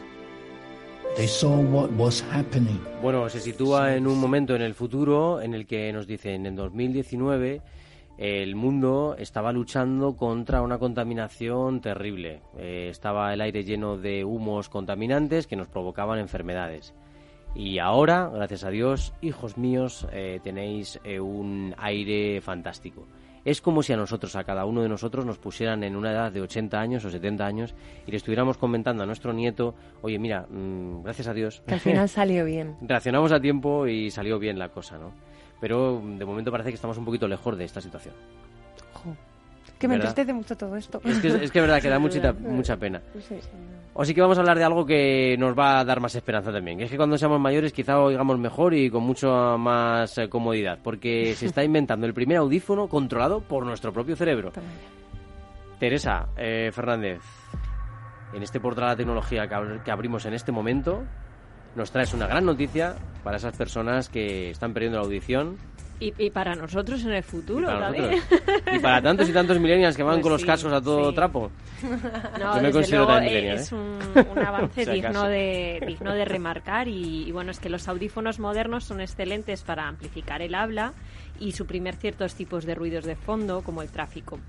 They 1.16 1.28
saw 1.28 1.56
what 1.56 1.92
was 1.92 2.24
happening. 2.32 2.80
Bueno, 3.02 3.30
se 3.30 3.40
sitúa 3.40 3.96
en 3.96 4.08
un 4.08 4.20
momento 4.20 4.56
en 4.56 4.62
el 4.62 4.74
futuro 4.74 5.42
en 5.42 5.54
el 5.54 5.66
que 5.66 5.94
nos 5.94 6.08
dicen 6.08 6.46
en 6.46 6.56
2019 6.56 7.62
el 8.18 8.56
mundo 8.56 9.16
estaba 9.20 9.52
luchando 9.52 10.16
contra 10.16 10.62
una 10.62 10.78
contaminación 10.78 11.82
terrible. 11.82 12.42
Eh, 12.58 12.88
estaba 12.90 13.34
el 13.34 13.42
aire 13.42 13.64
lleno 13.64 13.98
de 13.98 14.24
humos 14.24 14.70
contaminantes 14.70 15.48
que 15.48 15.58
nos 15.58 15.68
provocaban 15.68 16.20
enfermedades. 16.20 16.94
Y 17.56 17.80
ahora, 17.80 18.30
gracias 18.34 18.64
a 18.64 18.70
Dios, 18.70 19.14
hijos 19.22 19.58
míos, 19.58 20.08
eh, 20.12 20.40
tenéis 20.44 21.00
eh, 21.04 21.20
un 21.20 21.74
aire 21.78 22.42
fantástico. 22.42 23.06
Es 23.46 23.62
como 23.62 23.84
si 23.84 23.94
a 23.94 23.98
nosotros, 23.98 24.36
a 24.36 24.44
cada 24.44 24.66
uno 24.66 24.82
de 24.82 24.90
nosotros, 24.90 25.24
nos 25.24 25.38
pusieran 25.38 25.84
en 25.84 25.96
una 25.96 26.12
edad 26.12 26.32
de 26.32 26.42
80 26.42 26.80
años 26.80 27.06
o 27.06 27.12
70 27.12 27.46
años 27.46 27.76
y 28.08 28.12
le 28.12 28.18
estuviéramos 28.18 28.58
comentando 28.58 29.04
a 29.04 29.06
nuestro 29.06 29.34
nieto, 29.34 29.76
oye, 30.02 30.18
mira, 30.18 30.48
mm, 30.50 31.04
gracias 31.04 31.28
a 31.28 31.34
Dios. 31.34 31.62
Que 31.68 31.76
al 31.76 31.80
final 31.80 32.10
salió 32.10 32.44
bien. 32.44 32.76
Reaccionamos 32.82 33.32
a 33.32 33.40
tiempo 33.40 33.86
y 33.86 34.10
salió 34.10 34.40
bien 34.40 34.58
la 34.58 34.70
cosa, 34.70 34.98
¿no? 34.98 35.14
Pero 35.62 36.02
de 36.04 36.26
momento 36.26 36.52
parece 36.52 36.70
que 36.70 36.76
estamos 36.76 36.98
un 36.98 37.06
poquito 37.06 37.28
lejos 37.28 37.56
de 37.56 37.66
esta 37.66 37.80
situación. 37.80 38.16
Que 39.78 39.88
me 39.88 39.96
entristece 39.96 40.34
mucho 40.34 40.58
todo 40.58 40.76
esto. 40.76 41.00
Es 41.04 41.20
que 41.20 41.28
es 41.28 41.52
que 41.52 41.62
verdad 41.62 41.82
que 41.82 41.90
da 41.90 42.00
mucha, 42.00 42.34
mucha 42.34 42.78
pena. 42.78 43.02
Así 43.98 44.14
que 44.14 44.22
vamos 44.22 44.38
a 44.38 44.42
hablar 44.42 44.58
de 44.58 44.64
algo 44.66 44.86
que 44.86 45.38
nos 45.40 45.58
va 45.58 45.80
a 45.80 45.86
dar 45.86 46.02
más 46.02 46.14
esperanza 46.16 46.52
también. 46.52 46.82
es 46.82 46.92
que 46.92 46.98
cuando 46.98 47.18
seamos 47.18 47.40
mayores 47.40 47.72
quizá 47.72 47.98
oigamos 48.00 48.38
mejor 48.38 48.74
y 48.74 48.90
con 48.90 49.04
mucha 49.04 49.56
más 49.58 50.18
eh, 50.18 50.28
comodidad. 50.28 50.80
Porque 50.84 51.34
se 51.36 51.46
está 51.46 51.64
inventando 51.64 52.06
el 52.06 52.14
primer 52.14 52.38
audífono 52.38 52.90
controlado 52.90 53.40
por 53.40 53.66
nuestro 53.66 53.94
propio 53.94 54.18
cerebro. 54.18 54.52
Teresa 55.80 56.28
eh, 56.38 56.72
Fernández, 56.74 57.22
en 58.34 58.44
este 58.44 58.60
portal 58.60 58.84
de 58.84 58.90
la 58.92 58.98
tecnología 58.98 59.48
que 59.84 59.92
abrimos 59.92 60.26
en 60.26 60.34
este 60.34 60.52
momento, 60.52 61.04
nos 61.76 61.92
traes 61.92 62.14
una 62.14 62.28
gran 62.28 62.46
noticia 62.46 62.96
para 63.24 63.38
esas 63.38 63.56
personas 63.56 64.10
que 64.10 64.50
están 64.50 64.74
perdiendo 64.74 64.98
la 64.98 65.06
audición 65.06 65.58
y, 66.00 66.30
para 66.30 66.56
nosotros 66.56 67.04
en 67.04 67.12
el 67.12 67.24
futuro 67.24 67.68
y 67.70 67.80
también. 67.80 68.22
Y 68.74 68.80
para 68.80 69.02
tantos 69.02 69.30
y 69.30 69.34
tantos 69.34 69.60
millennials 69.60 69.96
que 69.96 70.04
van 70.04 70.16
pues 70.16 70.24
con 70.24 70.32
los 70.34 70.46
cascos 70.46 70.74
a 70.74 70.82
todo 70.82 71.14
trapo. 71.14 71.52
No, 72.40 72.62
me 72.62 72.72
considero 72.72 73.08
también 73.08 73.46
Es 73.46 73.72
¿eh? 73.72 73.76
un, 73.76 74.40
avance 74.46 74.86
digno, 74.86 75.24
de, 75.24 75.82
digno 75.86 76.14
de 76.14 76.26
remarcar 76.26 76.88
y, 76.88 77.32
bueno, 77.32 77.52
es 77.52 77.60
que 77.60 77.70
los 77.70 77.88
audífonos 77.88 78.40
modernos 78.40 78.84
son 78.84 79.02
excelentes 79.02 79.64
para 79.64 79.88
amplificar 79.88 80.42
el 80.42 80.56
habla 80.56 80.94
y 81.40 81.52
suprimir 81.52 81.96
ciertos 81.96 82.36
tipos 82.36 82.66
de 82.66 82.76
ruidos 82.76 83.06
de 83.06 83.16
fondo 83.16 83.62
como 83.62 83.82
el 83.82 83.90
tráfico. 83.90 84.40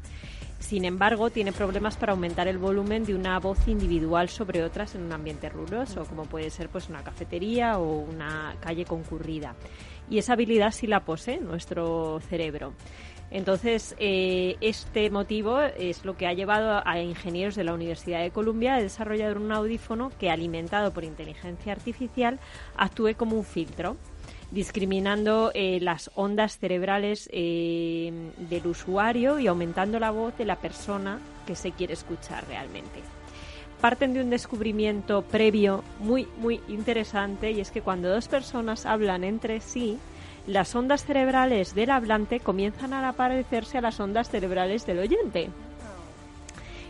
Sin 0.58 0.84
embargo, 0.84 1.28
tiene 1.30 1.52
problemas 1.52 1.96
para 1.96 2.12
aumentar 2.12 2.48
el 2.48 2.58
volumen 2.58 3.04
de 3.04 3.14
una 3.14 3.38
voz 3.38 3.68
individual 3.68 4.28
sobre 4.28 4.64
otras 4.64 4.94
en 4.94 5.02
un 5.02 5.12
ambiente 5.12 5.48
ruidoso, 5.50 6.04
como 6.06 6.24
puede 6.24 6.48
ser 6.50 6.70
pues 6.70 6.88
una 6.88 7.02
cafetería 7.04 7.78
o 7.78 7.98
una 7.98 8.54
calle 8.60 8.84
concurrida 8.84 9.54
y 10.08 10.18
esa 10.18 10.34
habilidad 10.34 10.72
sí 10.72 10.86
la 10.86 11.04
posee 11.04 11.40
nuestro 11.40 12.20
cerebro. 12.28 12.72
Entonces, 13.30 13.96
eh, 13.98 14.56
este 14.60 15.10
motivo 15.10 15.60
es 15.60 16.04
lo 16.04 16.16
que 16.16 16.28
ha 16.28 16.32
llevado 16.32 16.80
a 16.84 17.00
ingenieros 17.00 17.56
de 17.56 17.64
la 17.64 17.74
Universidad 17.74 18.22
de 18.22 18.30
Columbia 18.30 18.76
a 18.76 18.80
desarrollar 18.80 19.36
un 19.36 19.50
audífono 19.50 20.12
que, 20.18 20.30
alimentado 20.30 20.92
por 20.92 21.02
inteligencia 21.02 21.72
artificial, 21.72 22.38
actúe 22.76 23.14
como 23.16 23.36
un 23.36 23.44
filtro, 23.44 23.96
discriminando 24.52 25.50
eh, 25.54 25.80
las 25.80 26.10
ondas 26.14 26.58
cerebrales 26.58 27.28
eh, 27.32 28.12
del 28.48 28.66
usuario 28.68 29.40
y 29.40 29.48
aumentando 29.48 29.98
la 29.98 30.12
voz 30.12 30.38
de 30.38 30.44
la 30.44 30.56
persona 30.56 31.18
que 31.48 31.56
se 31.56 31.72
quiere 31.72 31.94
escuchar 31.94 32.46
realmente 32.46 33.15
parten 33.80 34.14
de 34.14 34.20
un 34.20 34.30
descubrimiento 34.30 35.22
previo 35.22 35.84
muy, 36.00 36.26
muy 36.38 36.60
interesante 36.68 37.50
y 37.50 37.60
es 37.60 37.70
que 37.70 37.82
cuando 37.82 38.08
dos 38.08 38.28
personas 38.28 38.86
hablan 38.86 39.24
entre 39.24 39.60
sí, 39.60 39.98
las 40.46 40.74
ondas 40.74 41.04
cerebrales 41.04 41.74
del 41.74 41.90
hablante 41.90 42.40
comienzan 42.40 42.94
a 42.94 43.12
parecerse 43.12 43.78
a 43.78 43.80
las 43.80 43.98
ondas 44.00 44.30
cerebrales 44.30 44.86
del 44.86 45.00
oyente. 45.00 45.50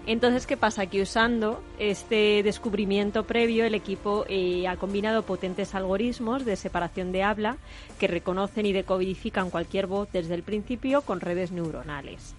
Entonces, 0.06 0.46
¿qué 0.46 0.56
pasa? 0.56 0.86
Que 0.86 1.02
usando 1.02 1.60
este 1.80 2.44
descubrimiento 2.44 3.24
previo, 3.24 3.64
el 3.64 3.74
equipo 3.74 4.24
eh, 4.28 4.68
ha 4.68 4.76
combinado 4.76 5.24
potentes 5.24 5.74
algoritmos 5.74 6.44
de 6.44 6.54
separación 6.54 7.10
de 7.10 7.24
habla 7.24 7.56
que 7.98 8.06
reconocen 8.06 8.66
y 8.66 8.72
decodifican 8.72 9.50
cualquier 9.50 9.88
voz 9.88 10.08
desde 10.12 10.34
el 10.34 10.44
principio 10.44 11.02
con 11.02 11.20
redes 11.20 11.50
neuronales 11.50 12.36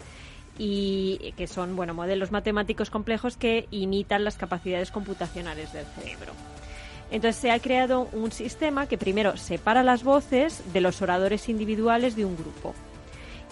y 0.57 1.33
que 1.37 1.47
son 1.47 1.75
bueno 1.75 1.93
modelos 1.93 2.31
matemáticos 2.31 2.89
complejos 2.89 3.37
que 3.37 3.67
imitan 3.71 4.23
las 4.23 4.37
capacidades 4.37 4.91
computacionales 4.91 5.71
del 5.73 5.85
cerebro. 5.85 6.33
Entonces 7.11 7.39
se 7.39 7.51
ha 7.51 7.59
creado 7.59 8.09
un 8.11 8.31
sistema 8.31 8.87
que 8.87 8.97
primero 8.97 9.37
separa 9.37 9.83
las 9.83 10.03
voces 10.03 10.61
de 10.73 10.81
los 10.81 11.01
oradores 11.01 11.47
individuales 11.47 12.15
de 12.15 12.25
un 12.25 12.35
grupo 12.35 12.73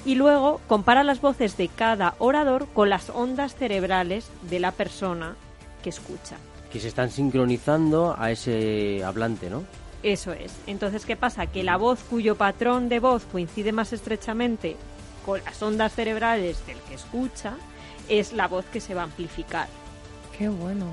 y 0.06 0.16
luego 0.16 0.62
compara 0.68 1.04
las 1.04 1.22
voces 1.22 1.58
de 1.58 1.68
cada 1.68 2.16
orador 2.20 2.68
con 2.74 2.90
las 2.90 3.10
ondas 3.10 3.56
cerebrales 3.56 4.30
de 4.50 4.60
la 4.60 4.72
persona 4.72 5.36
que 5.84 5.90
escucha. 5.90 6.38
Que 6.72 6.80
se 6.80 6.90
están 6.90 7.10
sincronizando 7.10 8.16
a 8.18 8.32
ese 8.32 9.04
hablante, 9.04 9.50
¿no? 9.50 9.64
Eso 10.04 10.34
es. 10.34 10.54
Entonces, 10.68 11.06
¿qué 11.06 11.16
pasa? 11.16 11.48
Que 11.48 11.64
la 11.64 11.78
voz 11.78 12.00
cuyo 12.04 12.36
patrón 12.36 12.90
de 12.90 13.00
voz 13.00 13.24
coincide 13.32 13.72
más 13.72 13.94
estrechamente 13.94 14.76
con 15.26 15.44
las 15.44 15.62
ondas 15.62 15.94
cerebrales 15.94 16.66
del 16.68 16.78
que 16.82 16.96
escucha, 16.96 17.56
es 18.08 18.34
la 18.34 18.48
voz 18.48 18.66
que 18.66 18.80
se 18.80 18.94
va 18.94 19.02
a 19.02 19.06
amplificar. 19.06 19.68
Qué 20.38 20.50
bueno. 20.50 20.88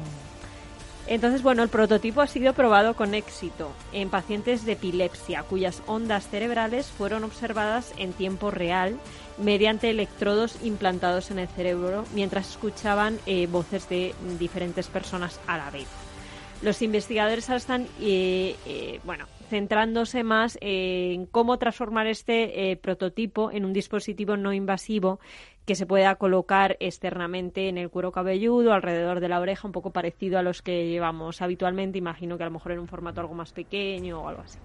Entonces, 1.08 1.42
bueno, 1.42 1.64
el 1.64 1.68
prototipo 1.68 2.20
ha 2.20 2.28
sido 2.28 2.52
probado 2.54 2.94
con 2.94 3.14
éxito 3.14 3.72
en 3.92 4.08
pacientes 4.08 4.64
de 4.64 4.72
epilepsia, 4.72 5.42
cuyas 5.42 5.82
ondas 5.86 6.28
cerebrales 6.28 6.86
fueron 6.86 7.24
observadas 7.24 7.92
en 7.96 8.12
tiempo 8.12 8.52
real 8.52 8.98
mediante 9.36 9.90
electrodos 9.90 10.56
implantados 10.62 11.32
en 11.32 11.40
el 11.40 11.48
cerebro 11.48 12.04
mientras 12.14 12.50
escuchaban 12.50 13.18
eh, 13.26 13.48
voces 13.48 13.88
de 13.88 14.14
diferentes 14.38 14.86
personas 14.86 15.40
a 15.48 15.58
la 15.58 15.70
vez. 15.70 15.88
Los 16.62 16.80
investigadores 16.82 17.48
ahora 17.48 17.58
están, 17.58 17.88
eh, 18.00 18.54
eh, 18.66 19.00
bueno, 19.02 19.26
centrándose 19.52 20.24
más 20.24 20.56
en 20.62 21.26
cómo 21.26 21.58
transformar 21.58 22.06
este 22.06 22.78
prototipo 22.80 23.50
en 23.50 23.66
un 23.66 23.74
dispositivo 23.74 24.38
no 24.38 24.54
invasivo 24.54 25.20
que 25.66 25.74
se 25.74 25.84
pueda 25.84 26.14
colocar 26.14 26.78
externamente 26.80 27.68
en 27.68 27.76
el 27.76 27.90
cuero 27.90 28.12
cabelludo, 28.12 28.72
alrededor 28.72 29.20
de 29.20 29.28
la 29.28 29.40
oreja, 29.40 29.68
un 29.68 29.72
poco 29.72 29.90
parecido 29.90 30.38
a 30.38 30.42
los 30.42 30.62
que 30.62 30.88
llevamos 30.88 31.42
habitualmente. 31.42 31.98
Imagino 31.98 32.38
que 32.38 32.44
a 32.44 32.46
lo 32.46 32.52
mejor 32.52 32.72
en 32.72 32.78
un 32.78 32.88
formato 32.88 33.20
algo 33.20 33.34
más 33.34 33.52
pequeño 33.52 34.22
o 34.22 34.28
algo 34.28 34.40
así. 34.40 34.58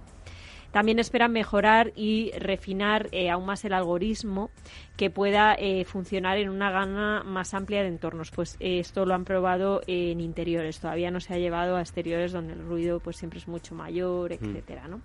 También 0.71 0.99
esperan 0.99 1.31
mejorar 1.31 1.91
y 1.95 2.31
refinar 2.37 3.07
eh, 3.11 3.29
aún 3.29 3.45
más 3.45 3.63
el 3.65 3.73
algoritmo 3.73 4.51
que 4.95 5.09
pueda 5.09 5.55
eh, 5.55 5.85
funcionar 5.85 6.37
en 6.37 6.49
una 6.49 6.71
gama 6.71 7.23
más 7.23 7.53
amplia 7.53 7.81
de 7.81 7.89
entornos. 7.89 8.31
Pues 8.31 8.57
eh, 8.59 8.79
esto 8.79 9.05
lo 9.05 9.13
han 9.13 9.25
probado 9.25 9.81
en 9.87 10.19
interiores, 10.19 10.79
todavía 10.79 11.11
no 11.11 11.19
se 11.19 11.33
ha 11.33 11.37
llevado 11.37 11.77
a 11.77 11.81
exteriores 11.81 12.31
donde 12.31 12.53
el 12.53 12.63
ruido 12.63 12.99
pues 12.99 13.17
siempre 13.17 13.39
es 13.39 13.47
mucho 13.47 13.75
mayor, 13.75 14.31
mm. 14.31 14.33
etcétera, 14.33 14.87
¿no? 14.87 15.01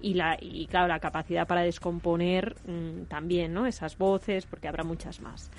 Y, 0.00 0.14
la, 0.14 0.36
y 0.40 0.66
claro, 0.66 0.88
la 0.88 1.00
capacidad 1.00 1.46
para 1.46 1.62
descomponer 1.62 2.56
mm, 2.66 3.04
también, 3.04 3.54
¿no? 3.54 3.66
Esas 3.66 3.96
voces, 3.96 4.46
porque 4.46 4.68
habrá 4.68 4.84
muchas 4.84 5.20
más. 5.20 5.50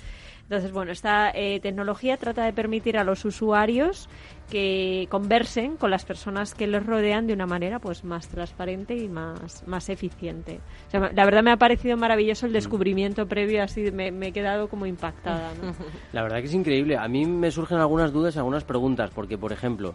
Entonces, 0.48 0.72
bueno, 0.72 0.92
esta 0.92 1.30
eh, 1.34 1.60
tecnología 1.60 2.16
trata 2.16 2.42
de 2.42 2.54
permitir 2.54 2.96
a 2.96 3.04
los 3.04 3.26
usuarios 3.26 4.08
que 4.48 5.06
conversen 5.10 5.76
con 5.76 5.90
las 5.90 6.06
personas 6.06 6.54
que 6.54 6.66
les 6.66 6.86
rodean 6.86 7.26
de 7.26 7.34
una 7.34 7.44
manera 7.44 7.80
pues 7.80 8.02
más 8.02 8.28
transparente 8.28 8.96
y 8.96 9.10
más, 9.10 9.62
más 9.68 9.90
eficiente. 9.90 10.60
la 10.90 11.24
verdad 11.26 11.42
me 11.42 11.50
ha 11.50 11.58
parecido 11.58 11.98
maravilloso 11.98 12.46
el 12.46 12.52
mm. 12.52 12.54
descubrimiento 12.54 13.28
previo, 13.28 13.62
así 13.62 13.90
me, 13.92 14.08
he 14.08 14.32
quedado 14.32 14.68
como 14.68 14.86
impactada. 14.86 15.52
La 16.14 16.22
verdad 16.22 16.38
que 16.38 16.46
es 16.46 16.54
increíble. 16.54 16.96
A 16.96 17.08
mí 17.08 17.26
me 17.26 17.50
surgen 17.50 17.76
algunas 17.76 18.10
dudas 18.10 18.34
y 18.34 18.38
algunas 18.38 18.64
preguntas, 18.64 19.10
porque, 19.14 19.36
por 19.36 19.52
ejemplo, 19.52 19.94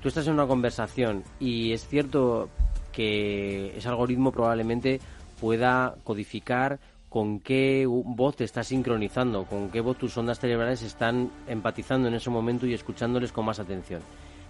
tú 0.00 0.08
estás 0.08 0.26
en 0.26 0.32
una 0.32 0.46
conversación 0.46 1.24
y 1.38 1.72
es 1.72 1.86
cierto 1.86 2.48
que 2.90 3.76
ese 3.76 3.88
algoritmo 3.88 4.32
probablemente 4.32 4.98
pueda 5.40 5.96
codificar 6.04 6.78
con 7.10 7.40
qué 7.40 7.86
voz 7.86 8.36
te 8.36 8.44
estás 8.44 8.68
sincronizando, 8.68 9.44
con 9.44 9.68
qué 9.70 9.80
voz 9.80 9.98
tus 9.98 10.16
ondas 10.16 10.38
cerebrales 10.38 10.82
están 10.82 11.30
empatizando 11.48 12.06
en 12.06 12.14
ese 12.14 12.30
momento 12.30 12.66
y 12.66 12.72
escuchándoles 12.72 13.32
con 13.32 13.44
más 13.44 13.58
atención. 13.58 14.00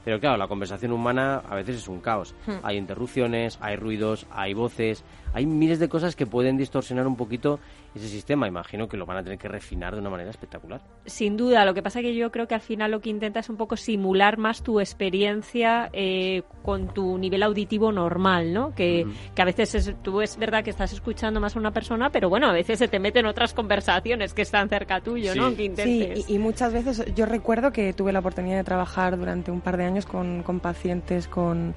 Pero 0.05 0.21
claro, 0.21 0.37
la 0.37 0.49
conversación 0.49 0.93
humana 0.93 1.43
a 1.49 1.55
veces 1.55 1.77
es 1.77 1.89
un 1.89 2.01
caos. 2.01 2.35
Hmm. 2.47 2.59
Hay 2.63 2.77
interrupciones, 2.77 3.59
hay 3.61 3.77
ruidos, 3.77 4.27
hay 4.31 4.55
voces, 4.55 5.05
hay 5.33 5.47
miles 5.47 5.79
de 5.79 5.89
cosas 5.89 6.17
que 6.17 6.27
pueden 6.27 6.57
distorsionar 6.57 7.07
un 7.07 7.17
poquito 7.17 7.61
ese 7.95 8.09
sistema. 8.09 8.49
Imagino 8.49 8.89
que 8.89 8.97
lo 8.97 9.07
van 9.07 9.19
a 9.19 9.23
tener 9.23 9.39
que 9.39 9.49
refinar 9.49 9.95
de 9.95 10.01
una 10.01 10.11
manera 10.11 10.31
espectacular. 10.31 10.81
Sin 11.07 11.37
duda, 11.37 11.65
lo 11.65 11.75
que 11.75 11.83
pasa 11.83 12.01
es 12.01 12.07
que 12.07 12.15
yo 12.15 12.31
creo 12.31 12.47
que 12.47 12.55
al 12.55 12.61
final 12.61 12.91
lo 12.91 13.01
que 13.01 13.11
intenta 13.11 13.41
es 13.41 13.49
un 13.49 13.57
poco 13.57 13.77
simular 13.77 14.39
más 14.39 14.63
tu 14.63 14.81
experiencia 14.81 15.91
eh, 15.93 16.43
con 16.63 16.93
tu 16.93 17.19
nivel 17.19 17.43
auditivo 17.43 17.93
normal, 17.93 18.53
¿no? 18.53 18.75
Que, 18.75 19.07
que 19.35 19.43
a 19.43 19.45
veces 19.45 19.75
es, 19.75 19.95
tú 20.03 20.21
es 20.21 20.37
verdad 20.37 20.65
que 20.65 20.71
estás 20.71 20.93
escuchando 20.93 21.41
más 21.41 21.57
a 21.57 21.59
una 21.59 21.73
persona, 21.73 22.11
pero 22.11 22.29
bueno, 22.29 22.49
a 22.49 22.53
veces 22.53 22.79
se 22.79 22.89
te 22.89 22.99
meten 22.99 23.27
otras 23.27 23.55
conversaciones 23.55 24.35
que 24.35 24.43
están 24.43 24.69
cerca 24.69 25.01
tuyo, 25.01 25.35
¿no? 25.35 25.55
Que 25.55 25.71
Sí, 25.77 26.25
y, 26.29 26.39
muchas 26.39 26.73
veces 26.73 27.05
yo 27.15 27.27
recuerdo 27.27 27.71
que 27.71 27.93
tuve 27.93 28.13
la 28.13 28.21
oportunidad 28.21 28.57
de 28.57 28.65
trabajar 28.65 29.17
durante 29.17 29.51
un 29.51 29.61
par 29.61 29.77
de 29.77 29.85
años 29.85 29.90
con, 30.07 30.43
con 30.43 30.61
pacientes 30.61 31.27
con 31.27 31.75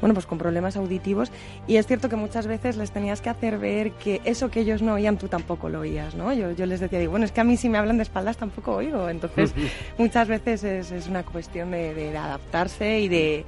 bueno, 0.00 0.14
pues 0.14 0.26
con 0.26 0.38
problemas 0.38 0.76
auditivos. 0.76 1.30
Y 1.66 1.76
es 1.76 1.86
cierto 1.86 2.08
que 2.08 2.16
muchas 2.16 2.46
veces 2.46 2.76
les 2.76 2.90
tenías 2.90 3.20
que 3.20 3.30
hacer 3.30 3.58
ver 3.58 3.92
que 3.92 4.20
eso 4.24 4.50
que 4.50 4.60
ellos 4.60 4.82
no 4.82 4.94
oían 4.94 5.16
tú 5.18 5.28
tampoco 5.28 5.68
lo 5.68 5.80
oías, 5.80 6.14
¿no? 6.14 6.32
Yo, 6.32 6.52
yo 6.52 6.66
les 6.66 6.80
decía, 6.80 6.98
digo, 6.98 7.12
bueno, 7.12 7.24
es 7.24 7.32
que 7.32 7.40
a 7.40 7.44
mí 7.44 7.56
si 7.56 7.68
me 7.68 7.78
hablan 7.78 7.96
de 7.96 8.02
espaldas 8.02 8.36
tampoco 8.36 8.74
oigo, 8.74 9.08
entonces 9.08 9.54
muchas 9.98 10.28
veces 10.28 10.64
es, 10.64 10.92
es 10.92 11.08
una 11.08 11.22
cuestión 11.22 11.70
de, 11.70 11.94
de 11.94 12.16
adaptarse 12.16 13.00
y 13.00 13.08
de 13.08 13.44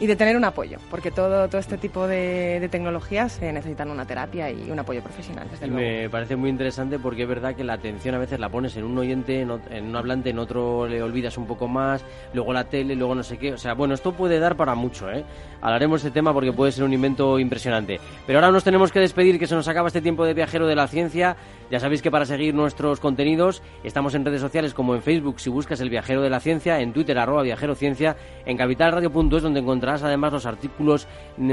y 0.00 0.06
de 0.06 0.16
tener 0.16 0.36
un 0.36 0.44
apoyo, 0.44 0.78
porque 0.90 1.10
todo, 1.10 1.48
todo 1.48 1.60
este 1.60 1.78
tipo 1.78 2.06
de, 2.06 2.66
tecnologías 2.70 3.32
se 3.32 3.52
necesitan 3.52 3.90
una 3.90 4.04
terapia 4.04 4.50
y 4.50 4.70
un 4.70 4.78
apoyo 4.78 5.02
profesional, 5.02 5.46
desde 5.50 5.68
luego. 5.68 5.80
Me 5.80 6.10
parece 6.10 6.34
muy 6.34 6.50
interesante 6.50 6.98
porque 6.98 7.22
es 7.22 7.28
verdad 7.28 7.54
que 7.54 7.62
la 7.62 7.74
atención 7.74 8.14
a 8.14 8.18
veces 8.18 8.40
la 8.40 8.48
pones 8.48 8.76
en 8.76 8.84
un 8.84 8.98
oyente, 8.98 9.40
en, 9.40 9.50
un 9.50 9.96
hablante, 9.96 10.30
en 10.30 10.38
otro 10.38 10.88
le 10.88 11.02
olvidas 11.02 11.38
un 11.38 11.46
poco 11.46 11.68
más, 11.68 12.04
luego 12.32 12.52
la 12.52 12.64
tele, 12.64 12.96
luego 12.96 13.14
no 13.14 13.22
sé 13.22 13.38
qué. 13.38 13.52
O 13.52 13.58
sea, 13.58 13.74
bueno, 13.74 13.94
esto 13.94 14.12
puede 14.12 14.38
dar 14.40 14.56
para 14.56 14.74
mucho, 14.74 15.10
¿eh? 15.10 15.24
Hablaremos 15.60 16.02
de 16.02 16.08
este 16.08 16.18
tema 16.18 16.32
porque 16.32 16.52
puede 16.52 16.72
ser 16.72 16.84
un 16.84 16.92
invento 16.92 17.38
impresionante. 17.38 18.00
Pero 18.26 18.38
ahora 18.38 18.50
nos 18.50 18.64
tenemos 18.64 18.90
que 18.90 19.00
despedir, 19.00 19.38
que 19.38 19.46
se 19.46 19.54
nos 19.54 19.68
acaba 19.68 19.88
este 19.88 20.02
tiempo 20.02 20.24
de 20.24 20.34
viajero 20.34 20.66
de 20.66 20.74
la 20.74 20.88
ciencia. 20.88 21.36
Ya 21.70 21.80
sabéis 21.80 22.02
que 22.02 22.10
para 22.10 22.26
seguir 22.26 22.54
nuestros 22.54 23.00
contenidos 23.00 23.62
estamos 23.82 24.14
en 24.14 24.24
redes 24.24 24.40
sociales 24.40 24.74
como 24.74 24.94
en 24.94 25.02
Facebook 25.02 25.40
si 25.40 25.48
buscas 25.50 25.80
el 25.80 25.88
viajero 25.88 26.20
de 26.20 26.30
la 26.30 26.40
ciencia, 26.40 26.80
en 26.80 26.92
Twitter 26.92 27.18
arroba 27.18 27.42
viajero 27.42 27.74
ciencia, 27.74 28.16
en 28.44 28.56
capitalradio.es 28.56 29.42
donde 29.42 29.62
encontrarás 29.84 30.02
además 30.02 30.32
los 30.32 30.46
artículos 30.46 31.06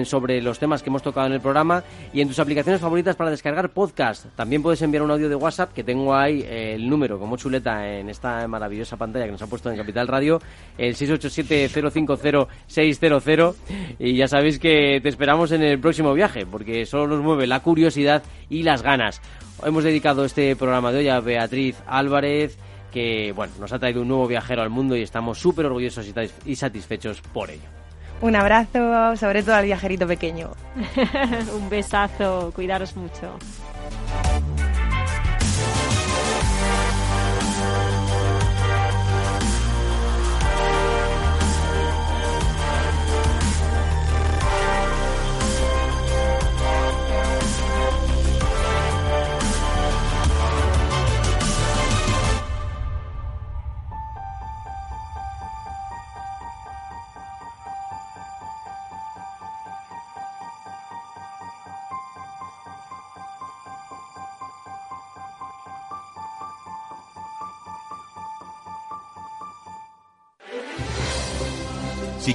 sobre 0.05 0.41
los 0.41 0.57
temas 0.57 0.81
que 0.81 0.89
hemos 0.89 1.03
tocado 1.03 1.27
en 1.27 1.33
el 1.33 1.41
programa 1.41 1.83
y 2.13 2.21
en 2.21 2.29
tus 2.29 2.39
aplicaciones 2.39 2.79
favoritas 2.79 3.17
para 3.17 3.29
descargar 3.29 3.71
podcast. 3.71 4.27
También 4.37 4.63
puedes 4.63 4.81
enviar 4.81 5.03
un 5.03 5.11
audio 5.11 5.27
de 5.27 5.35
WhatsApp 5.35 5.73
que 5.73 5.83
tengo 5.83 6.15
ahí 6.15 6.45
eh, 6.47 6.75
el 6.75 6.89
número 6.89 7.19
como 7.19 7.35
chuleta 7.35 7.85
en 7.85 8.07
esta 8.09 8.47
maravillosa 8.47 8.95
pantalla 8.95 9.25
que 9.25 9.33
nos 9.33 9.41
ha 9.41 9.47
puesto 9.47 9.69
en 9.69 9.75
Capital 9.75 10.07
Radio, 10.07 10.39
el 10.77 10.95
687-050-600 10.95 13.55
y 13.99 14.15
ya 14.15 14.29
sabéis 14.29 14.59
que 14.59 15.01
te 15.01 15.09
esperamos 15.09 15.51
en 15.51 15.63
el 15.63 15.77
próximo 15.79 16.13
viaje 16.13 16.45
porque 16.45 16.85
solo 16.85 17.07
nos 17.07 17.19
mueve 17.21 17.47
la 17.47 17.59
curiosidad 17.59 18.23
y 18.49 18.63
las 18.63 18.81
ganas. 18.81 19.21
Hemos 19.63 19.83
dedicado 19.83 20.23
este 20.23 20.55
programa 20.55 20.93
de 20.93 20.99
hoy 20.99 21.09
a 21.09 21.19
Beatriz 21.19 21.75
Álvarez, 21.85 22.57
que 22.93 23.33
bueno, 23.35 23.51
nos 23.59 23.73
ha 23.73 23.79
traído 23.79 24.01
un 24.01 24.07
nuevo 24.07 24.25
viajero 24.27 24.61
al 24.61 24.69
mundo 24.69 24.95
y 24.95 25.01
estamos 25.01 25.37
súper 25.37 25.65
orgullosos 25.65 26.09
y 26.45 26.55
satisfechos 26.55 27.19
por 27.33 27.51
ello. 27.51 27.80
Un 28.21 28.35
abrazo, 28.35 29.15
sobre 29.17 29.41
todo 29.41 29.55
al 29.55 29.65
viajerito 29.65 30.07
pequeño. 30.07 30.51
un 31.55 31.69
besazo, 31.69 32.51
cuidaros 32.55 32.95
mucho. 32.95 33.37